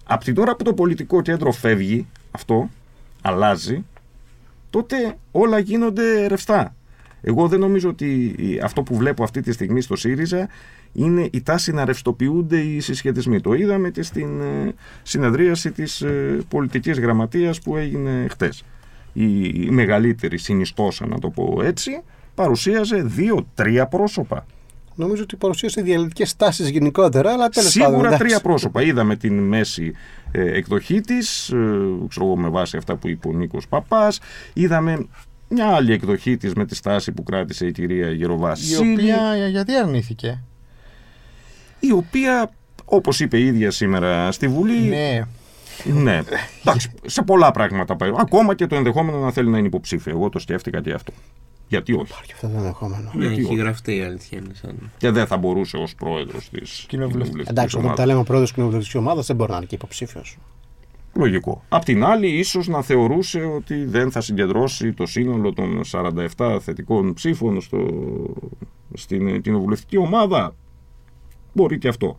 Από 0.04 0.24
την 0.24 0.38
ώρα 0.38 0.56
που 0.56 0.64
το 0.64 0.74
πολιτικό 0.74 1.22
κέντρο 1.22 1.52
φεύγει, 1.52 2.06
αυτό 2.30 2.70
αλλάζει, 3.22 3.84
τότε 4.70 5.16
όλα 5.30 5.58
γίνονται 5.58 6.26
ρευστά. 6.26 6.74
Εγώ 7.22 7.48
δεν 7.48 7.60
νομίζω 7.60 7.88
ότι 7.88 8.34
αυτό 8.62 8.82
που 8.82 8.96
βλέπω 8.96 9.22
αυτή 9.22 9.40
τη 9.40 9.52
στιγμή 9.52 9.80
στο 9.80 9.96
ΣΥΡΙΖΑ 9.96 10.48
είναι 10.92 11.28
η 11.32 11.42
τάση 11.42 11.72
να 11.72 11.84
ρευστοποιούνται 11.84 12.58
οι 12.58 12.80
συσχετισμοί. 12.80 13.40
Το 13.40 13.52
είδαμε 13.52 13.90
και 13.90 14.02
στην 14.02 14.40
ε, 14.40 14.74
συνεδρίαση 15.02 15.72
της 15.72 16.00
ε, 16.00 16.38
πολιτικής 16.48 16.98
γραμματείας 16.98 17.60
που 17.60 17.76
έγινε 17.76 18.26
χτες. 18.30 18.64
Η, 19.12 19.44
η 19.44 19.68
μεγαλύτερη 19.70 20.38
συνιστόσα, 20.38 21.06
να 21.06 21.18
το 21.18 21.30
πω 21.30 21.60
έτσι, 21.62 22.02
παρουσίαζε 22.34 23.02
δύο-τρία 23.02 23.86
πρόσωπα. 23.86 24.46
Νομίζω 24.94 25.22
ότι 25.22 25.36
παρουσίασε 25.36 25.82
διαλυτικές 25.82 26.36
τάσει 26.36 26.70
γενικότερα, 26.70 27.32
αλλά 27.32 27.48
τέλος 27.48 27.72
πάντων. 27.72 27.90
Σίγουρα 27.90 28.08
εντάξει. 28.08 28.24
τρία 28.26 28.40
πρόσωπα. 28.40 28.82
Είδαμε 28.82 29.16
την 29.16 29.38
μέση 29.38 29.92
ε, 30.32 30.56
εκδοχή 30.56 31.00
της, 31.00 31.46
ξέρω 32.08 32.26
εγώ 32.26 32.36
με 32.36 32.48
βάση 32.48 32.76
αυτά 32.76 32.96
που 32.96 33.08
είπε 33.08 33.28
ο 33.28 33.32
Νίκος 33.32 33.68
Παπάς. 33.68 34.20
Είδαμε 34.52 35.06
μια 35.48 35.66
άλλη 35.68 35.92
εκδοχή 35.92 36.36
της 36.36 36.52
με 36.54 36.66
τη 36.66 36.74
στάση 36.74 37.12
που 37.12 37.22
κράτησε 37.22 37.66
η 37.66 37.72
κυρία 37.72 38.10
Η 38.10 38.14
Γεροβάσιλη. 38.14 38.92
οποία 38.92 39.48
γιατί 39.48 39.74
αρνήθηκε; 39.74 40.42
η 41.80 41.92
οποία, 41.92 42.50
όπως 42.84 43.20
είπε 43.20 43.38
η 43.38 43.46
ίδια 43.46 43.70
σήμερα 43.70 44.32
στη 44.32 44.48
Βουλή, 44.48 44.78
Ναι. 44.78 45.22
ναι, 45.84 46.20
εντάξει, 46.60 46.90
σε 47.06 47.22
πολλά 47.22 47.50
πράγματα 47.50 47.96
πάει. 47.96 48.10
Ακόμα 48.16 48.54
και 48.54 48.66
το 48.66 48.76
ενδεχόμενο 48.76 49.18
να 49.18 49.30
θέλει 49.32 49.48
να 49.48 49.58
είναι 49.58 49.66
υποψήφιο. 49.66 50.12
Εγώ 50.12 50.28
το 50.28 50.38
σκέφτηκα 50.38 50.80
και 50.80 50.92
αυτό. 50.92 51.12
Γιατί 51.72 51.92
όχι; 51.92 52.12
Και 52.26 52.32
αυτό 52.32 52.48
το 52.48 52.56
ενδεχόμενο. 52.56 53.10
Ναι, 53.14 53.24
Γιατί 53.24 53.40
έχει 53.40 53.50
όχι; 53.50 53.60
γραφτεί 53.60 53.96
η 53.96 54.02
αλήθεια 54.02 54.38
είναι 54.38 54.54
σαν. 54.54 54.90
Και 54.96 55.10
δεν 55.10 55.26
θα 55.26 55.36
μπορούσε 55.36 55.76
ως 55.76 55.94
πρόεδρος 55.94 56.48
της 56.48 56.84
Κοινοβουλευτικής. 56.88 57.46
Εντάξει, 57.46 57.78
όταν 57.78 57.94
τα 57.94 58.06
λέμε 58.06 58.22
πρόεδρος 58.22 58.52
κοινοβουλευτικής 58.52 59.00
ομάδας, 59.00 59.26
δεν 59.26 59.36
μπορεί 59.36 59.50
να 59.50 59.56
είναι 59.56 59.66
και 59.66 59.74
υποψήφιος. 59.74 60.38
Λογικό. 61.14 61.64
Απ' 61.68 61.84
την 61.84 62.04
άλλη, 62.04 62.28
ίσως 62.28 62.68
να 62.68 62.82
θεωρούσε 62.82 63.40
ότι 63.40 63.84
δεν 63.84 64.10
θα 64.10 64.20
συγκεντρώσει 64.20 64.92
το 64.92 65.06
σύνολο 65.06 65.52
των 65.52 65.80
47 66.36 66.58
θετικών 66.60 67.14
ψήφων 67.14 67.60
στο, 67.60 67.86
στην 68.94 69.42
κοινοβουλευτική 69.42 69.96
ομάδα. 69.96 70.54
Μπορεί 71.52 71.78
και 71.78 71.88
αυτό. 71.88 72.18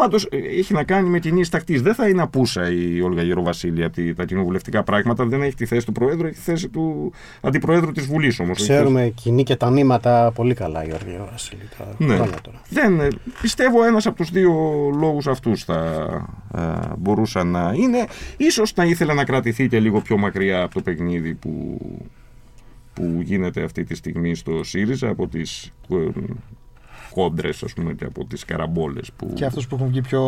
Πάντως 0.00 0.28
έχει 0.58 0.72
να 0.72 0.84
κάνει 0.84 1.08
με 1.08 1.20
την 1.20 1.36
ίση 1.36 1.50
τακτής. 1.50 1.82
Δεν 1.82 1.94
θα 1.94 2.08
είναι 2.08 2.22
απούσα 2.22 2.70
η 2.72 3.00
Όλγα 3.00 3.22
Γεροβασίλη 3.22 3.84
από 3.84 3.94
τη- 3.94 4.14
τα 4.14 4.24
κοινοβουλευτικά 4.24 4.82
πράγματα. 4.82 5.26
Δεν 5.26 5.42
έχει 5.42 5.54
τη 5.54 5.66
θέση 5.66 5.86
του 5.86 5.92
Προέδρου, 5.92 6.26
έχει 6.26 6.34
τη 6.34 6.40
θέση 6.40 6.68
του 6.68 7.12
Αντιπροέδρου 7.40 7.92
της 7.92 8.06
Βουλής 8.06 8.40
όμως. 8.40 8.58
Ξέρουμε 8.58 9.12
κοινή 9.14 9.42
και 9.42 9.56
τα 9.56 9.70
νήματα 9.70 10.32
πολύ 10.34 10.54
καλά, 10.54 10.84
Γιώργη 10.84 11.18
Βασίλη. 11.30 11.68
Τα 11.78 11.94
Ναι. 11.98 12.14
χρόνια 12.14 12.36
τώρα. 12.42 12.60
Δεν, 12.68 13.00
ε, 13.00 13.08
πιστεύω 13.42 13.84
ένας 13.84 14.06
από 14.06 14.16
τους 14.16 14.30
δύο 14.30 14.52
λόγους 15.00 15.26
αυτούς 15.26 15.64
θα 15.64 16.06
ε, 16.56 16.60
μπορούσαν 16.98 17.46
να 17.46 17.72
είναι. 17.76 18.06
Ίσως 18.36 18.74
να 18.74 18.84
ήθελε 18.84 19.14
να 19.14 19.24
κρατηθεί 19.24 19.68
και 19.68 19.80
λίγο 19.80 20.00
πιο 20.00 20.16
μακριά 20.18 20.62
από 20.62 20.74
το 20.74 20.80
παιχνίδι 20.80 21.34
που, 21.34 21.78
που 22.94 23.18
γίνεται 23.22 23.62
αυτή 23.62 23.84
τη 23.84 23.94
στιγμή 23.94 24.34
στο 24.34 24.64
ΣΥΡΙΖΑ 24.64 25.08
από 25.08 25.26
τις 25.28 25.72
ε, 27.16 27.20
κόντρες 27.20 27.62
ας 27.62 27.72
πούμε 27.72 27.92
και 27.92 28.04
από 28.04 28.24
τις 28.24 28.44
καραμπόλες 28.44 29.08
που... 29.16 29.32
Και 29.34 29.44
αυτούς 29.44 29.66
που 29.66 29.74
έχουν 29.74 29.88
βγει 29.88 30.00
πιο 30.00 30.22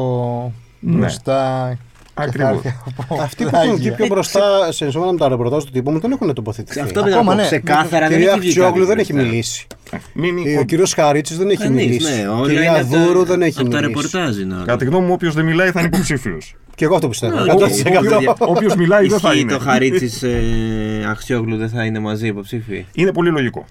Ναι. 0.81 0.97
μπροστά. 0.99 1.73
και 2.15 2.23
Ακριβώς. 2.23 2.51
χάρτια 2.51 2.77
από 2.99 3.23
Αυτοί 3.23 3.45
που 3.45 3.51
έχουν 3.55 3.67
βγει 3.69 3.75
πλάγια. 3.77 3.93
πιο 3.95 4.07
μπροστά 4.07 4.73
σε 4.73 4.85
ενσώματα 4.85 5.13
με 5.13 5.19
τα 5.19 5.29
ρεπορτάζ 5.29 5.65
του 5.65 5.71
τύπου 5.71 5.91
μου 5.91 5.99
δεν 6.01 6.11
έχουν 6.13 6.35
τοποθετηθεί. 6.35 6.81
Αυτό 6.81 7.01
Ακόμα, 7.01 7.05
πήγα 7.17 7.23
να 7.25 7.31
πω. 7.31 7.35
ναι. 7.37 7.43
Ξεκάθαρα 7.43 8.07
Η 8.07 8.09
δεν 8.09 8.19
κυρία 8.19 8.31
έχει 8.31 8.41
βγει 8.41 8.49
Χτσιόγλου 8.49 8.73
κάτι 8.75 8.87
δεν 8.87 8.99
έχει 8.99 9.11
τελευταία. 9.13 9.33
μιλήσει. 9.33 9.67
Μην, 10.13 10.39
Ε, 10.47 10.59
Ο 10.59 10.65
κύριος 10.65 10.93
Χαρίτσης 10.95 11.37
δεν 11.39 11.51
έχει 11.51 11.63
Κανείς, 11.63 11.85
μιλήσει. 11.87 12.13
ναι, 12.15 12.21
Η 12.23 12.27
όλα 12.27 12.47
κυρία 12.49 12.61
είναι 12.71 12.79
από 12.79 12.91
τα- 12.93 12.99
Δούρου 13.05 13.25
δεν 13.25 13.43
έχει 13.43 13.61
από 13.61 13.69
τα 13.71 13.77
μιλήσει. 13.81 13.95
ρεπορτάζ 14.09 14.39
είναι 14.39 14.55
όλα. 14.55 14.65
Κατά 14.65 14.77
τη 14.79 14.85
γνώμη 14.85 15.07
μου 15.07 15.13
όποιος 15.13 15.35
δεν 15.35 15.45
μιλάει 15.45 15.71
θα 15.71 15.81
είναι 15.81 15.89
υποψήφιος. 15.93 16.55
Και 16.77 16.85
εγώ 16.85 16.95
αυτό 16.95 17.09
πιστεύω. 17.09 17.41
Ναι, 17.41 17.53
100%. 17.53 17.57
όχι. 17.63 17.83
Όποιος 18.39 18.75
μιλάει 18.75 19.07
δεν 19.07 19.19
θα 19.19 19.29
Ισχύει 19.29 19.41
είναι. 19.43 19.53
το 19.53 19.59
Χαρίτσι 19.59 20.27
ε, 20.27 21.07
Αχτσιόγλου 21.07 21.57
δεν 21.57 21.69
θα 21.69 21.85
είναι 21.85 21.99
μαζί 21.99 22.27
υποψήφοι. 22.27 22.87
Είναι 22.93 23.13
πολύ 23.13 23.31
λογικό. 23.31 23.65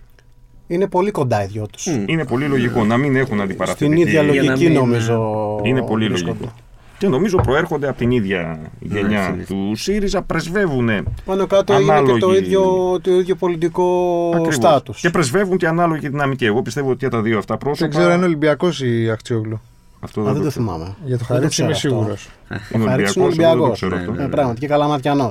Είναι 0.71 0.88
πολύ 0.88 1.12
κοντά 1.12 1.43
οι 1.43 1.47
δυο 1.47 1.65
τους. 1.71 1.86
Μμ. 1.86 2.03
Είναι 2.07 2.25
πολύ 2.25 2.45
λογικό 2.45 2.84
να 2.84 2.97
μην 2.97 3.15
έχουν 3.15 3.41
αντιπαραθετική... 3.41 3.91
Στην 3.91 4.07
ίδια 4.07 4.21
Για 4.23 4.41
να 4.41 4.47
λογική 4.49 4.67
μην, 4.69 4.77
νομίζω. 4.77 5.60
Είναι 5.63 5.81
πολύ 5.81 6.07
βρίσκονται. 6.07 6.31
λογικό. 6.39 6.53
Και 6.97 7.07
νομίζω 7.07 7.38
προέρχονται 7.38 7.88
από 7.88 7.97
την 7.97 8.12
ίδια 8.12 8.60
γενιά 8.79 9.23
συνήθως. 9.23 9.47
του 9.47 9.75
ΣΥΡΙΖΑ, 9.75 10.21
πρεσβεύουν 10.21 10.89
Πάνω 11.25 11.47
κάτω 11.47 11.73
είναι 11.73 11.84
και 11.84 11.91
Ανάλογη- 11.91 12.19
το 12.21 12.34
ίδιο, 12.34 12.63
το 13.01 13.12
ίδιο 13.12 13.36
πολιτικό 13.36 13.86
ακριβώς. 14.34 14.55
στάτους. 14.55 14.99
Και 15.01 15.10
πρεσβεύουν 15.10 15.57
και 15.57 15.67
ανάλογη 15.67 16.07
δυναμική. 16.10 16.45
Εγώ 16.45 16.62
πιστεύω 16.62 16.89
ότι 16.89 16.97
και 16.97 17.07
τα 17.10 17.21
δύο 17.21 17.38
αυτά 17.38 17.57
πρόσωπα. 17.57 17.86
Δεν 17.88 17.89
ξέρω 17.95 18.12
αν 18.12 18.17
είναι 18.17 18.25
Ολυμπιακός 18.25 18.81
η 18.81 19.10
Αχτσιόγλου. 19.12 19.62
Αυτό 19.99 20.21
Α, 20.21 20.23
δεν 20.23 20.34
δεν 20.34 20.41
το 20.41 20.47
το 20.47 20.53
θυμάμαι. 20.53 20.95
Για 21.05 21.17
το 21.17 21.25
Δεν 21.27 21.36
Χαρίτσι 21.36 21.62
είμαι 21.62 21.71
ξέρω 21.71 21.95
αυτό. 21.95 22.12
σίγουρος. 22.12 22.29
Είναι 22.75 22.84
Ο 22.84 22.88
Χαρίτσης 22.88 23.15
είναι 23.15 23.25
Ολυμπιακός, 23.25 23.57
εγώ 23.57 23.60
δεν 23.60 23.60
το 23.60 23.65
Ολυμπιακός. 23.65 23.77
ξέρω 23.77 23.95
Ναι, 23.95 24.01
αυτό. 24.01 24.12
ναι. 24.13 24.23
Ε, 24.23 24.27
πράγματι 24.27 24.60
και 24.60 24.67
καλαματιανό. 24.67 25.29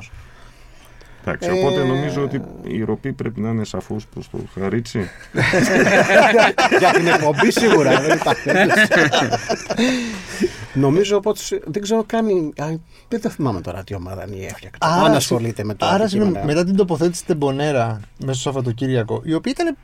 Εντάξει, 1.24 1.48
Ε, 1.48 1.52
οπότε 1.52 1.84
νομίζω 1.84 2.22
ότι 2.22 2.40
η 2.62 2.82
ροπή 2.82 3.12
πρέπει 3.12 3.40
να 3.40 3.48
είναι 3.50 3.64
σαφώς 3.64 4.06
προς 4.06 4.30
το 4.30 4.38
Χαρίτσι. 4.60 5.08
Για 6.78 6.90
την 6.92 7.06
εκπομπή 7.06 7.50
σίγουρα. 7.50 8.00
δεν 8.00 8.16
υπάρχει. 8.18 8.48
Νομίζω 10.74 11.20
πως 11.20 11.52
δεν 11.64 11.82
ξέρω 11.82 12.04
καν. 12.06 12.26
α, 12.58 12.66
Δεν 13.08 13.20
το 13.20 13.28
θυμάμαι 13.30 13.60
τώρα 13.60 13.84
τι 13.84 13.94
ομάδα 13.94 14.24
είναι 14.26 14.36
η 14.36 14.44
έφτιαξε. 14.44 14.78
Αν 14.80 15.14
ασχολείται 15.14 15.64
με 15.64 15.74
το. 15.74 15.86
Άρα 15.86 15.94
αντικείμενο. 15.94 16.24
συγγνώμη, 16.30 16.52
μετά 16.52 16.64
την 16.66 16.76
τοποθέτηση 16.76 17.24
Τεμπονέρα 17.26 18.00
μέσα 18.24 18.40
στο 18.40 18.50
Σαββατοκύριακο, 18.50 19.20
η 19.24 19.34
οποία 19.34 19.52
ήταν 19.58 19.76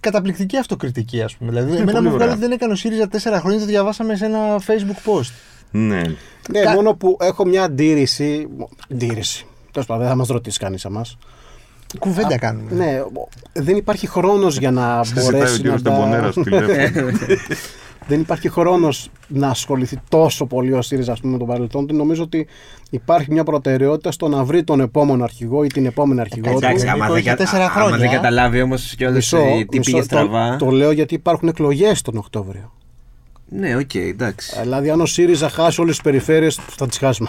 καταπληκτική 0.00 0.56
αυτοκριτική, 0.56 1.22
ας 1.22 1.36
πούμε. 1.36 1.50
Δηλαδή, 1.50 1.72
εμένα 1.76 1.92
πολύ 1.92 2.02
μου 2.02 2.08
βγάλε 2.08 2.14
ωραία. 2.22 2.30
ότι 2.30 2.40
δεν 2.40 2.52
έκανε 2.52 2.72
ο 2.72 2.76
ΣΥΡΙΖΑ 2.76 3.08
τέσσερα 3.08 3.40
χρόνια, 3.40 3.58
το 3.58 3.64
διαβάσαμε 3.64 4.16
σε 4.16 4.24
ένα 4.24 4.38
Facebook 4.66 5.10
post. 5.10 5.30
Ναι. 5.70 6.02
Ναι, 6.50 6.60
Κα- 6.60 6.72
μόνο 6.72 6.94
που 6.94 7.16
έχω 7.20 7.44
μια 7.46 7.62
αντίρρηση. 7.62 8.48
Αντίρρηση. 8.92 9.46
Τέλος 9.72 9.86
πάντων, 9.86 10.02
δεν 10.02 10.10
θα 10.12 10.16
μας 10.18 10.28
ρωτήσει 10.28 10.58
κανείς 10.58 10.84
εμάς. 10.84 11.16
Κουβέντα 11.98 12.38
κάνουμε. 12.38 12.70
Ναι, 12.72 13.02
δεν 13.52 13.76
υπάρχει 13.76 14.06
χρόνος 14.06 14.58
για 14.58 14.70
να 14.70 15.04
Σε 15.04 15.08
ζητάει 15.08 15.24
ο 15.24 15.30
μπορέσει 15.30 15.56
κύριος 15.56 15.82
να. 15.82 15.90
τα- 15.90 15.96
Τεμπονέρα 15.96 16.30
στο 16.30 16.40
τηλέφωνο. 16.50 17.10
δεν 18.06 18.20
υπάρχει 18.20 18.48
χρόνος 18.48 19.10
να 19.28 19.48
ασχοληθεί 19.48 19.98
τόσο 20.08 20.46
πολύ 20.46 20.72
ο 20.72 20.82
ΣΥΡΙΖΑ 20.82 21.12
ας 21.12 21.20
πούμε, 21.20 21.32
με 21.32 21.38
τον 21.38 21.46
παρελθόν 21.46 21.86
του. 21.86 21.94
Νομίζω 21.96 22.22
ότι 22.22 22.46
υπάρχει 22.90 23.32
μια 23.32 23.44
προτεραιότητα 23.44 24.10
στο 24.12 24.28
να 24.28 24.44
βρει 24.44 24.64
τον 24.64 24.80
επόμενο 24.80 25.24
αρχηγό 25.24 25.64
ή 25.64 25.66
την 25.66 25.86
επόμενη 25.86 26.20
αρχηγό 26.20 26.50
του. 26.50 26.56
Εντάξει, 26.56 26.84
Νίκο, 26.84 26.94
άμα 26.96 27.06
δεν, 27.06 27.16
είχε 27.16 27.28
κα- 27.28 27.36
τέσσερα 27.36 27.64
άμα 27.64 27.72
χρόνια. 27.72 27.96
δεν 27.98 28.10
καταλάβει 28.10 28.62
όμως 28.62 28.94
κιόλα 28.96 29.14
Μισό, 29.14 29.36
τι 29.68 29.78
μισό, 29.78 29.90
πήγε 29.90 29.96
το- 29.98 30.02
στραβά. 30.02 30.56
Το, 30.56 30.70
λέω 30.70 30.90
γιατί 30.90 31.14
υπάρχουν 31.14 31.48
εκλογές 31.48 32.02
τον 32.02 32.16
Οκτώβριο. 32.16 32.72
Ναι, 33.48 33.76
οκ, 33.76 33.94
εντάξει. 33.94 34.58
Δηλαδή, 34.62 34.90
αν 34.90 35.00
ο 35.00 35.06
ΣΥΡΙΖΑ 35.06 35.48
χάσει 35.48 35.80
όλες 35.80 35.94
τις 35.94 36.04
περιφέρειες, 36.04 36.58
θα 36.76 36.86
τις 36.86 36.98
χάσουμε. 36.98 37.28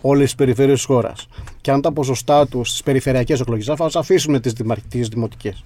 όλες 0.00 0.24
τις 0.24 0.34
περιφέρειες 0.34 0.76
της 0.76 0.84
χώρας. 0.86 1.28
Και 1.60 1.70
αν 1.70 1.80
τα 1.80 1.92
ποσοστά 1.92 2.46
τους 2.46 2.68
στις 2.68 2.82
περιφερειακές 2.82 3.40
εκλογές, 3.40 3.66
θα 3.76 3.98
αφήσουν 3.98 4.40
τις 4.88 5.08
δημοτικές. 5.08 5.64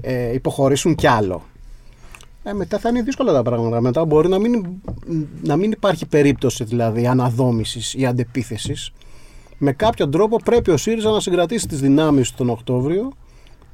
Ε, 0.00 0.32
υποχωρήσουν 0.32 0.94
κι 0.94 1.06
άλλο. 1.06 1.42
Ε, 2.42 2.52
μετά 2.52 2.78
θα 2.78 2.88
είναι 2.88 3.02
δύσκολα 3.02 3.32
τα 3.32 3.42
πράγματα. 3.42 3.80
Μετά 3.80 4.04
μπορεί 4.04 4.28
να 4.28 4.38
μην, 4.38 4.66
να 5.42 5.56
μην 5.56 5.72
υπάρχει 5.72 6.06
περίπτωση 6.06 6.64
δηλαδή 6.64 7.06
αναδόμησης 7.06 7.94
ή 7.94 8.06
αντεπίθεσης. 8.06 8.92
Με 9.58 9.72
κάποιον 9.72 10.10
τρόπο 10.10 10.36
πρέπει 10.44 10.70
ο 10.70 10.76
ΣΥΡΙΖΑ 10.76 11.10
να 11.10 11.20
συγκρατήσει 11.20 11.68
τις 11.68 11.80
δυνάμεις 11.80 12.34
τον 12.34 12.50
Οκτώβριο 12.50 13.12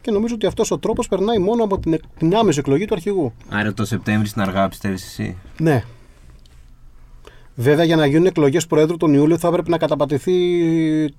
και 0.01 0.11
νομίζω 0.11 0.35
ότι 0.35 0.47
αυτός 0.47 0.71
ο 0.71 0.79
τρόπος 0.79 1.09
περνάει 1.09 1.39
μόνο 1.39 1.65
από 1.65 1.79
την, 1.79 2.01
την 2.19 2.37
άμεση 2.37 2.59
εκλογή 2.59 2.85
του 2.85 2.95
αρχηγού. 2.95 3.33
Άρα 3.49 3.75
το 3.75 3.85
Σεπτέμβρη 3.85 4.29
στην 4.29 4.43
αργά 4.43 4.69
πιστεύεις 4.69 5.05
εσύ; 5.05 5.37
Ναι. 5.59 5.85
Βέβαια, 7.61 7.85
για 7.85 7.97
να 7.97 8.07
γίνουν 8.07 8.27
εκλογές 8.27 8.67
Προέδρου 8.67 8.97
τον 8.97 9.15
Ιούλιο 9.15 9.39
θα 9.39 9.49
έπρεπε 9.49 9.71
να 9.71 9.79
καταπατηθεί 9.79 10.35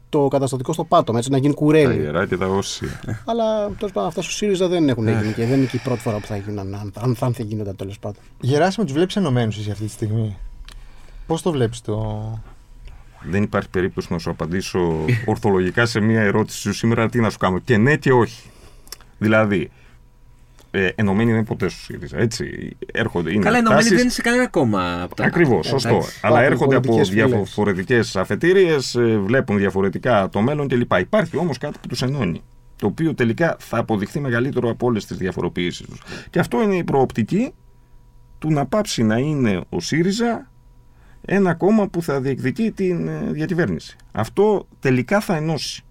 το 0.10 0.28
καταστατικό 0.28 0.74
στο 0.74 0.84
πάτωμα, 0.84 1.18
έτσι 1.18 1.30
να 1.32 1.38
γίνει 1.38 1.54
Τα 1.54 1.60
κουρέλι. 1.60 2.00
ιερά 2.02 2.26
και 2.28 2.38
τα 2.38 2.46
όσια. 2.48 2.88
Αλλά 3.26 3.68
τέλος 3.78 3.92
πάντων 3.92 4.10
αυτά 4.10 4.22
στο 4.22 4.32
ΣΥΡΙΖΑ 4.32 4.68
δεν 4.68 4.90
έχουν 4.90 5.08
γίνει 5.08 5.34
και 5.34 5.46
δεν 5.46 5.58
είναι 5.58 5.66
και 5.66 5.76
η 5.76 5.80
πρώτη 5.84 6.00
φορά 6.00 6.18
που 6.18 6.26
θα 6.26 6.38
γίνουν, 6.38 6.60
αν, 6.60 6.74
αν, 6.96 7.16
αν 7.20 7.34
θα 7.34 7.44
γίνονταν 7.44 7.76
τέλος 7.76 8.00
πάντων. 8.00 8.22
Γεράσιμο, 8.40 8.86
τους 8.86 8.96
βλέπεις 8.96 9.16
ενωμένους 9.16 9.58
εσύ 9.58 9.72
αυτή 9.72 9.84
τη 9.86 9.92
στιγμή; 9.92 10.38
Πώς 11.28 11.42
το 11.42 11.52
βλέπεις 11.52 11.82
το. 11.82 12.40
Δεν 13.30 13.44
υπάρχει 13.44 13.70
περίπτωση 13.70 14.08
να 14.14 14.18
σου 14.20 14.30
απαντήσω 14.30 15.06
ορθολογικά 15.26 15.86
σε 15.86 16.00
μία 16.00 16.22
ερώτηση 16.22 16.60
σου 16.60 16.74
σήμερα 16.74 17.10
τι 17.10 17.20
να 17.20 17.30
σου 17.30 17.38
κάνω. 17.38 17.60
Και 17.60 17.78
ναι 17.78 17.96
και 17.96 18.12
όχι. 18.12 18.50
Δηλαδή, 19.18 19.72
ε, 20.72 20.88
ενωμένοι 20.96 21.26
δεν 21.30 21.36
είναι 21.40 21.46
ποτέ 21.48 21.70
στο 21.70 21.80
ΣΥΡΙΖΑ. 21.82 22.18
Έτσι. 22.18 22.78
Έρχονται, 22.94 23.32
είναι 23.32 23.44
Καλά, 23.44 23.58
ενωμένοι 23.58 23.80
τάσεις- 23.80 23.94
δεν 23.96 24.04
είναι 24.04 24.14
σε 24.14 24.22
κανένα 24.22 24.48
κόμμα. 24.48 25.02
από 25.02 25.16
τα- 25.16 25.24
Ακριβώς, 25.24 25.68
σωστό. 25.68 25.90
Εντάξει. 25.90 26.20
Αλλά 26.22 26.34
Υπάρχουν 26.36 26.52
έρχονται 26.54 26.76
από 26.76 26.88
πολιτικές 26.88 27.10
φυλές. 27.24 27.32
διαφορετικές 27.38 28.16
αφετηρίες, 28.16 28.98
βλέπουν 29.26 29.58
διαφορετικά 29.58 30.30
το 30.32 30.42
μέλλον 30.42 30.68
κλπ. 30.68 30.92
Υπάρχει 31.00 31.38
όμως 31.38 31.58
κάτι 31.58 31.78
που 31.82 31.88
τους 31.88 32.02
ενώνει. 32.02 32.42
Το 32.76 32.86
οποίο 32.88 33.14
τελικά 33.14 33.56
θα 33.60 33.78
αποδειχθεί 33.78 34.20
μεγαλύτερο 34.20 34.70
από 34.70 34.86
όλες 34.86 35.06
τις 35.06 35.18
διαφοροποιήσεις 35.18 35.86
τους. 35.88 36.02
Και 36.30 36.40
αυτό 36.40 36.62
είναι 36.62 36.76
η 36.76 36.84
προοπτική 36.84 37.52
του 38.40 38.52
να 38.52 38.66
πάψει 38.66 39.04
να 39.04 39.18
είναι 39.18 39.62
ο 39.70 39.80
ΣΥΡΙΖΑ 39.80 40.52
ένα 41.26 41.54
κόμμα 41.54 41.88
που 41.88 42.02
θα 42.02 42.22
διεκδικεί 42.22 42.72
την 42.72 43.08
ε, 43.08 43.20
διακυβέρνηση. 43.32 43.96
Αυτό 44.12 44.68
τελικά 44.80 45.20
θα 45.20 45.36
ενώσει. 45.36 45.84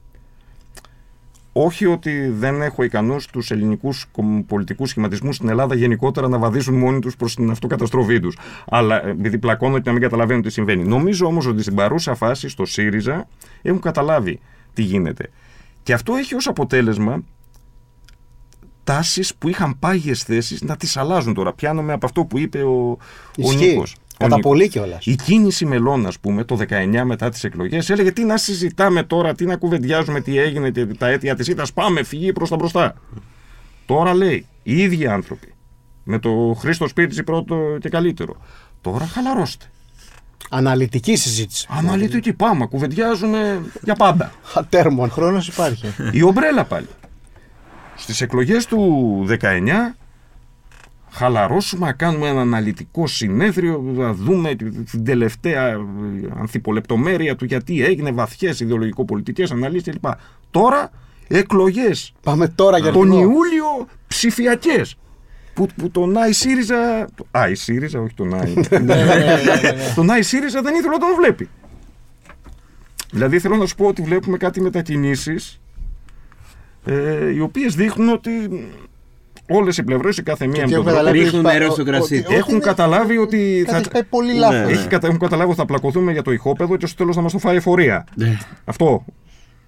Όχι 1.60 1.86
ότι 1.86 2.28
δεν 2.28 2.62
έχω 2.62 2.82
ικανούς 2.82 3.26
τους 3.26 3.50
ελληνικούς 3.50 4.06
κομ- 4.12 4.46
πολιτικούς 4.46 4.90
σχηματισμούς 4.90 5.36
στην 5.36 5.48
Ελλάδα 5.48 5.74
γενικότερα 5.74 6.28
να 6.28 6.38
βαδίζουν 6.38 6.74
μόνοι 6.74 6.98
τους 6.98 7.16
προς 7.16 7.34
την 7.34 7.50
αυτοκαταστροφή 7.50 8.20
τους. 8.20 8.38
Αλλά 8.68 9.06
ε, 9.06 9.10
επειδή 9.10 9.38
πλακώνω 9.38 9.76
και 9.76 9.82
να 9.86 9.92
μην 9.92 10.02
καταλαβαίνω 10.02 10.40
τι 10.40 10.50
συμβαίνει. 10.50 10.84
Νομίζω 10.84 11.26
όμως 11.26 11.46
ότι 11.46 11.62
στην 11.62 11.74
παρούσα 11.74 12.14
φάση 12.14 12.48
στο 12.48 12.64
ΣΥΡΙΖΑ 12.64 13.28
έχουν 13.62 13.80
καταλάβει 13.80 14.40
τι 14.72 14.82
γίνεται. 14.82 15.30
Και 15.82 15.92
αυτό 15.92 16.14
έχει 16.14 16.34
ως 16.34 16.46
αποτέλεσμα 16.46 17.22
τάσεις 18.84 19.34
που 19.34 19.48
είχαν 19.48 19.78
πάγιες 19.78 20.22
θέσεις 20.22 20.62
να 20.62 20.76
τις 20.76 20.96
αλλάζουν 20.96 21.34
τώρα. 21.34 21.52
Πιάνομαι 21.52 21.92
από 21.92 22.06
αυτό 22.06 22.24
που 22.24 22.38
είπε 22.38 22.62
ο, 22.62 22.90
ο 22.90 22.98
Ισχύει. 23.36 23.66
Νίκος. 23.66 23.96
Ο 23.96 24.07
Κατά 24.18 24.36
Νίκος. 24.36 24.50
πολύ 24.50 24.68
κιόλας. 24.68 25.06
Η 25.06 25.14
κίνηση 25.14 25.64
μελών, 25.64 26.06
ας 26.06 26.18
πούμε, 26.18 26.44
το 26.44 26.56
19 26.56 27.04
μετά 27.04 27.28
τις 27.28 27.44
εκλογές, 27.44 27.90
έλεγε 27.90 28.12
τι 28.12 28.24
να 28.24 28.36
συζητάμε 28.36 29.02
τώρα, 29.02 29.34
τι 29.34 29.46
να 29.46 29.56
κουβεντιάζουμε, 29.56 30.20
τι 30.20 30.38
έγινε, 30.38 30.70
τι, 30.70 30.86
τα 30.96 31.08
αίτια 31.08 31.34
της 31.34 31.48
ήττα. 31.48 31.64
Πάμε, 31.74 32.02
φυγεί 32.02 32.32
προς 32.32 32.48
τα 32.48 32.56
μπροστά. 32.56 32.94
Τώρα 33.86 34.14
λέει 34.14 34.46
οι 34.62 34.82
ίδιοι 34.82 35.06
άνθρωποι, 35.06 35.54
με 36.04 36.18
το 36.18 36.56
Χρήστο 36.58 36.88
Σπίρτζη 36.88 37.22
πρώτο 37.22 37.76
και 37.80 37.88
καλύτερο. 37.88 38.36
Τώρα 38.80 39.06
χαλαρώστε. 39.06 39.64
Αναλυτική 40.50 41.16
συζήτηση. 41.16 41.66
Αναλυτική, 41.70 42.32
πάμε, 42.32 42.66
κουβεντιάζουμε 42.66 43.62
για 43.82 43.94
πάντα. 43.94 44.32
Ατέρμον. 44.54 45.10
Χρόνος 45.10 45.48
υπάρχει. 45.48 45.86
Η 46.12 46.22
ομπρέλα 46.22 46.64
πάλι. 46.64 46.86
Στις 47.96 48.20
εκλογές 48.20 48.66
του 48.66 49.26
19 49.40 49.96
χαλαρώσουμε, 51.10 51.86
να 51.86 51.92
κάνουμε 51.92 52.28
ένα 52.28 52.40
αναλυτικό 52.40 53.06
συνέδριο, 53.06 53.82
να 53.94 54.12
δούμε 54.12 54.54
την 54.90 55.04
τελευταία 55.04 55.66
ε, 55.66 55.78
ανθιπολεπτομέρεια 56.38 57.36
του 57.36 57.44
γιατί 57.44 57.84
έγινε 57.84 58.12
βαθιές 58.12 58.60
ιδεολογικο-πολιτικές 58.60 59.50
αναλύσεις 59.50 59.92
κλπ. 59.92 60.04
Τώρα 60.50 60.90
εκλογές. 61.28 62.12
Πάμε 62.22 62.48
τώρα 62.48 62.78
για 62.78 62.92
Τον 62.92 63.12
αρχηγό. 63.12 63.22
Ιούλιο 63.22 63.86
ψηφιακές. 64.06 64.96
Που, 65.54 65.66
που 65.76 65.90
τον 65.90 66.16
Άι 66.16 66.32
ΣΥΡΙΖΑ. 66.32 67.08
Άι 67.30 67.54
ΣΥΡΙΖΑ, 67.54 68.00
όχι 68.00 68.14
τον 68.14 68.34
Άι. 68.34 68.54
τον 69.96 70.10
Άι 70.10 70.22
ΣΥΡΙΖΑ 70.22 70.62
δεν 70.62 70.74
ήθελε 70.74 70.92
να 70.92 70.98
τον 70.98 71.14
βλέπει. 71.18 71.48
Δηλαδή 73.10 73.38
θέλω 73.38 73.56
να 73.56 73.66
σου 73.66 73.74
πω 73.74 73.86
ότι 73.86 74.02
βλέπουμε 74.02 74.36
κάτι 74.36 74.60
μετακινήσεις 74.60 75.60
ε, 76.84 77.30
οι 77.30 77.40
οποίες 77.40 77.74
δείχνουν 77.74 78.08
ότι 78.08 78.30
όλες 79.48 79.78
οι 79.78 79.82
πλευρές, 79.82 80.16
η 80.16 80.22
κάθε 80.22 80.46
μία 80.46 80.54
Και 80.54 80.60
με 80.60 80.66
τον 80.66 80.72
έχουν 80.72 80.84
τρόπο, 80.84 80.96
καταλάβει 80.98 81.24
ρίχνουν 81.24 81.44
ότι- 81.46 81.58
νερό 81.58 81.70
στο 81.72 81.84
κρασί. 81.84 82.14
ότι- 82.16 82.26
όχι, 82.26 82.34
έχουν 82.34 82.54
είναι- 82.54 82.64
καταλάβει 82.64 83.18
ότι 83.18 83.64
Κάτι 83.66 83.82
θα, 83.84 83.90
πάει 83.90 84.02
πολύ 84.04 84.32
Ναι. 84.32 84.38
λάθος. 84.38 84.70
έχει, 84.72 84.88
κατα- 84.88 85.06
έχουν 85.06 85.18
καταλάβει 85.18 85.48
ότι 85.50 85.58
θα 85.58 85.64
πλακωθούμε 85.66 86.12
για 86.12 86.22
το 86.22 86.30
ηχόπεδο 86.32 86.76
και 86.76 86.86
στο 86.86 86.96
τέλος 86.96 87.16
να 87.16 87.22
μας 87.22 87.32
το 87.32 87.38
φάει 87.38 87.56
εφορία. 87.56 88.06
Ναι. 88.14 88.38
Αυτό. 88.64 89.04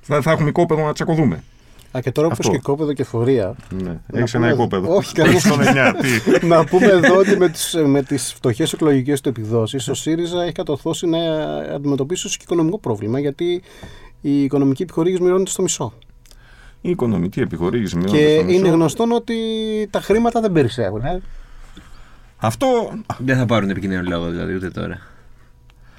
Θα, 0.00 0.20
θα 0.22 0.30
έχουμε 0.30 0.48
οικόπεδο 0.48 0.84
να 0.86 0.92
τσακωθούμε. 0.92 1.42
Α, 1.96 2.00
και 2.00 2.10
τώρα 2.10 2.26
που 2.28 2.34
Αυτό. 2.38 2.48
είπε 2.48 2.56
και 2.56 2.62
κόπεδο 2.62 2.92
και 2.92 3.04
φορεία. 3.04 3.54
Ναι. 3.82 3.98
Να 4.06 4.18
Έχεις 4.18 4.34
ένα 4.34 4.42
πούμε- 4.48 4.58
οικόπεδο. 4.58 4.94
Όχι, 4.96 5.14
κανένα. 5.14 5.38
Στον 5.38 5.60
9. 5.60 5.94
Τι. 6.40 6.46
να 6.46 6.64
πούμε 6.64 6.86
εδώ 6.86 7.16
ότι 7.16 7.36
με 7.36 7.48
τις, 7.48 7.76
με 7.86 8.02
τις 8.02 8.32
φτωχές 8.32 8.72
εκλογικές 8.72 9.20
του 9.20 9.28
επιδόσεις 9.28 9.88
ο 9.88 9.94
ΣΥΡΙΖΑ 9.94 10.42
έχει 10.42 10.52
κατορθώσει 10.52 11.06
να 11.06 11.18
αντιμετωπίσει 11.74 12.26
ως 12.26 12.36
και 12.36 12.42
οικονομικό 12.46 12.78
πρόβλημα 12.78 13.20
γιατί 13.20 13.62
η 14.20 14.42
οικονομική 14.42 14.82
επιχορήγηση 14.82 15.22
μειώνεται 15.22 15.50
στο 15.50 15.62
μισό. 15.62 15.92
Η 16.80 16.90
οικονομική 16.90 17.40
επιχορήγηση 17.40 17.96
μειώνεται 17.96 18.24
και 18.24 18.34
στο 18.34 18.44
μισό. 18.44 18.58
είναι 18.58 18.68
γνωστό 18.68 19.06
ότι 19.12 19.36
τα 19.90 20.00
χρήματα 20.00 20.40
δεν 20.40 20.52
περισσεύουν. 20.52 21.04
Ε. 21.04 21.20
Αυτό 22.36 22.66
Δεν 23.18 23.36
θα 23.36 23.46
πάρουν 23.46 23.70
επικοινωνία 23.70 24.02
λόγο 24.16 24.30
δηλαδή 24.30 24.54
ούτε 24.54 24.70
τώρα. 24.70 24.98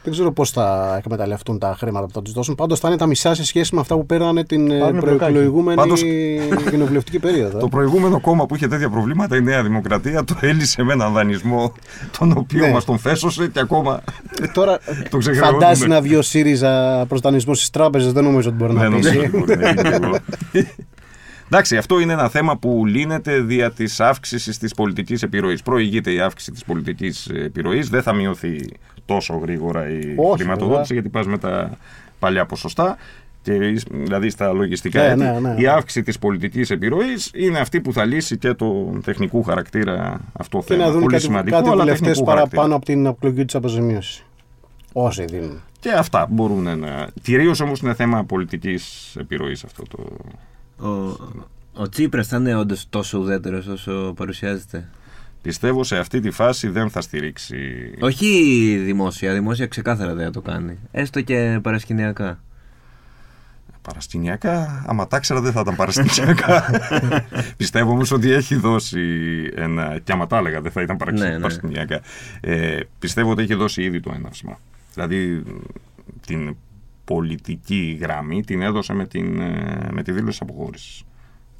Δεν 0.03 0.13
ξέρω 0.13 0.31
πώς 0.31 0.51
θα 0.51 0.95
εκμεταλλευτούν 0.97 1.59
τα 1.59 1.75
χρήματα 1.79 2.05
που 2.05 2.11
θα 2.13 2.21
τους 2.21 2.33
δώσουν. 2.33 2.55
Πάντως 2.55 2.79
θα 2.79 2.87
είναι 2.87 2.97
τα 2.97 3.05
μισά 3.05 3.33
σε 3.35 3.45
σχέση 3.45 3.75
με 3.75 3.81
αυτά 3.81 3.95
που 3.95 4.05
πέρανε 4.05 4.43
την 4.43 4.71
ε, 4.71 4.79
Πάρουν 4.79 4.99
προεκλογούμενη 4.99 5.75
Πάντως- 5.77 6.03
κοινοβουλευτική 6.71 7.19
περίοδο. 7.19 7.57
το 7.59 7.67
προηγούμενο 7.67 8.21
κόμμα 8.21 8.45
που 8.45 8.55
είχε 8.55 8.67
τέτοια 8.67 8.89
προβλήματα, 8.89 9.35
η 9.35 9.41
Νέα 9.41 9.63
Δημοκρατία, 9.63 10.23
το 10.23 10.35
έλυσε 10.41 10.83
με 10.83 10.93
έναν 10.93 11.13
δανεισμό, 11.13 11.73
τον 12.19 12.31
οποίο 12.37 12.65
Ναι. 12.65 12.71
μας 12.71 12.85
τον 12.85 12.97
φέσωσε 12.97 13.47
και 13.47 13.59
ακόμα 13.59 14.01
Ε, 14.41 14.47
Τώρα 14.47 14.79
το 15.09 15.17
ξεχρεώνουμε. 15.17 15.59
φαντάζει 15.59 15.87
να 15.87 16.01
βγει 16.01 16.15
ο 16.15 16.21
ΣΥΡΙΖΑ 16.21 17.05
προ 17.07 17.17
δανεισμό 17.19 17.53
στις 17.53 17.69
τράπεζες, 17.69 18.11
δεν 18.13 18.23
νομίζω 18.23 18.49
ότι 18.49 18.57
μπορεί 18.57 18.73
να 18.73 18.79
Δεν 18.81 18.91
νομίζω 18.91 19.09
πείσει. 19.09 19.25
ότι 19.25 19.37
μπορεί 19.37 19.57
να 19.59 19.71
γίνει 19.71 19.89
λίγο. 19.89 20.17
Εντάξει, 21.53 21.77
αυτό 21.77 21.99
είναι 21.99 22.13
ένα 22.13 22.29
θέμα 22.29 22.57
που 22.57 22.85
λύνεται 22.85 23.39
δια 23.39 23.71
της 23.71 23.99
αύξησης 23.99 24.57
της 24.57 24.73
πολιτικής 24.73 25.23
επιρροής. 25.23 25.61
Προηγείται 25.61 26.11
η 26.11 26.19
αύξηση 26.19 26.51
της 26.51 26.63
πολιτικής 26.65 27.27
επιρροής. 27.27 27.89
Δεν 27.89 28.01
θα 28.01 28.13
μειωθεί 28.13 28.55
τόσο 29.05 29.33
γρήγορα 29.37 29.89
η 29.89 30.13
Όχι, 30.15 30.41
χρηματοδότηση, 30.41 30.93
βέβαια. 30.93 31.01
γιατί 31.01 31.09
πας 31.09 31.25
με 31.25 31.37
τα 31.37 31.77
παλιά 32.19 32.45
ποσοστά. 32.45 32.97
Και, 33.43 33.53
δηλαδή 33.89 34.29
στα 34.29 34.51
λογιστικά 34.51 34.99
Ναι, 35.01 35.07
έτη, 35.07 35.19
ναι, 35.19 35.39
ναι, 35.49 35.55
η 35.57 35.61
ναι. 35.61 35.67
αύξηση 35.69 36.03
της 36.03 36.19
πολιτικής 36.19 36.69
επιρροής 36.69 37.31
είναι 37.35 37.59
αυτή 37.59 37.81
που 37.81 37.93
θα 37.93 38.05
λύσει 38.05 38.37
και 38.37 38.53
το 38.53 38.99
τεχνικού 39.03 39.43
χαρακτήρα 39.43 40.21
αυτό 40.33 40.57
Και 40.59 40.63
θέμα. 40.73 40.83
να 40.85 40.91
δουν 40.91 40.99
Πολύ 41.01 41.13
κάτι, 41.13 41.23
σημαντικό, 41.25 41.55
κάτι 41.57 41.69
αλλά 41.69 41.77
βουλευτές 41.81 42.07
τεχνικού 42.07 42.25
παραπάνω 42.25 42.49
χαρακτήρα. 42.61 42.75
από 42.75 42.85
την 42.85 43.05
εκλογική 43.05 43.45
της 43.45 43.55
αποζημίωσης. 43.55 44.23
Όσοι 44.93 45.25
δίνουν. 45.25 45.61
Και 45.79 45.91
αυτά 45.91 46.27
μπορούν 46.29 46.79
να... 46.79 47.07
Κυρίως 47.21 47.59
όμως 47.59 47.79
είναι 47.79 47.93
θέμα 47.93 48.23
πολιτικής 48.23 49.15
επιρροής 49.19 49.63
αυτό 49.63 49.83
το... 49.89 50.05
Ο, 50.87 51.17
ο 51.73 51.89
Τσίπρας 51.89 52.27
θα 52.27 52.37
είναι 52.37 52.55
όντως 52.55 52.85
τόσο 52.89 53.17
ουδέτερος 53.19 53.67
όσο 53.67 54.13
παρουσιάζεται. 54.15 54.89
Πιστεύω 55.41 55.83
σε 55.83 55.97
αυτή 55.97 56.19
τη 56.19 56.31
φάση 56.31 56.67
δεν 56.69 56.89
θα 56.89 57.01
στηρίξει. 57.01 57.57
Όχι 57.99 58.27
δημόσια, 58.85 59.33
δημόσια 59.33 59.67
ξεκάθαρα 59.67 60.13
δεν 60.13 60.25
θα 60.25 60.31
το 60.31 60.41
κάνει. 60.41 60.77
Έστω 60.91 61.21
και 61.21 61.59
παρασκηνιακά. 61.61 62.39
Παρασκηνιακά, 63.81 64.83
άμα 64.87 65.07
τα 65.07 65.17
ήξερα 65.17 65.41
δεν 65.41 65.51
θα 65.51 65.59
ήταν 65.59 65.75
παρασκηνιακά. 65.75 66.65
Πιστεύω 67.57 67.91
όμως 67.91 68.11
ότι 68.11 68.31
έχει 68.31 68.55
δώσει 68.55 69.01
ένα. 69.55 69.99
και 70.03 70.11
άμα 70.11 70.27
τα 70.27 70.37
έλεγα 70.37 70.61
δεν 70.61 70.71
θα 70.71 70.81
ήταν 70.81 70.97
παραξι- 70.97 71.23
Ναι, 71.23 71.29
ναι. 71.29 71.39
παρασκηνιακά. 71.39 72.01
Ε, 72.41 72.79
πιστεύω 72.99 73.31
ότι 73.31 73.41
έχει 73.41 73.53
δώσει 73.53 73.81
ήδη 73.83 73.99
το 73.99 74.11
έναυσμα. 74.15 74.59
Δηλαδή 74.93 75.43
την 76.25 76.55
πολιτική 77.05 77.97
γραμμή 78.01 78.43
την 78.43 78.61
έδωσε 78.61 78.93
με, 78.93 79.05
την, 79.05 79.39
ε, 79.41 79.87
με 79.91 80.03
τη 80.03 80.11
δήλωση 80.11 80.39
αποχώρησης. 80.41 81.03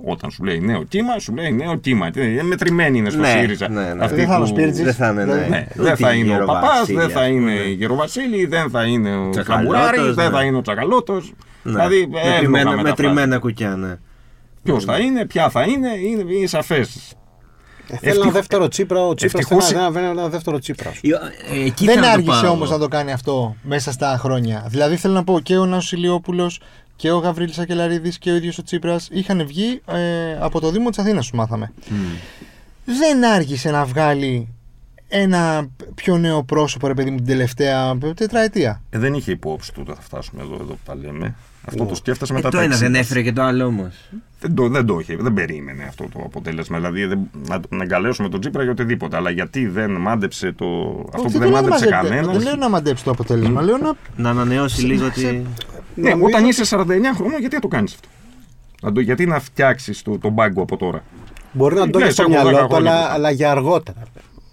Όταν 0.03 0.31
σου 0.31 0.43
λέει 0.43 0.59
νέο 0.59 0.83
κύμα, 0.83 1.19
σου 1.19 1.33
λέει 1.33 1.51
νέο 1.51 1.75
κύμα. 1.75 2.11
Τι- 2.11 2.21
ε, 2.37 2.43
Μετρημένη 2.43 2.97
είναι 2.97 3.09
στο 3.09 3.19
Ναι, 3.19 3.27
ΣΥΡΙΖΑ. 3.39 3.69
ναι, 3.69 3.93
ναι. 3.93 4.03
Αυτή 4.03 4.15
Δεν 4.15 4.25
θα 4.27 4.33
είναι 4.33 4.33
ο 4.35 4.39
που- 4.39 4.45
Σπίρτζης. 4.47 4.83
Δεν 4.83 4.93
θα 4.93 5.09
είναι, 5.09 5.23
ναι. 5.25 5.33
Ναι, 5.33 5.65
Ούτε 5.73 5.83
δεν 5.83 5.95
θα 5.97 6.13
η 6.13 6.21
είναι 6.25 6.35
ο 6.41 6.45
Παπάς, 6.45 6.61
Γεροβασίλη, 6.63 6.97
δεν 6.97 7.09
θα 7.09 7.19
ας 7.21 7.27
είναι 7.27 7.37
πούμε. 7.39 7.51
η 7.53 7.71
Γεροβασίλη, 7.73 8.45
δεν 8.45 8.69
θα 8.69 8.83
είναι 8.83 9.15
ο 9.15 9.29
Τσακαλώτος, 9.29 9.71
Φλαμπουράρη, 9.79 10.13
δεν 10.13 10.25
ναι. 10.31 10.37
θα 10.37 10.43
είναι 10.43 10.57
ο 10.57 10.61
Τσακαλώτος. 10.61 11.33
Ναι. 11.63 11.71
Δηλαδή, 11.71 11.95
εύλογα 12.01 12.23
μετρημένα, 12.31 12.63
μεταφράζεται. 12.69 12.89
μετρημένα 13.03 13.37
κουκιά, 13.39 13.75
ναι. 13.75 13.95
Ποιος 14.63 14.83
θα 14.85 14.97
είναι, 14.97 15.25
ποια 15.25 15.49
θα 15.49 15.61
είναι, 15.63 15.89
είναι, 16.05 16.33
είναι 16.33 16.47
σαφές. 16.47 17.15
Ε, 17.87 17.95
Θέλει 17.97 17.99
ένα 18.01 18.09
Ευτυχώς- 18.11 18.33
δεύτερο 18.33 18.67
τσίπρα. 18.67 19.05
Ο 19.07 19.13
Τσίπρας 19.13 19.41
Ευτυχώς- 19.43 19.65
θέλει 19.65 19.79
ένα, 19.99 20.09
ένα 20.09 20.27
δεύτερο 20.29 20.59
τσίπρας. 20.59 20.99
Ε, 21.01 21.65
εκεί 21.65 21.85
Δεν 21.85 21.93
θέλω 21.95 22.05
να 22.05 22.11
άργησε 22.11 22.41
πάω. 22.41 22.51
όμως 22.51 22.69
να 22.69 22.77
το 22.77 22.87
κάνει 22.87 23.11
αυτό 23.11 23.55
μέσα 23.61 23.91
στα 23.91 24.17
χρόνια. 24.19 24.65
Δηλαδή 24.69 24.95
θέλω 24.95 25.13
να 25.13 25.23
πω 25.23 25.39
και 25.39 25.57
ο 25.57 25.65
Νάσος 25.65 25.91
Ηλιόπουλος 25.91 26.59
και 27.01 27.11
ο 27.11 27.17
Γαβρίλης 27.17 27.59
Ακελαρίδη 27.59 28.17
και 28.17 28.31
ο 28.31 28.35
ίδιος 28.35 28.57
ο 28.57 28.63
Τσίπρας 28.63 29.07
είχαν 29.11 29.45
βγει 29.45 29.81
ε, 29.85 30.37
από 30.39 30.59
το 30.59 30.71
Δήμο 30.71 30.89
της 30.89 30.99
Αθήνας, 30.99 31.29
του 31.29 31.35
μάθαμε. 31.35 31.71
Δεν 32.85 33.25
άργησε 33.25 33.71
να 33.71 33.85
βγάλει 33.85 34.47
ένα 35.07 35.67
πιο 35.95 36.17
νέο 36.17 36.43
πρόσωπο, 36.43 36.87
ρε 36.87 36.93
παιδί 36.93 37.09
μου, 37.09 37.17
την 37.17 37.25
τελευταία 37.25 37.97
τετραετία. 38.15 38.81
Ε, 38.89 38.99
δεν 38.99 39.13
είχε 39.13 39.31
υπόψη 39.31 39.73
του 39.73 39.81
ότι 39.85 39.95
θα 39.95 40.01
φτάσουμε 40.01 40.41
εδώ, 40.41 40.53
εδώ 40.53 40.73
που 40.73 40.79
τα 40.85 40.95
λέμε. 40.95 41.35
Αυτό 41.65 41.83
Ναι. 41.83 41.89
το 41.89 41.95
σκέφτασε 41.95 42.31
Ε, 42.31 42.35
μετά 42.35 42.49
το 42.49 42.57
τα 42.57 42.63
ένα 42.63 42.75
60. 42.75 42.79
δεν 42.79 42.95
έφερε 42.95 43.21
και 43.21 43.33
το 43.33 43.41
άλλο 43.41 43.65
όμως. 43.65 43.93
Δεν 44.39 44.55
το, 44.55 44.67
δεν 44.69 44.85
το 44.85 44.99
είχε, 44.99 45.15
δεν 45.15 45.33
περίμενε 45.33 45.83
αυτό 45.83 46.07
το 46.13 46.21
αποτέλεσμα. 46.25 46.77
Δηλαδή 46.77 47.05
δεν, 47.05 47.19
να, 47.47 47.59
να 47.69 47.83
εγκαλέσουμε 47.83 48.29
τον 48.29 48.39
Τσίπρα 48.39 48.61
για 48.63 48.71
οτιδήποτε. 48.71 49.15
Αλλά 49.15 49.29
γιατί 49.29 49.67
δεν 49.67 49.91
μάντεψε 49.91 50.51
το, 50.51 50.65
αυτό 51.13 51.21
Όχι, 51.21 51.31
που 51.33 51.39
δεν 51.39 51.41
λέω 51.41 51.49
να 51.49 51.55
μάντεψε 51.61 51.85
μαζέψει- 51.89 52.09
κανένας. 52.09 52.35
Δεν 52.37 52.43
λέω 52.45 52.55
να 52.55 52.69
μαντέψει 52.69 53.03
το 53.03 53.11
αποτέλεσμα. 53.11 53.61
Λέω 53.61 53.77
να. 53.77 53.91
Να 54.15 54.29
ανανεώσει 54.29 54.85
λίγο 54.85 55.09
τη. 55.09 55.23
Ναι, 55.23 56.09
Νομίζω 56.09 56.25
όταν 56.25 56.41
ότι- 56.45 56.49
είσαι 56.49 56.65
49 56.65 57.13
χρόνια, 57.15 57.37
γιατί 57.39 57.55
να 57.55 57.61
το 57.61 57.67
κάνεις 57.67 57.93
αυτό; 57.93 58.07
Να 58.81 58.91
το, 58.91 58.99
γιατί 58.99 59.25
να 59.25 59.39
φτιάξεις 59.39 60.01
το, 60.01 60.17
τον 60.17 60.35
πάγκο 60.35 60.61
από 60.61 60.77
τώρα; 60.77 61.03
Μπορεί 61.51 61.75
να 61.75 61.89
το 61.89 61.97
Ναι, 61.97 62.03
έχεις 62.03 62.15
στο 62.15 62.23
σε 62.23 62.31
έχω 62.31 62.41
μυαλό 62.41 62.49
δέκα 62.57 62.67
του, 62.67 62.73
χρόνια 62.73 62.91
αλλά, 62.91 63.07
που- 63.07 63.13
αλλά 63.13 63.31
για 63.31 63.51
αργότερα. 63.51 63.97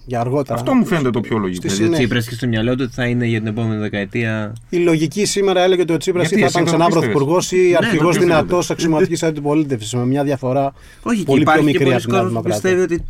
Για 0.08 0.20
αργότερα. 0.20 0.58
Αυτό 0.58 0.74
μου 0.74 0.84
φαίνεται 0.86 1.10
το 1.10 1.20
πιο 1.20 1.38
λογικό. 1.38 1.54
Στη 1.60 1.68
Δηλαδή 1.68 1.82
ο 1.82 1.84
συνέχεια. 1.86 2.04
Τσίπρας 2.06 2.28
και 2.28 2.34
στο 2.34 2.46
μυαλό 2.46 2.74
του 2.74 2.82
ότι 2.86 2.94
θα 2.94 3.04
είναι 3.06 3.26
για 3.26 3.38
την 3.38 3.46
επόμενη 3.46 3.80
δεκαετία. 3.80 4.52
Η 4.68 4.76
λογική 4.76 5.24
σήμερα 5.24 5.60
έλεγε 5.62 5.82
ότι 5.82 5.92
ο 5.92 5.96
Τσίπρας 5.96 6.30
ή 6.30 6.34
Γιατί, 6.34 6.40
θα 6.40 6.46
εσύ 6.46 6.58
ήταν 6.58 6.64
το 6.64 6.70
ξανά 6.70 6.84
πίστευες; 6.84 7.08
πρωθυπουργός 7.12 7.52
ή 7.52 7.56
Ναι, 7.70 7.76
αρχηγός 7.76 8.14
το 8.14 8.20
πίστευα. 8.20 8.40
δυνατός 8.40 8.70
αξιωματικής 8.70 9.22
αντιπολίτευσης 9.22 9.94
με 9.94 10.06
μια 10.06 10.24
διαφορά 10.24 10.72
Όχι, 11.02 11.18
και 11.18 11.24
πολύ 11.24 11.42
πιο 11.42 11.52
υπάρχει 11.52 11.60
και 11.60 11.66
μικρή 11.66 11.84
πολλοί 11.84 11.94
από 11.94 12.02
την 12.04 12.12
Νέα 12.12 12.22
κόσμος 12.22 12.42
που 12.42 12.42
Δημοκρατία. 12.42 12.70
πιστεύει 12.70 12.94
ότι 12.94 13.04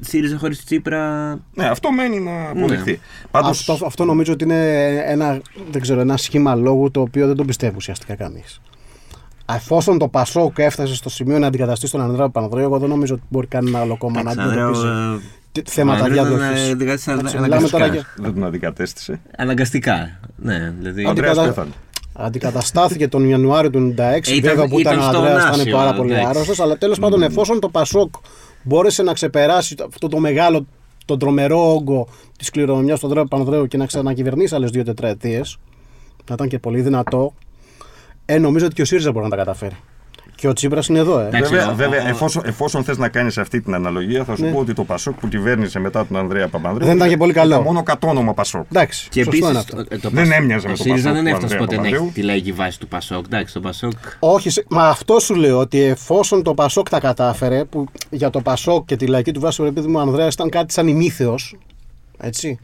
ΣΥΡΙΖΑ 0.00 0.38
χωρίς 0.38 0.64
Τσίπρα. 0.64 1.30
Ναι, 1.54 1.64
αυτό 1.64 1.92
μένει 1.92 2.20
να 2.20 2.48
αποδεχθεί. 2.50 2.90
Ναι. 2.90 2.98
Πάντως, 3.30 3.68
Αυτό, 3.68 3.86
αυτό 3.86 4.04
νομίζω 4.04 4.32
ότι 4.32 4.44
είναι 4.44 4.86
ένα, 5.06 5.40
δεν 5.70 5.80
ξέρω, 5.80 6.00
ένα 6.00 6.16
σχήμα 6.16 6.54
λόγου 6.54 6.90
το 6.90 7.00
οποίο 7.00 7.26
δεν 7.26 7.36
το 7.36 7.44
πιστεύει 7.44 7.76
ουσιαστικά 7.76 8.14
κανείς. 8.14 8.60
Εφόσον 9.54 9.98
το 9.98 10.08
Πασόκ 10.08 10.58
έφτασε 10.58 10.94
στο 10.94 11.08
σημείο 11.10 11.38
να 11.38 11.46
αντικαταστήσει 11.46 11.92
τον 11.92 12.00
Ανδρέα 12.00 12.28
Παναδρέου, 12.28 12.62
εγώ 12.64 12.78
δεν 12.78 12.88
νομίζω 12.88 13.14
ότι 13.14 13.22
μπορεί 13.28 13.46
κανένα 13.46 13.78
άλλο 13.80 13.96
κόμμα 13.96 14.22
να 14.22 14.30
Εντάξει, 14.30 14.40
Ανδρέου, 14.48 14.66
αντιμετωπίσει 14.68 15.14
ε, 15.14 15.18
τι- 15.18 15.26
θέματα 15.64 16.00
ο 16.00 16.04
Ανδρέου 16.04 16.24
ήταν, 16.26 16.38
διαδοχή. 16.38 16.70
ε, 16.70 16.74
δικαστής 16.74 17.06
Εντάξει, 17.06 17.36
ανα- 17.36 17.44
μιλάμε 17.46 17.68
τώρα 17.68 17.84
αναγκαστικά. 17.84 18.12
για- 18.16 18.24
δεν 18.24 18.34
τον 18.34 18.44
αντικατέστησε. 18.44 19.20
Αναγκαστικά. 19.36 20.18
Ναι, 20.36 20.72
δηλαδή. 20.78 21.04
Ο 21.04 21.08
Ανδρέας 21.08 21.30
Αντικατα- 21.38 21.54
πέθανε. 21.54 21.74
Αντικαταστάθηκε 22.20 23.08
τον 23.08 23.28
Ιανουάριο 23.28 23.70
του 23.70 23.78
96, 23.78 24.32
Ήταν- 24.34 24.50
βέβαια 24.50 24.68
που 24.68 24.78
ήταν, 24.78 24.92
ήταν 24.94 25.06
ο 25.06 25.10
στο 25.10 25.18
Ανδρέας, 25.18 25.42
ήταν 25.42 25.56
Νάσιο, 25.56 25.76
πάρα 25.76 25.94
πολύ 25.94 26.10
εντάξει. 26.12 26.28
άρρωστος. 26.30 26.60
Αλλά 26.60 26.78
τέλος 26.78 26.98
πάντων, 26.98 27.22
εφόσον 27.22 27.60
το 27.60 27.68
Πασόκ 27.68 28.14
μπόρεσε 28.62 29.02
να 29.02 29.12
ξεπεράσει 29.12 29.74
το- 29.74 29.84
αυτό 29.88 30.08
το 30.08 30.18
μεγάλο, 30.18 30.66
τον 31.04 31.18
τρομερό 31.18 31.72
όγκο 31.74 32.08
της 32.38 32.50
κληρονομιάς 32.50 33.00
του 33.00 33.06
Ανδρέα 33.06 33.24
Πανδρέου 33.24 33.66
και 33.66 33.76
να 33.76 33.86
ξανακυβερνήσει 33.86 34.54
άλλες 34.54 34.70
δύο 34.70 34.82
τετραετίες, 34.84 35.58
να 36.28 36.34
ήταν 36.34 36.48
και 36.48 36.58
πολύ 36.58 36.80
δυνατό, 36.80 37.34
ε, 38.26 38.38
νομίζω 38.38 38.66
ότι 38.66 38.74
και 38.74 38.82
ο 38.82 38.84
ΣΥΡΙΖΑ 38.84 39.12
μπορεί 39.12 39.24
να 39.24 39.30
τα 39.30 39.36
καταφέρει. 39.36 39.76
Και 40.40 40.48
ο 40.48 40.52
Τσίπρας 40.52 40.86
είναι 40.88 40.98
εδώ, 40.98 41.18
ε. 41.20 41.26
Εντάξει, 41.26 41.50
Βέβαια, 41.52 41.70
ο- 41.70 41.74
βέβαια 41.74 42.04
ο- 42.04 42.08
εφόσον, 42.08 42.42
εφόσον 42.46 42.84
θες 42.84 42.98
να 42.98 43.08
κάνεις 43.08 43.38
αυτή 43.38 43.60
την 43.60 43.74
αναλογία, 43.74 44.24
θα 44.24 44.36
σου 44.36 44.44
Ναι. 44.44 44.50
πω 44.50 44.58
ότι 44.58 44.72
το 44.74 44.84
Πασόκ 44.84 45.14
που 45.20 45.28
κυβέρνησε 45.28 45.78
μετά 45.78 46.06
τον 46.06 46.16
Ανδρέα 46.16 46.48
Παπανδρέου. 46.48 46.86
Δεν 46.86 46.96
ήταν 46.96 47.08
και 47.08 47.16
πολύ 47.16 47.32
καλό. 47.32 47.50
ήταν 47.52 47.62
μόνο 47.62 47.82
κατόνομα 47.82 48.34
Πασόκ. 48.34 48.64
Εντάξει, 48.72 49.08
Και 49.10 49.22
σωστό 49.24 49.46
επίσης. 49.46 49.72
είναι 49.72 49.84
αυτό. 49.88 50.10
Δεν 50.10 50.32
έμοιαζε 50.32 50.66
με 50.66 50.72
ο 50.72 50.76
το 50.76 50.82
ΣΥΡΙΖΑ 50.82 51.08
Πασόκ 51.10 51.14
δεν 51.14 51.22
του 51.24 51.28
έφτασε 51.28 51.54
Ανδρέα 51.54 51.58
ποτέ 51.58 51.76
να 51.76 51.82
έχει 51.82 51.90
Παπανδρέου. 51.92 52.12
τη 52.14 52.22
λαϊκή 52.22 52.52
βάση 52.52 52.80
του 52.80 52.88
Πασόκ. 52.88 53.24
Εντάξει, 53.24 53.54
το 53.54 53.60
Πασόκ. 53.60 53.92
Όχι, 54.18 54.50
σε- 54.50 54.64
μα 54.68 54.88
αυτό 54.88 55.18
σου 55.20 55.34
λέω 55.34 55.58
ότι 55.58 55.80
εφόσον 55.82 56.42
το 56.42 56.54
Πασόκ 56.54 56.88
τα 56.88 57.00
κατάφερε, 57.00 57.64
που 57.64 57.86
για 58.10 58.30
το 58.30 58.40
Πασόκ 58.40 58.84
και 58.84 58.96
τη 58.96 59.06
λαϊκή 59.06 59.32
του 59.32 59.40
βάση, 59.40 59.62
επειδή 59.62 59.86
μου 59.86 59.96
ο 59.98 60.00
Ανδρέας 60.00 60.34
ήταν 60.34 60.48
κάτι 60.50 60.72
σαν 60.72 60.86
ημίθεος, 60.88 61.56
έτσι. 62.18 62.58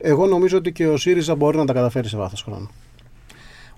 Εγώ 0.00 0.26
νομίζω 0.26 0.56
ότι 0.56 0.72
και 0.72 0.86
ο 0.86 0.96
ΣΥΡΙΖΑ 0.96 1.34
μπορεί 1.34 1.56
να 1.56 1.64
τα 1.64 1.72
καταφέρει 1.72 2.08
σε 2.08 2.16
βάθος 2.16 2.42
χρόνου. 2.42 2.70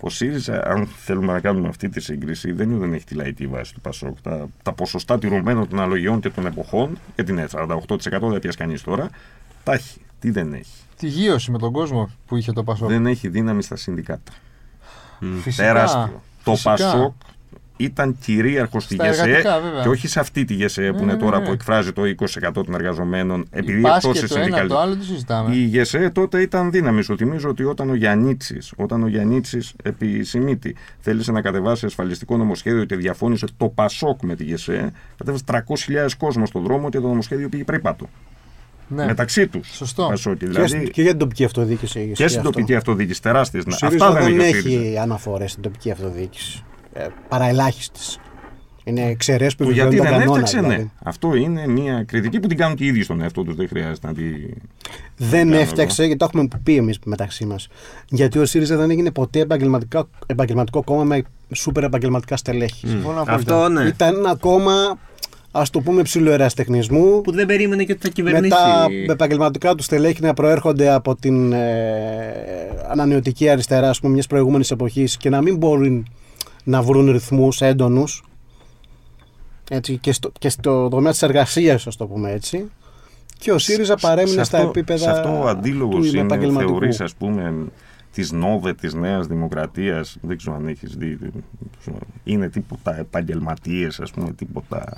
Ο 0.05 0.11
ΣΥΡΙΖΑ, 0.11 0.63
αν 0.67 0.87
θέλουμε 0.87 1.33
να 1.33 1.41
κάνουμε 1.41 1.69
αυτή 1.69 1.89
τη 1.89 2.01
σύγκριση, 2.01 2.53
δεν 2.53 2.71
είναι 2.71 2.79
δεν 2.79 2.93
έχει 2.93 3.05
τη 3.05 3.15
λαϊκή 3.15 3.47
βάση 3.47 3.75
του 3.75 3.81
Πασόκ. 3.81 4.21
Τα, 4.23 4.49
τα 4.63 4.73
ποσοστά 4.73 5.19
τηρουμένων 5.19 5.69
των 5.69 5.79
αναλογιών 5.79 6.21
και 6.21 6.31
των 6.31 6.47
εποχών, 6.47 6.99
γιατί 7.15 7.31
είναι 7.33 7.47
48% 7.53 7.77
δεν 8.11 8.39
πιάσεις 8.39 8.57
κανείς 8.57 8.83
τώρα, 8.83 9.11
τα 9.65 9.73
έχει. 9.73 10.01
Τι 10.19 10.31
δεν 10.31 10.53
έχει. 10.53 10.83
Τη 10.97 11.07
γύρωση 11.07 11.51
με 11.51 11.59
τον 11.59 11.73
κόσμο 11.73 12.11
που 12.27 12.37
είχε 12.37 12.53
το 12.53 12.65
Πασόκ. 12.65 12.89
Δεν 12.89 13.07
έχει 13.07 13.29
δύναμη 13.29 13.63
στα 13.63 13.77
συνδικάτα. 13.77 14.33
Φυσικά. 15.41 15.67
Τεράστιο. 15.67 16.23
Το 16.45 16.55
Φυσικά. 16.55 17.15
Πασόκ 17.83 17.91
ήταν 17.91 18.17
κυρίαρχος 18.21 18.85
στη 18.85 18.95
Στα 18.95 19.07
ΓΕΣΕ 19.07 19.23
εργατικά, 19.23 19.61
βέβαια. 19.61 19.83
και 19.83 19.89
όχι 19.89 20.09
σε 20.09 20.21
αυτή 20.21 20.45
τη 20.45 20.55
ΓΕΣΕ 20.55 20.93
που 20.93 21.03
είναι 21.03 21.13
ναι, 21.13 21.19
τώρα 21.19 21.39
ναι. 21.39 21.45
που 21.47 21.53
εκφράζει 21.53 21.93
το 21.93 22.03
20% 22.03 22.51
των 22.53 22.75
εργαζομένων 22.75 23.47
επειδή 23.51 23.81
Πας 23.81 24.03
τόσες 24.03 24.29
και 24.29 24.35
το 24.35 24.41
ένα 24.41 24.67
το 24.67 24.79
άλλο 24.79 24.97
το 24.97 25.03
συζητάμε. 25.05 25.55
Η 25.55 25.65
ΓΕΣΕ 25.65 26.11
τότε 26.11 26.41
ήταν 26.41 26.71
δύναμη. 26.71 27.03
Σου 27.03 27.17
θυμίζω 27.17 27.49
ότι 27.49 27.65
όταν 27.65 27.91
ο 27.91 27.95
Γιαννίτση, 27.95 28.59
όταν 28.77 29.03
ο 29.03 29.07
Γιαννίτσης 29.07 29.73
επί 29.83 30.23
Σιμίτη 30.23 30.77
θέλησε 30.99 31.33
να 31.33 31.41
κατεβάσει 31.41 31.87
ασφαλιστικό 31.87 32.37
νομοσχέδιο 32.37 32.85
και 32.85 32.97
διαφώνησε 32.97 33.47
το 33.57 33.69
Πασόκ 33.69 34.23
με 34.23 34.35
τη 34.35 34.45
ΓΕΣΕ, 34.45 34.93
κατέβασε 35.17 35.45
300.000 35.47 36.09
κόσμο 36.19 36.47
στον 36.47 36.63
δρόμο 36.63 36.89
και 36.89 37.01
το 37.01 37.09
νομοσχέδιο 37.09 37.49
πήγε 37.49 37.65
πρίπατο. 37.65 38.09
Ναι. 38.89 39.07
Μεταξύ 39.07 39.47
τους. 39.49 39.69
Σωστό. 39.75 40.13
Και, 40.39 40.47
Δηλαδή, 40.47 40.91
και 40.91 41.03
για 41.03 41.11
την 41.11 41.19
τοπική 41.19 41.45
αυτοδιοίκηση. 41.45 41.99
και 41.99 42.01
ισχύει 42.01 42.29
στην 42.29 42.39
αυτό. 42.39 42.51
τοπική 42.51 42.75
αυτοδιοίκηση 42.75 43.23
τεράστιε. 43.23 43.61
Ο 43.61 43.65
Αυτά 43.69 43.87
ΣΥΡΙΖΑ 43.87 44.13
δεν 44.13 44.23
δεν 44.23 44.41
έχει 44.41 44.57
ο 44.57 44.61
ΣΥΡΙΖΑ. 44.61 44.81
έχει 44.81 44.99
αναφορές 44.99 45.51
στην 45.51 45.63
τοπική 45.63 45.91
αυτοδιοίκηση. 45.91 46.65
Ε, 46.93 47.07
Παραελάχιστες. 47.29 48.19
Είναι 48.85 49.05
εξαιρέσεις 49.07 49.57
που 49.57 49.65
Το 49.65 49.71
γιατί 49.71 49.97
επιβεβαιώνουν 49.97 50.27
τον 50.27 50.35
δεν 50.35 50.45
κανόνα. 50.45 50.61
έφταξε, 50.61 50.67
ναι. 50.69 50.75
δηλαδή. 50.75 50.91
Αυτό 51.05 51.35
είναι 51.35 51.67
μια 51.67 52.05
κριτική 52.07 52.41
που 52.41 52.47
την 52.49 52.57
κάνουν 52.57 52.77
και 52.77 52.85
οι 52.85 52.87
ίδιοι 52.87 53.03
στον 53.03 53.21
εαυτό 53.21 53.43
τους. 53.43 53.55
Δεν 53.55 53.69
χρειάζεται 53.69 54.07
να 54.07 54.15
τη. 54.15 54.23
Δεν 55.17 55.49
κάνω 55.49 55.61
έφταξε, 55.61 56.03
γιατί 56.03 56.19
το 56.19 56.25
έχουμε 56.25 56.49
πει 56.63 56.77
εμείς 56.77 56.99
μεταξύ 57.05 57.45
μας. 57.45 57.69
Γιατί 58.09 58.39
ο 58.39 58.45
ΣΥΡΙΖΑ 58.45 58.77
δεν 58.77 58.91
έγινε 58.91 59.11
ποτέ 59.11 59.41
επαγγελματικά- 59.41 60.09
επαγγελματικό 60.27 60.83
κόμμα 60.83 61.05
με 61.05 61.23
σούπερ 61.55 61.85
επαγγελματικά 61.85 62.37
στελέχη. 62.37 62.87
Συμφωνώ 62.89 63.21
απόλυτα. 63.23 63.35
Αυτό 63.65 63.69
ναι. 63.69 63.83
Ήταν 63.85 64.15
ένα 64.15 64.37
κόμμα, 64.37 64.99
ας 65.51 65.71
το 65.71 65.81
πούμε, 65.81 66.03
ψηλοεραστεχνισμού. 66.03 67.21
Που 67.21 67.33
δεν 67.33 67.47
περίμενε 67.47 67.85
και 67.85 67.93
ότι 67.93 68.01
θα 68.01 68.09
Με 68.09 68.13
κυβερνήσει. 68.15 68.55
τα 69.07 69.13
επαγγελματικά 69.13 69.75
του 69.75 69.83
στελέχη 69.83 70.23
να 70.23 70.35
προέρχονται 70.35 70.91
από 70.93 71.15
την 71.15 71.53
ε, 71.53 71.61
ανανεωτική 72.91 73.49
αριστερά 73.49 73.89
ας 73.89 74.01
πούμε, 74.01 74.13
μιας 74.13 74.27
προηγούμενης 74.27 74.71
εποχής 74.71 75.17
και 75.17 75.29
να 75.29 75.41
μην 75.43 75.57
μπορούν 75.57 76.07
να 76.65 76.83
βρουν 76.83 77.11
ρυθμούς 77.11 77.61
έντονους 77.61 78.25
έτσι, 79.71 79.97
και, 79.99 80.13
στο, 80.13 80.33
και 80.39 80.49
στο 80.49 80.89
τομέα 80.89 81.11
της 81.13 81.23
εργασίας, 81.23 81.87
ας 81.87 81.97
το 81.97 82.07
πούμε 82.07 82.31
έτσι. 82.33 82.71
Και 83.39 83.53
ο 83.53 83.59
ΣΥΡΙΖΑ 83.59 83.95
παρέμεινε 83.97 84.37
Σε 84.37 84.45
στα 84.45 84.57
αυτό- 84.57 84.69
επίπεδα 84.69 84.99
Σε 84.99 85.11
αυτό 85.11 85.41
ο 85.43 85.49
αντίλογος 85.49 86.01
του 86.09 86.17
είναι, 86.17 86.21
επαγγελματικού. 86.25 86.71
θεωρείς, 86.71 87.01
ας 87.01 87.15
πούμε, 87.15 87.55
της 88.13 88.33
Νόβε 88.33 88.75
της 88.75 88.95
Νέας 88.95 89.27
Δημοκρατίας. 89.27 90.17
Δεν 90.21 90.37
ξέρω 90.37 90.57
αν 90.57 90.69
έχεις 90.69 90.95
δει. 90.97 91.19
Είναι 92.25 92.49
τίποτα 92.49 92.99
επαγγελματίες, 92.99 94.01
ας 94.01 94.11
πούμε, 94.11 94.33
τίποτα. 94.33 94.97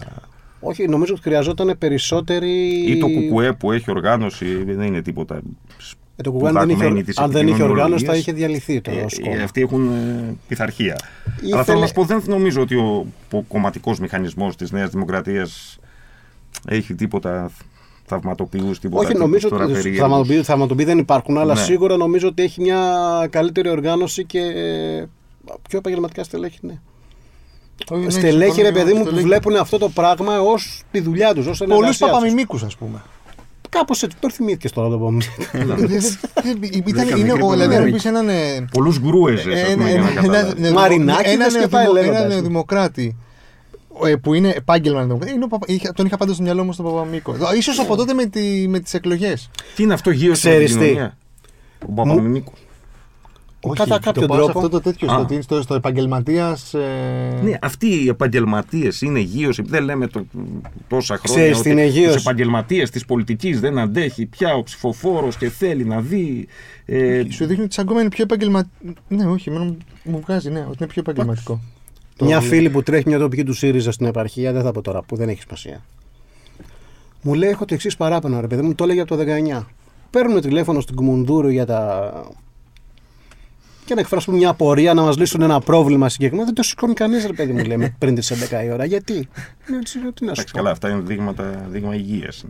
Όχι, 0.61 0.89
νομίζω 0.89 1.13
ότι 1.15 1.23
χρειαζόταν 1.23 1.75
περισσότερη... 1.79 2.51
ή 2.91 2.99
το 2.99 3.07
κουκουέ 3.09 3.53
που 3.53 3.73
έχει 3.73 3.91
οργάνωση 3.91 4.65
δεν 4.65 4.81
είναι 4.83 5.03
τίποτα. 5.03 5.41
Ε, 6.17 6.23
το 6.23 6.33
κουκουέ, 6.33 6.49
αν 6.49 6.55
δεν 6.55 6.63
είχε, 6.69 6.73
σπουδαγμένη 6.75 7.05
της 7.05 7.19
αν 7.19 7.31
δεν 7.31 7.49
είχε 7.49 7.63
οργάνωση 7.63 8.05
θα 8.05 8.13
επικοινωνιολογίας. 8.13 8.19
είχε 8.19 8.33
διαλυθεί 8.33 8.81
το 8.81 8.91
Ε, 8.91 9.03
ως 9.05 9.19
ε, 9.19 9.23
κόμμα. 9.23 9.43
αυτοί 9.43 9.61
έχουν 9.61 9.93
ε, 9.93 10.35
πειθαρχία. 10.49 10.97
Ήθελε- 11.37 11.55
Αλλά 11.55 11.65
θέλω 11.65 11.79
να 11.79 11.87
σου 11.87 11.93
πω, 11.93 12.05
δεν 12.05 12.23
νομίζω 12.27 12.61
ότι 12.61 12.75
ο, 12.77 13.07
ο 13.33 13.41
κομματικός 13.43 13.99
μηχανισμός 13.99 14.57
της 14.57 14.71
Νέας 14.71 14.91
Δημοκρατίας 14.91 15.79
έχει 16.69 16.95
τίποτα 16.95 17.51
θαυματοποιού, 18.05 18.71
τίποτα 18.81 18.99
Όχι, 18.99 19.07
τύπους 19.07 19.21
νομίζω 19.21 19.49
τώρα 19.49 19.65
ότι 19.65 19.73
περίεργους. 19.73 20.01
θαυματοποιοί, 20.01 20.43
θαυματοποιοί 20.43 20.85
δεν 20.85 20.99
υπάρχουν, 20.99 21.39
αλλά 21.39 21.55
Ναι. 21.55 21.61
σίγουρα 21.61 21.97
νομίζω 21.97 22.29
ότι 22.29 22.43
έχει 22.43 22.61
μια 22.61 22.81
καλύτερη 23.31 23.69
οργάνωση 23.69 24.25
και 24.25 24.39
ε, 24.41 25.05
πιο 25.69 25.79
επαγγελματικά 25.79 26.25
στελέχη. 26.25 26.59
Ναι. 26.63 26.79
Όχι, 27.91 28.05
ναι, 28.05 28.11
στελέχη, 28.11 28.53
συμφωνώ 28.53 28.63
ρε 28.69 28.73
και 28.73 28.79
παιδί 28.79 28.89
εγώ, 28.91 28.97
μου, 28.99 29.03
που 29.05 29.09
στελέχη. 29.11 29.27
βλέπουν 29.27 29.57
αυτό 29.57 29.79
το 29.79 29.89
πράγμα 29.89 30.41
ως 30.41 30.83
τη 30.91 31.01
δουλειά 31.01 31.35
τους, 31.35 31.47
ως 31.47 31.61
ένα 31.61 31.75
Πολλού 31.75 31.93
παπαμιμίκους, 31.99 32.63
ας 32.63 32.77
πούμε. 32.77 33.03
Κάπως 33.79 34.03
έτσι, 34.03 34.17
τώρα 34.21 34.35
θυμήθηκες 34.35 34.73
τώρα 34.73 34.89
το 34.89 34.99
πούμε. 34.99 35.23
Ήταν, 35.63 35.77
Δέκα 35.77 37.17
είναι 37.17 37.23
μικροί 37.23 37.31
ο 37.31 37.51
δηλαδή 37.51 37.57
να 37.59 37.65
παπαμιμίκοι. 37.65 37.93
πεις 37.93 38.05
έναν. 38.05 38.29
ε, 38.29 38.65
Πολλούς 38.73 38.99
γκρούεζε, 39.01 39.53
ας 39.53 39.61
ένα- 39.61 39.75
πούμε, 39.75 39.91
για 39.91 40.01
να 40.01 40.09
ένα- 40.09 40.21
καταλάβεις. 40.21 40.53
ένα- 40.69 40.73
Μαρινάκηδες 40.81 41.35
έναν 41.55 41.61
και 41.63 41.69
πάει 41.69 41.85
νεοδημο- 41.85 42.07
λέγοντας. 42.13 42.33
Έναν 42.33 42.43
δημοκράτη 42.45 43.17
ε, 44.07 44.15
που 44.17 44.35
είναι 44.35 44.49
επάγγελμα 44.57 45.03
δημοκράτη. 45.03 45.33
Είναι 45.35 45.45
ο 45.45 45.49
Παπα- 45.49 45.69
είχα- 45.69 45.93
Τον 45.93 46.07
είχα 46.07 46.17
πάντα 46.17 46.33
στο 46.33 46.43
μυαλό 46.43 46.65
μου 46.65 46.73
στον 46.73 46.85
Παπαμίκο. 46.85 47.37
σω 47.63 47.83
από 47.83 47.97
τότε 47.97 48.15
με, 48.15 48.27
τη, 48.27 48.69
με 48.69 48.79
τις 48.81 48.95
εκλογές. 48.95 49.51
Τι 49.77 49.83
είναι 49.83 49.95
αυτό 49.95 50.11
γύρω 50.11 50.35
στην 50.35 50.51
Ξέρεις 50.51 50.73
τι; 50.73 50.79
κοινωνία; 50.79 51.17
Ο 51.89 51.93
Παπαμιμίκο. 53.69 53.85
Κατά 53.85 53.99
κάποιο 54.13 54.27
τρόπο. 54.27 54.59
Αυτό 54.59 54.69
το 54.69 54.81
τέτοιο, 54.81 55.11
Α. 55.13 55.15
στο, 55.15 55.25
τι 55.25 55.35
είναι 55.35 55.43
στο, 55.43 55.63
στο 55.63 55.75
επαγγελματίας. 55.75 56.75
Ε... 56.75 57.41
Ναι, 57.43 57.59
αυτοί 57.63 57.87
οι 57.87 58.09
επαγγελματίες 58.09 59.01
είναι 59.01 59.19
γύρωση. 59.21 59.63
Δεν 59.67 59.85
λέμε 59.85 60.07
το, 60.07 60.25
τόσα 60.89 61.17
χρόνια 61.17 61.41
Ξέρεις 61.43 61.61
τι 61.61 61.71
είναι 61.71 61.83
ότι 61.83 61.91
γύρωση. 61.91 62.15
τους 62.15 62.25
επαγγελματίες 62.25 62.91
της 62.91 63.05
πολιτικής 63.05 63.61
δεν 63.61 63.79
αντέχει 63.79 64.27
πια 64.27 64.55
ο 64.55 64.63
ψηφοφόρος 64.63 65.37
και 65.37 65.49
θέλει 65.49 65.85
να 65.85 66.01
δει. 66.01 66.47
Ε, 66.85 67.23
Σου 67.31 67.47
δείχνει 67.47 67.65
ότι 67.65 67.75
σαν 67.75 67.87
κόμμα 67.87 68.01
είναι 68.01 68.09
πιο 68.09 68.23
επαγγελματικό. 68.25 68.71
Ναι, 69.09 69.27
όχι, 69.27 69.49
εμένα 69.49 69.75
μου 70.05 70.21
βγάζει, 70.27 70.51
ναι, 70.51 70.61
ότι 70.61 70.77
είναι 70.79 70.89
πιο 70.89 71.01
επαγγελματικό. 71.07 71.61
Το- 72.17 72.25
Μια 72.25 72.41
φίλη 72.41 72.71
που 72.71 72.83
τρέχει 72.83 73.09
μια 73.09 73.19
τοπική 73.19 73.45
του 73.45 73.53
ΣΥΡΙΖΑ 73.53 73.93
στην 73.93 74.07
επαρχία, 74.07 74.53
δεν 74.53 74.63
θα 74.63 74.73
πω 74.73 74.81
τώρα 74.83 75.03
που 75.03 75.17
δεν 75.17 75.29
έχει 75.29 75.41
σημασία. 75.41 75.85
Μου 77.23 77.35
λέει: 77.35 77.51
Έχω 77.51 77.65
το 77.65 77.75
εξής 77.75 77.97
παράπονο, 77.97 78.41
ρε 78.41 78.47
παιδί 78.47 78.63
μου, 78.63 78.75
το 78.75 78.85
έλεγε 78.85 79.01
από 79.01 79.17
το 79.17 79.23
19. 79.61 79.63
Παίρνουμε 80.11 80.41
τηλέφωνο 80.41 80.81
στην 80.81 80.95
Κουμουνδούρου 80.95 81.49
για 81.49 81.67
τα. 81.67 82.13
Και 83.85 83.95
να 83.95 84.01
εκφράσουμε 84.01 84.37
μια 84.37 84.49
απορία, 84.49 84.95
να 84.95 85.03
μας 85.03 85.17
λύσουν 85.19 85.43
ένα 85.43 85.61
πρόβλημα 85.61 86.09
συγκεκριμένο. 86.09 86.45
Δεν 86.47 86.55
το 86.55 86.63
σηκώνει 86.63 86.95
κανείς, 86.95 87.27
ρε 87.27 87.33
παιδί 87.33 87.53
μου, 87.53 87.65
λέμε 87.65 87.95
πριν 87.99 88.15
τις 88.15 88.33
11 88.33 88.65
η 88.65 88.71
ώρα. 88.71 88.85
Γιατί; 88.85 89.29
Λέω, 89.67 89.79
«Τι- 89.79 89.91
Τι 89.93 89.99
να 90.01 90.11
σου 90.13 90.23
Εντάξει, 90.25 90.45
πω. 90.53 90.57
καλά, 90.59 90.71
αυτά 90.71 90.89
είναι 90.91 91.01
δείγματα, 91.05 91.67
δείγμα 91.71 91.95
υγείας. 91.95 92.45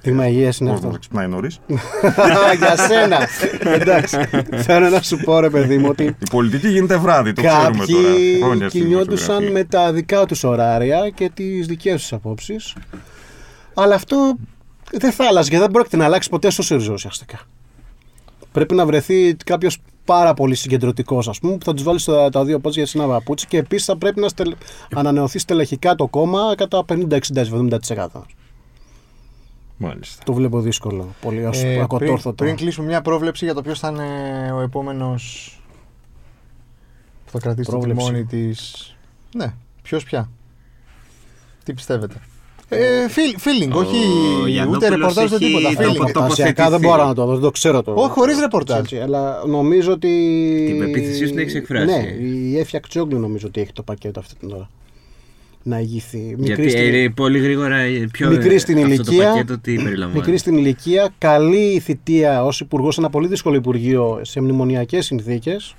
Δείγμα 0.00 0.28
υγείας 0.28 0.58
είναι 0.58 0.70
Ο 0.70 0.72
αυτό. 0.72 0.84
κόσμο 0.84 1.00
ξυπνάει 1.00 1.26
νωρίς. 1.28 1.60
Για 2.58 2.76
σένα. 2.76 3.28
Εντάξει. 3.62 4.18
Θέλω 4.54 4.88
να 4.88 5.02
σου 5.02 5.16
πω, 5.16 5.40
ρε 5.40 5.50
παιδί 5.50 5.78
μου, 5.78 5.86
ότι 5.88 6.02
Η 6.04 6.16
πολιτική 6.30 6.68
γίνεται 6.68 6.96
βράδυ, 6.96 7.32
το 7.32 7.42
ξέρουμε 7.42 7.62
τώρα. 7.86 8.02
Κάποιοι 8.08 8.38
Χρόνια 8.42 8.68
στη 8.68 8.78
κινιόντουσαν 8.78 9.38
δημοσιογραφία. 9.38 9.52
με 9.52 9.64
τα 9.86 9.92
δικά 9.92 10.26
τους 10.26 10.44
ωράρια 10.44 11.10
και 11.14 11.30
τις 11.34 11.66
δικές 11.66 12.00
τους 12.00 12.12
απόψεις. 12.12 12.74
Αλλά 13.74 13.94
αυτό 13.94 14.36
δεν 14.90 15.12
θα 15.12 15.26
άλλαζε 15.26 15.50
και 15.50 15.58
δεν 15.58 15.70
πρόκειται 15.70 15.96
να 15.96 16.04
αλλάξει 16.04 16.28
ποτέ 16.28 16.50
στο 16.50 16.62
ΣΥΡΙΖΑ 16.62 16.92
ουσιαστικά. 16.92 17.38
Πρέπει 18.52 18.74
να 18.74 18.86
βρεθεί 18.86 19.36
κάποιος 19.44 19.78
πάρα 20.04 20.34
πολύ 20.34 20.54
συγκεντρωτικός, 20.54 21.28
ας 21.28 21.38
πούμε, 21.40 21.56
που 21.56 21.64
θα 21.64 21.74
τους 21.74 21.82
βάλεις 21.82 22.02
στα, 22.02 22.28
τα 22.30 22.44
δύο 22.44 22.58
πόδια 22.60 22.86
σε 22.86 22.98
ένα 22.98 23.06
παπούτσι 23.06 23.46
και 23.46 23.56
επίσης 23.58 23.86
θα 23.86 23.96
πρέπει 23.96 24.20
να 24.20 24.28
στελ... 24.28 24.54
ανανεωθεί 24.94 25.38
στελεχικά 25.38 25.94
το 25.94 26.06
κόμμα 26.08 26.54
κατά 26.56 26.84
50-60-70%. 26.88 28.06
Μάλιστα. 29.76 30.22
Το 30.24 30.32
βλέπω 30.32 30.60
δύσκολο. 30.60 31.14
Πολύ 31.20 31.44
ως 31.44 31.58
Ε, 31.58 31.62
πριν, 31.62 31.80
ακατόρθωτο. 31.82 32.44
πριν 32.44 32.56
κλείσουμε 32.56 32.86
μια 32.86 33.02
πρόβλεψη 33.02 33.44
για 33.44 33.54
το 33.54 33.62
ποιος 33.62 33.78
θα 33.78 33.88
είναι 33.88 34.52
ο 34.52 34.60
επόμενος 34.60 35.52
που 37.24 37.30
θα 37.30 37.38
κρατήσει 37.38 37.70
το 37.70 37.76
Πρόβλεψη. 37.76 38.04
τιμόνι 38.06 38.24
της. 38.24 38.94
Ναι, 39.36 39.54
ποιος 39.82 40.04
πια. 40.04 40.30
Τι 41.64 41.74
πιστεύετε; 41.74 42.20
Ε, 42.74 43.06
feel- 43.08 43.38
feeling, 43.38 43.72
Ο 43.74 43.78
όχι 43.78 43.96
Γιαννόπουλος 44.50 44.76
ούτε 44.76 44.88
ρεπορτάζ 44.96 45.32
ούτε 45.32 45.44
έχει 45.44 45.54
τίποτα. 45.54 45.74
το 45.82 45.90
Feeling. 45.90 45.96
ποτό- 45.96 46.22
Φαντασιακά 46.22 46.70
δεν 46.70 46.80
μπορώ 46.80 47.04
να 47.06 47.14
το 47.14 47.24
δω, 47.24 47.32
δεν 47.32 47.40
το 47.42 47.50
ξέρω 47.50 47.82
το. 47.82 47.92
Όχι, 47.96 48.10
χωρίς 48.10 48.38
ρεπορτάζ. 48.38 48.78
Έτσι, 48.78 48.96
αλλά 48.98 49.42
νομίζω 49.46 49.92
ότι. 49.92 50.08
Την 50.66 50.78
πεποίθησή 50.78 51.18
σου 51.24 51.30
την 51.30 51.38
έχεις 51.38 51.54
εκφράσει. 51.54 51.84
Ναι, 51.86 52.26
η 52.26 52.58
Έφια 52.58 52.78
Κτσόγλου 52.78 53.18
νομίζω 53.18 53.46
ότι 53.46 53.60
έχει 53.60 53.72
το 53.72 53.82
πακέτο 53.82 54.20
αυτή 54.20 54.34
την 54.34 54.50
ώρα. 54.52 54.70
Να 55.66 55.78
ηγηθεί. 55.78 56.18
Μικρή, 56.38 56.44
Γιατί 56.44 56.70
στην... 56.70 56.94
ε, 56.94 57.08
πολύ 57.16 57.38
γρήγορα 57.38 57.76
ε, 57.76 58.08
πιο 58.12 58.28
μικρή 58.30 58.58
στην 58.58 58.76
αυτό 58.78 58.88
ηλικία. 58.92 59.22
το 59.24 59.32
πακέτο 59.32 59.58
τι 59.58 59.74
περιλαμβάνει; 59.74 60.12
μικρή 60.20 60.36
στην 60.38 60.56
ηλικία, 60.56 61.14
καλή 61.18 61.78
θητεία 61.84 62.44
ως 62.44 62.60
υπουργός 62.60 62.94
σε 62.94 63.00
ένα 63.00 63.10
πολύ 63.10 63.26
δύσκολο 63.28 63.56
υπουργείο 63.56 64.18
σε 64.22 64.40
μνημονιακές 64.40 65.04
συνθήκες. 65.06 65.74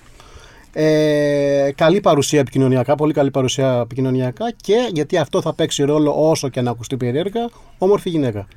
Ε, 0.77 1.71
καλή 1.75 2.01
παρουσία 2.01 2.39
επικοινωνιακά, 2.39 2.95
πολύ 2.95 3.13
καλή 3.13 3.31
παρουσία 3.31 3.79
επικοινωνιακά 3.83 4.51
και 4.61 4.89
γιατί 4.93 5.17
αυτό 5.17 5.41
θα 5.41 5.53
παίξει 5.53 5.83
ρόλο 5.83 6.29
όσο 6.29 6.49
και 6.49 6.61
να 6.61 6.71
ακουστεί 6.71 6.97
περίεργα, 6.97 7.49
όμορφη 7.77 8.09
γυναίκα. 8.09 8.47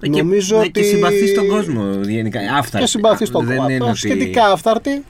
Ε, 0.00 0.08
και, 0.08 0.22
νομίζω 0.22 0.54
ναι, 0.56 0.60
ότι- 0.60 0.70
και 0.70 0.82
συμπαθεί 0.82 1.26
στον 1.26 1.48
κόσμο 1.48 1.82
γενικά. 2.02 2.40
Αυτά. 2.58 2.78
και 2.78 2.86
συμπαθεί 2.86 3.24
στον 3.24 3.46
Δεν 3.46 3.56
κόσμο. 3.56 3.70
είναι 3.70 3.78
Αυτό, 3.78 3.88
ότι- 3.90 3.98
Σχετικά 3.98 4.46
αυθάρτη. 4.46 5.04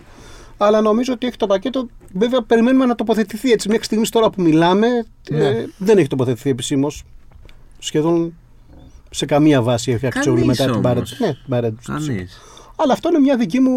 Αλλά 0.56 0.80
νομίζω 0.80 1.12
ότι 1.12 1.26
έχει 1.26 1.36
το 1.36 1.46
πακέτο. 1.46 1.88
Βέβαια, 2.12 2.42
περιμένουμε 2.42 2.84
να 2.86 2.94
τοποθετηθεί 2.94 3.50
έτσι. 3.50 3.68
Μέχρι 3.68 3.84
στιγμής 3.84 4.10
τώρα 4.10 4.30
που 4.30 4.42
μιλάμε, 4.42 4.86
Ναι. 5.30 5.44
ε, 5.46 5.66
δεν 5.78 5.98
έχει 5.98 6.08
τοποθετηθεί 6.08 6.50
επισήμως. 6.50 7.02
Σχεδόν 7.78 8.34
σε 9.10 9.26
καμία 9.26 9.62
βάση 9.62 9.90
έχει 9.90 10.00
Κανείς 10.00 10.16
αξιόλου 10.16 10.44
μετά 10.46 10.62
την 10.64 10.72
όμως. 10.72 10.84
παρέτηση. 10.84 11.16
Ναι, 11.22 11.28
την 11.32 11.44
παρέτηση. 11.48 12.28
Κανείς. 12.78 12.84
Αλλά 12.84 12.92
αυτό 12.92 13.08
είναι 13.08 13.18
μια 13.18 13.36
δική 13.36 13.60
μου 13.60 13.72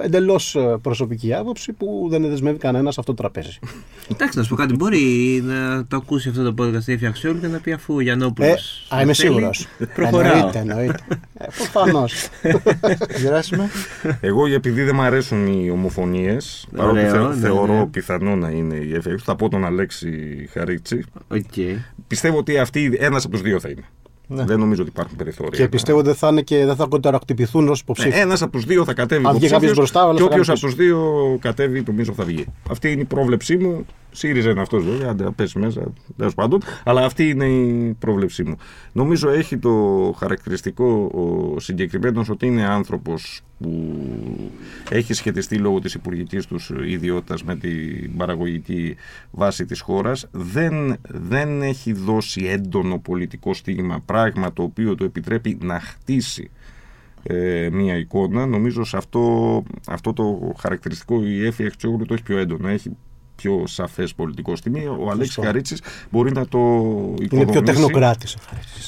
εντελώς 0.00 0.56
προσωπική 0.82 1.34
άποψη 1.34 1.72
που 1.72 2.06
δεν 2.10 2.28
δεσμεύει 2.28 2.58
κανένας 2.58 2.94
σε 2.94 3.00
αυτό 3.00 3.14
το 3.14 3.22
τραπέζι. 3.22 3.58
Εντάξει, 4.12 4.38
να 4.38 4.44
σου 4.44 4.50
πω 4.50 4.56
κάτι. 4.56 4.74
Μπορεί 4.74 5.00
να 5.44 5.86
το 5.86 5.96
ακούσει 5.96 6.28
αυτό 6.28 6.52
το 6.52 6.64
podcast 6.64 6.86
η 6.86 6.92
Εφιαξιόλου 6.92 7.40
και 7.40 7.46
να 7.46 7.58
πει 7.58 7.72
αφού 7.72 7.94
ο 7.94 8.00
Γιαννόπουλος. 8.00 8.86
Ε, 8.90 8.96
α, 8.96 9.00
είμαι 9.02 9.12
σίγουρος. 9.14 9.66
Προχωράω. 9.94 10.32
Εννοείται, 10.36 10.58
εννοείται. 10.58 10.98
Ε, 11.38 11.44
Προφανώς. 11.56 12.28
Γεράσιμε. 13.22 13.70
Εγώ 14.20 14.46
επειδή 14.46 14.82
δεν 14.82 14.94
μου 14.94 15.02
αρέσουν 15.02 15.46
οι 15.46 15.70
ομοφωνίες, 15.70 16.66
παρότι 16.76 16.98
Ωραίο, 16.98 17.10
θε- 17.12 17.34
ναι, 17.34 17.34
θεωρώ 17.48 17.74
ναι. 17.78 17.86
πιθανό 17.86 18.36
να 18.36 18.48
είναι 18.48 18.74
η 18.74 18.94
Έφη, 18.94 19.16
θα 19.24 19.36
πω 19.36 19.48
τον 19.48 19.64
Αλέξη 19.64 20.10
Χαρίτσι. 20.52 21.04
Οκ. 21.28 21.78
Πιστεύω 22.06 22.38
ότι 22.38 22.58
αυτή 22.58 22.96
ένας 23.00 23.24
από 23.24 23.32
τους 23.32 23.42
δύο 23.42 23.60
θα 23.60 23.68
είναι. 23.68 23.84
Ναι. 24.34 24.44
Δεν 24.44 24.58
νομίζω 24.58 24.82
ότι 24.82 24.90
υπάρχουν 24.90 25.16
περιθώρια. 25.16 25.62
και 25.62 25.68
πιστεύω 25.68 25.98
ότι 25.98 26.06
δεν 26.06 26.16
θα, 26.16 26.28
είναι 26.28 26.42
και, 26.42 26.66
δεν 26.66 26.76
θα 26.76 26.86
κονταροχτυπηθούν 26.86 27.68
ως 27.68 27.80
υποψήφοι. 27.80 28.18
Ένας 28.18 28.42
από 28.42 28.52
τους 28.52 28.64
δύο 28.64 28.84
θα 28.84 28.94
κατέβει 28.94 29.26
Αν 29.26 29.34
βγει 29.34 29.46
υποψήφιος 29.46 29.60
κάποιος 29.60 29.76
μπροστά, 29.76 30.04
ο 30.04 30.08
άλλος 30.08 30.16
και 30.16 30.22
θα 30.22 30.32
όποιος 30.32 30.46
κάνει 30.46 30.58
από 30.58 30.66
τους 30.66 30.76
δύο 30.76 31.38
κατέβει, 31.40 31.82
νομίζω 31.86 32.12
θα 32.12 32.24
βγει. 32.24 32.44
Αυτή 32.70 32.92
είναι 32.92 33.00
η 33.00 33.04
πρόβλεψή 33.04 33.56
μου. 33.56 33.86
ΣΥΡΙΖΑ 34.12 34.50
είναι 34.50 34.60
αυτός 34.60 34.84
βέβαια, 34.84 35.08
αν 35.08 35.16
δεν 35.16 35.34
πέσει 35.34 35.58
μέσα, 35.58 35.92
τέλος 36.16 36.34
πάντων. 36.34 36.60
Αλλά 36.84 37.04
αυτή 37.04 37.28
είναι 37.28 37.44
η 37.44 37.96
πρόβλεψή 37.98 38.44
μου. 38.44 38.56
Νομίζω 38.92 39.28
έχει 39.28 39.58
το 39.58 40.14
χαρακτηριστικό 40.18 41.10
ο 41.14 41.60
συγκεκριμένος 41.60 42.28
ότι 42.28 42.46
είναι 42.46 42.66
άνθρωπος 42.66 43.40
που 43.60 43.94
έχει 44.90 45.12
σχετιστεί 45.12 45.56
λόγω 45.56 45.78
της 45.78 45.94
υπουργικής 45.94 46.46
τους 46.46 46.72
ιδιότητας 46.86 47.42
με 47.44 47.56
την 47.56 48.16
παραγωγική 48.16 48.96
βάση 49.30 49.64
της 49.64 49.80
χώρας 49.80 50.28
δεν, 50.30 50.96
δεν 51.08 51.62
έχει 51.62 51.92
δώσει 51.92 52.44
έντονο 52.44 52.98
πολιτικό 52.98 53.54
στίγμα 53.54 54.00
πράγμα 54.04 54.52
το 54.52 54.62
οποίο 54.62 54.94
του 54.94 55.04
επιτρέπει 55.04 55.58
να 55.62 55.80
χτίσει 55.80 56.50
ε, 57.22 57.68
μία 57.72 57.96
εικόνα. 57.96 58.46
Νομίζω 58.46 58.84
σε 58.84 58.96
αυτό, 58.96 59.62
αυτό 59.88 60.12
το 60.12 60.54
χαρακτηριστικό 60.58 61.24
η 61.24 61.46
Έφη 61.46 61.66
Αχτσόγλου 61.66 62.06
το 62.06 62.14
έχει 62.14 62.22
πιο 62.22 62.38
έντονο. 62.38 62.68
Έχει 62.68 62.96
πιο 63.42 63.66
σαφές 63.66 64.14
πολιτικό 64.14 64.56
στοιχείο. 64.56 64.96
Ο 65.00 65.10
Αλέξης 65.10 65.36
Καρίτσης 65.36 65.82
μπορεί 66.10 66.32
να 66.32 66.46
το 66.46 66.58
Είναι 66.58 67.14
πιο 67.28 67.40
υποδομήσει. 67.40 67.62
τεχνοκράτης. 67.64 68.36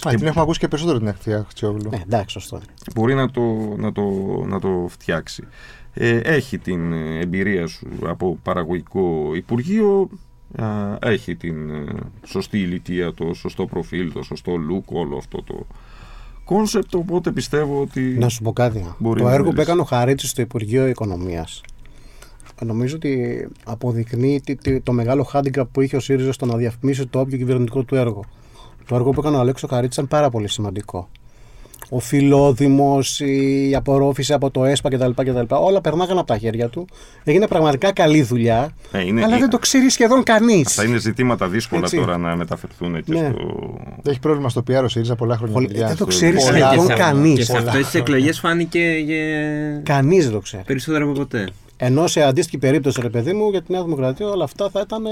Α, 0.07 0.11
την 0.15 0.27
έχουμε 0.27 0.43
ακούσει 0.43 0.59
και 0.59 0.69
περισσότερο 0.69 0.99
την 0.99 1.09
ακτή 1.09 1.33
Αχτσιόγλου. 1.35 1.91
Ναι, 1.91 2.01
εντάξει, 2.03 2.41
σωστό. 2.41 2.61
μπορεί 2.95 3.15
να 3.15 3.31
το, 3.31 3.43
να 3.77 3.93
το, 3.93 4.03
να 4.47 4.61
το 4.61 4.87
φτιάξει. 4.89 5.45
Ε, 5.95 6.17
έχει 6.19 6.59
την 6.59 6.93
ε, 6.93 7.19
εμπειρία 7.21 7.67
σου 7.67 7.89
από 8.07 8.39
παραγωγικό 8.43 9.33
υπουργείο, 9.35 10.09
α, 10.57 10.67
έχει 11.01 11.37
την 11.37 11.71
ε, 11.71 11.85
σωστή 12.27 12.59
ηλικία, 12.59 13.15
το 13.15 13.35
σωστό 13.35 13.67
προφίλ, 13.67 14.13
το 14.13 14.23
σωστό 14.23 14.53
look, 14.53 14.85
όλο 14.85 15.17
αυτό 15.17 15.43
το 15.43 15.67
concept, 16.45 16.95
οπότε 16.95 17.31
πιστεύω 17.31 17.81
ότι... 17.81 18.01
Να 18.01 18.29
σου 18.29 18.43
πω 18.43 18.53
κάτι. 18.53 18.95
Μπορεί 18.99 19.21
το 19.21 19.27
να 19.27 19.33
έργο 19.33 19.45
που 19.45 19.51
μιλήσεις. 19.51 19.69
έκανε 19.69 19.81
ο 19.81 19.85
Χαρίτσης 19.85 20.31
στο 20.31 20.43
Υπουργείο 20.43 20.87
Οικονομίας 20.87 21.61
νομίζω 22.65 22.97
ότι 22.97 23.47
αποδεικνύει 23.65 24.41
τι- 24.45 24.55
τι- 24.57 24.81
το 24.81 24.93
μεγάλο 24.93 25.23
χάντικα 25.23 25.65
που 25.65 25.81
είχε 25.81 25.97
ο 25.97 26.01
ΣΥΡΙΖΑ 26.01 26.33
στο 26.33 26.47
να 26.47 26.57
διαφημίσει 26.57 27.07
το 27.07 27.19
όποιο 27.21 27.39
κυβερνητικό 27.39 27.83
του 27.83 27.95
έργο. 27.95 28.25
Το 28.87 28.95
έργο 28.95 29.11
που 29.11 29.21
έκανε 29.21 29.37
ο 29.37 29.41
Αλέξο 29.41 29.67
Χαρίτση 29.67 30.01
ήταν 30.01 30.09
πάρα 30.19 30.31
πολύ 30.31 30.49
σημαντικό. 30.49 31.09
Ο 31.89 31.99
φιλόδημος, 31.99 33.21
η 33.21 33.73
απορρόφηση 33.77 34.33
από 34.33 34.51
το 34.51 34.65
ΕΣΠΑ 34.65 34.89
κτλ, 34.91 35.11
κτλ. 35.11 35.55
Όλα 35.55 35.81
περνάγαν 35.81 36.19
από 36.19 36.27
τα 36.27 36.39
χέρια 36.39 36.69
του. 36.69 36.87
Έγινε 37.25 37.47
πραγματικά 37.47 37.93
καλή 37.93 38.23
δουλειά. 38.23 38.75
Ε, 38.93 39.01
είναι- 39.07 39.23
αλλά 39.25 39.37
ε, 39.37 39.39
δεν 39.39 39.49
το 39.51 39.59
ξέρει 39.59 39.91
σχεδόν 39.91 40.23
κανείς. 40.23 40.73
Θα 40.75 40.85
είναι 40.85 40.99
ζητήματα 40.99 41.49
δύσκολα 41.49 41.81
Έτσι. 41.83 41.97
τώρα 41.97 42.19
να 42.19 42.37
μεταφερθούν 42.37 43.05
και 43.05 43.13
Ναι. 43.13 43.31
στο... 43.35 43.79
Έχει 44.11 44.19
πρόβλημα 44.21 44.49
στο 44.49 44.63
PR 44.71 44.83
ο 44.85 44.89
ΣΥΡΙΖΑ 44.89 45.15
πολλά 45.15 45.37
χρόνια. 45.37 45.55
Πολύ- 45.55 45.67
παιδιά. 45.67 45.87
δεν 45.87 45.97
το 45.97 46.03
Στο- 46.03 46.07
ξέρεις 46.07 46.45
πολλά. 46.45 46.59
Και 46.59 46.65
σχεδόν 46.65 46.87
σε- 46.87 46.93
κανείς. 46.95 47.35
Και 47.39 47.45
σε 47.45 47.53
Πολλά. 47.53 47.71
αυτές 47.71 47.85
τις 47.85 47.95
εκλογές 48.01 48.39
φάνηκε 48.39 48.81
για... 49.05 49.17
Κανείς 49.83 50.25
δεν 50.25 50.33
το 50.33 50.41
ξέρει. 50.41 50.63
περισσότερο 50.67 51.05
από 51.05 51.13
ποτέ. 51.13 51.49
Ενώ 51.77 52.07
σε 52.07 52.23
αντίστοιχη 52.23 52.59
περίπτωση, 52.59 53.01
ρε 53.03 53.09
παιδί 53.09 53.33
μου, 53.33 53.51
για 53.51 53.63
τη 53.63 53.73
Νέα 53.73 53.83
Δημοκρατία, 53.83 54.27
όλα 54.27 54.45
αυτά 54.45 54.71
θα, 54.71 54.81
ήταν, 54.85 55.03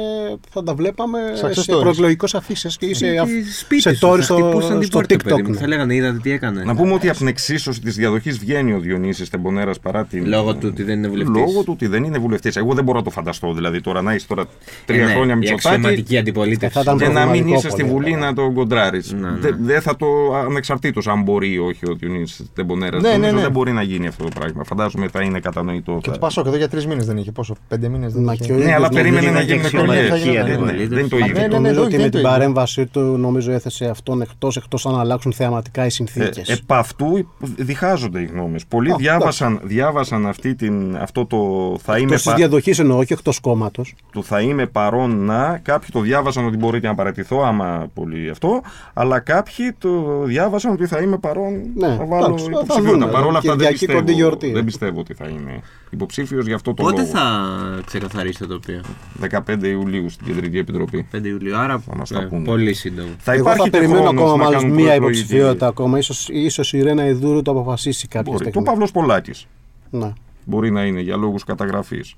θα 0.50 0.62
τα 0.62 0.74
βλέπαμε 0.74 1.18
Success 1.42 1.50
σε 1.52 1.72
stories. 1.74 1.80
προεκλογικές 1.80 2.34
αφήσεις 2.34 2.76
και 2.76 2.94
σε, 2.94 3.10
Και 3.12 3.18
αφ- 3.18 3.30
σπίτι 3.60 3.82
σε 3.82 3.94
σου, 3.94 4.06
stories 4.06 4.16
θα 4.16 4.22
στο, 4.22 4.34
χτυπούσαν 4.34 4.78
την 4.78 4.82
στο 4.86 4.98
πόρτα, 4.98 5.16
παιδί 5.16 5.34
TikTok. 5.34 5.42
μου. 5.42 5.50
ναι. 5.50 5.56
Θα 5.56 5.66
λέγανε, 5.66 5.94
είδατε 5.94 6.18
τι 6.22 6.30
έκανε. 6.30 6.62
Να 6.64 6.74
πούμε 6.76 6.92
ότι 6.92 7.08
από 7.08 7.18
την 7.18 7.26
εξίσωση 7.26 7.80
της 7.80 7.96
διαδοχής 7.96 8.38
βγαίνει 8.38 8.72
ο 8.72 8.78
Διονύσης 8.78 9.30
Τεμπονέρας 9.30 9.80
παρά 9.80 10.04
την. 10.04 10.26
Λόγω 10.28 10.54
του 10.54 10.68
ότι 10.72 10.82
δεν 10.82 10.98
είναι 10.98 11.08
βουλευτής. 11.08 11.36
Λόγω 11.36 11.62
του 11.62 11.70
ότι 11.74 11.86
δεν 11.86 12.04
είναι 12.04 12.18
βουλευτής. 12.18 12.56
Εγώ 12.56 12.74
δεν 12.74 12.84
μπορώ 12.84 12.98
να 12.98 13.04
το 13.04 13.10
φανταστώ. 13.10 13.52
Δηλαδή 13.52 13.80
τώρα 13.80 14.02
να 14.02 14.14
είσαι 14.14 14.26
τώρα 14.26 14.44
τρία 14.84 15.02
Ε, 15.02 15.06
ναι, 15.06 15.12
χρόνια 15.12 15.34
Η 15.34 15.36
μισοτάκι 15.38 15.66
αξιωματική 15.68 16.18
αντιπολίτευση. 16.18 16.74
Θα 16.74 16.80
ήταν 16.80 16.98
και 16.98 17.04
να 17.04 17.10
μην 17.10 17.18
προβληματικό 17.20 17.58
είσαι 17.58 17.68
στη 17.70 17.82
πολύ, 17.82 17.92
Βουλή 17.92 18.10
ναι. 18.14 18.20
να 18.26 18.34
τον 18.34 18.54
κοντράρεις. 18.54 19.12
Ναι, 19.12 19.30
ναι. 19.30 19.50
Δεν 19.60 19.80
θα 19.80 19.96
το. 19.96 20.06
ανεξαρτήτως 20.34 21.06
αν 21.08 21.22
μπορεί 21.22 21.52
ή 21.52 21.58
όχι 21.58 21.90
ο 21.90 21.94
Διονύσης 21.94 22.50
Τεμπονέρας. 22.54 23.02
Ναι, 23.02 23.16
ναι, 23.16 23.30
ναι. 23.32 23.40
δεν 23.40 23.50
μπορεί 23.50 23.72
να 23.72 23.82
γίνει 23.82 24.06
αυτό 24.06 24.24
το 24.24 24.30
πράγμα. 24.34 24.64
Φαντάζομαι 24.64 25.08
θα 25.08 25.22
είναι 25.22 25.40
κατανοητό. 25.40 25.98
Και 26.02 26.06
θα- 26.08 26.12
το 26.12 26.18
Πασόκ 26.18 26.46
εδώ 26.52 26.60
για 26.60 26.68
τρεις 26.68 26.86
μήνες 26.86 27.06
δεν 27.06 27.16
είχε. 27.16 27.32
Πόσο, 27.32 27.54
πέντε 27.68 27.88
μήνες 27.88 28.12
δεν 28.12 28.22
Μα 28.22 28.32
είχε. 28.32 28.44
και 28.44 28.52
ο 28.52 28.54
Ναι, 28.54 28.60
ίδιος 28.60 28.76
αλλά 28.76 28.88
να 28.88 28.94
περίμενε 28.94 29.20
γίνει 29.20 29.32
να 29.32 29.38
και 29.40 29.46
γίνουν 29.46 29.64
αξιωματική 29.64 30.04
εκλογέ. 30.04 30.38
αντιπολίτευση. 30.40 30.86
Δεν 30.86 30.98
είναι 30.98 31.08
το 31.08 31.16
Μα 31.16 31.26
ίδιο. 31.26 31.40
ναι, 31.40 31.40
ναι, 31.40 31.48
ναι, 31.48 31.54
νομίζω 31.56 31.80
όχι, 31.80 31.86
ότι 31.86 31.96
δεν 31.96 32.00
με 32.04 32.10
το 32.10 32.10
την 32.10 32.18
ίδιο. 32.18 32.30
παρέμβασή 32.30 32.86
του 32.86 33.00
νομίζω 33.00 33.52
έθεσε 33.52 33.84
αυτόν 33.84 34.20
εκτός 34.20 34.56
εκτός 34.56 34.86
αν 34.86 34.98
αλλάξουν 34.98 35.32
θεαματικά 35.32 35.86
οι 35.86 35.90
συνθήκες. 35.90 36.48
Ε, 36.48 36.52
επ' 36.52 36.72
αυτού 36.72 37.28
διχάζονται 37.56 38.20
οι 38.20 38.24
γνώμες. 38.24 38.66
Πολλοί 38.66 38.92
Α, 38.92 38.96
διάβασαν, 38.98 39.60
διάβασαν 39.62 40.26
αυτή 40.26 40.54
την, 40.54 40.96
αυτό 40.96 41.26
το 41.26 41.38
θα 41.82 41.92
είμαι, 41.96 42.04
Εκτός 42.04 42.22
της 42.22 42.30
πα- 42.30 42.36
διαδοχής 42.36 42.78
εννοώ, 42.78 42.98
όχι 42.98 43.12
εκτός 43.12 43.40
κόμματος. 43.40 43.94
του 44.12 44.24
θα 44.24 44.40
είμαι 44.40 44.66
παρόν 44.66 45.24
να. 45.24 45.60
Κάποιοι 45.62 45.88
το 45.92 46.00
διάβασαν 46.00 46.46
ότι 46.46 46.56
μπορείτε 46.56 46.86
να 46.86 46.94
παρατηθώ 46.94 47.40
άμα 47.42 47.86
πολύ 47.94 48.30
αυτό. 48.30 48.60
Αλλά 48.94 49.18
κάποιοι 49.18 49.72
το 49.78 50.22
διάβασαν 50.24 50.72
ότι 50.72 50.86
θα 50.86 50.98
είμαι 51.00 51.16
παρόν 51.18 51.52
Ναι, 51.74 51.88
να 51.88 52.04
βάλω 52.04 52.24
εντάξει, 52.24 52.44
θα 52.44 52.50
υποψηφιότητα. 52.50 52.90
δούμε. 52.98 53.06
Παρ' 53.12 53.24
όλα 53.26 53.38
αυτά 53.38 53.56
δεν 53.56 53.58
Κυριακή 53.58 53.86
κοντή 53.86 53.98
πιστεύω, 53.98 54.18
γιορτή. 54.18 54.52
δεν 54.52 54.64
πιστεύω 54.64 55.00
ότι 55.00 55.14
θα 55.14 55.28
είναι 55.28 55.60
υποψήφιος. 55.90 56.41
Γι' 56.46 56.52
αυτό 56.54 56.74
το 56.74 56.82
Πότε 56.82 57.00
λόγο. 57.00 57.06
θα 57.12 57.40
ξεκαθαρίσει 57.86 58.38
το 58.38 58.46
τοπίο, 58.46 58.80
15 59.20 59.62
Ιουλίου 59.62 60.08
στην 60.10 60.26
Κεντρική 60.26 60.58
Επιτροπή. 60.58 61.06
5 61.12 61.24
Ιουλίου, 61.24 61.56
άρα 61.56 61.78
Θα 61.78 61.96
μας 61.96 62.08
τα 62.10 62.20
ε, 62.20 62.24
πούνε. 62.24 62.44
πολύ 62.44 62.74
σύντομο. 62.74 63.08
Θα 63.18 63.32
Εγώ 63.32 63.40
υπάρχει 63.40 63.58
θα 63.58 63.64
και 63.64 63.70
περιμένω 63.70 64.00
χρόνος 64.00 64.22
ακόμα 64.22 64.36
να 64.36 64.44
μάλλον 64.44 64.60
κάνουν 64.60 64.74
μία 64.76 64.84
προεκλογική- 64.86 65.20
υποψηφιότητα 65.22 65.66
ακόμα. 65.66 65.98
Ίσως, 65.98 66.28
ίσως 66.28 66.72
η 66.72 66.82
Ρένα 66.82 67.06
Ιδούρου 67.06 67.42
το 67.42 67.50
αποφασίσει 67.50 68.08
κάποια 68.08 68.32
Μπορεί. 68.32 68.36
Και 68.42 68.48
ο 68.48 68.50
στιγμή. 68.50 68.66
Παύλος 68.68 68.90
Πολάκης. 68.90 69.46
Ναι. 69.90 70.12
Μπορεί 70.44 70.70
να 70.70 70.84
είναι 70.84 71.00
για 71.00 71.16
λόγους 71.16 71.44
καταγραφής. 71.44 72.14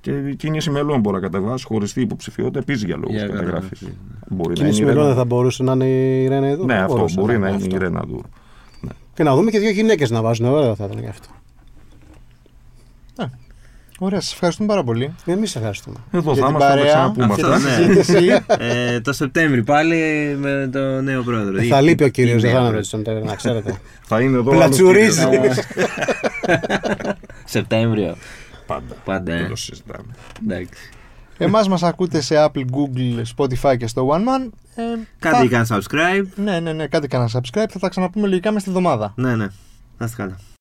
Και 0.00 0.10
η 0.10 0.36
κίνηση 0.36 0.70
μελών 0.70 1.00
μπορεί 1.00 1.16
να 1.16 1.22
κατεβάσει 1.22 1.64
χωριστή 1.64 2.00
υποψηφιότητα 2.00 2.58
επίσης 2.58 2.82
για 2.82 2.96
λόγους 2.96 3.14
Για 3.16 3.26
καταγραφής. 3.26 3.78
καταγραφή, 3.78 3.96
Μπορεί 4.28 4.48
να 4.48 4.54
Κίνηση 4.54 4.80
είναι 4.82 4.90
η 4.90 4.94
μελών 4.94 5.04
δεν 5.06 5.12
Ρένα- 5.12 5.22
θα 5.28 5.34
μπορούσε 5.34 5.62
να 5.62 5.72
είναι 5.72 5.84
η 5.86 6.28
Ρένα 6.28 6.48
Ιδούρου. 6.48 6.66
Ναι, 6.66 6.74
Θα 6.74 6.80
αυτό 6.82 6.94
μπορούσε 6.96 7.20
μπορεί 7.20 7.38
να 7.38 7.46
είναι 7.48 7.56
αυτό. 7.56 7.74
η 7.76 7.78
Ρένα 7.78 8.04
Δούρ. 8.08 8.20
Και 9.14 9.22
να 9.24 9.34
δούμε 9.34 9.50
και 9.50 9.58
δύο 9.58 9.70
γυναίκες 9.70 10.10
να 10.10 10.22
βάζουν. 10.22 10.46
Ωραία 10.46 10.74
θα 10.74 10.84
ήταν 10.84 11.00
και 11.00 11.08
αυτό. 11.08 11.28
Ωραία, 14.00 14.20
σας 14.20 14.32
ευχαριστούμε 14.32 14.68
πάρα 14.68 14.84
πολύ. 14.84 15.14
Εμείς 15.24 15.56
ευχαριστούμε. 15.56 15.96
Εδώ 16.10 16.32
Για 16.32 16.42
θα 16.42 16.46
την 16.48 16.56
είμαστε 16.56 16.74
να 16.74 16.74
τα 16.74 16.76
παρέα. 16.76 16.92
ξαναπούμε 16.92 17.24
Αυτό, 17.32 17.46
αυτά. 17.46 17.58
ναι. 17.78 17.86
Συζήτηση. 17.86 18.42
ε, 18.58 19.00
το 19.00 19.12
Σεπτέμβρη 19.12 19.62
πάλι 19.62 19.96
με 20.40 20.68
το 20.72 21.00
νέο 21.00 21.22
πρόεδρο. 21.22 21.62
θα 21.62 21.80
Ή- 21.80 21.84
λείπει 21.84 22.02
ο 22.02 22.06
ή 22.06 22.10
κύριος, 22.10 22.42
δεν 22.42 22.50
νέα 22.50 22.50
θα 22.50 22.58
είναι 22.58 22.68
πρόεδρο. 22.68 22.82
στον 22.82 23.02
τέλο, 23.02 23.24
να 23.24 23.34
ξέρετε. 23.34 23.78
Θα 24.02 24.20
είναι 24.20 24.36
εδώ. 24.38 24.50
Πλατσουρίζει. 24.50 25.20
άλλος 25.20 25.36
κύριος. 25.36 25.56
Σεπτέμβριο. 27.44 28.16
Πάντα. 28.66 28.94
Πάντα, 29.04 29.32
ε. 29.32 29.38
Δεν 29.38 29.48
το 29.48 29.56
συζητάμε. 29.56 30.14
Εντάξει. 30.44 30.90
Εμάς 31.38 31.68
μας 31.68 31.82
ακούτε 31.82 32.20
σε 32.20 32.34
Apple, 32.38 32.64
Google, 32.64 33.22
Spotify 33.36 33.76
και 33.78 33.86
στο 33.86 34.08
One 34.12 34.18
Man. 34.20 34.50
Ε, 34.74 34.82
Κάντε 35.18 35.36
θα- 35.36 35.46
και 35.46 35.54
ένα 35.54 35.66
subscribe. 35.68 36.26
Ναι, 36.36 36.60
ναι, 36.60 36.72
ναι, 36.72 36.86
κάντε 36.86 37.06
κανένα 37.06 37.30
subscribe. 37.32 37.66
Θα 37.70 37.78
τα 37.78 37.88
ξαναπούμε 37.88 38.28
λογικά 38.28 38.52
μες 38.52 38.62
τη 38.62 38.70
βδομάδα. 38.70 39.12
Ναι, 39.16 39.36
ναι. 39.36 39.46
Να 39.98 40.06
είστε 40.06 40.22
καλά. 40.22 40.36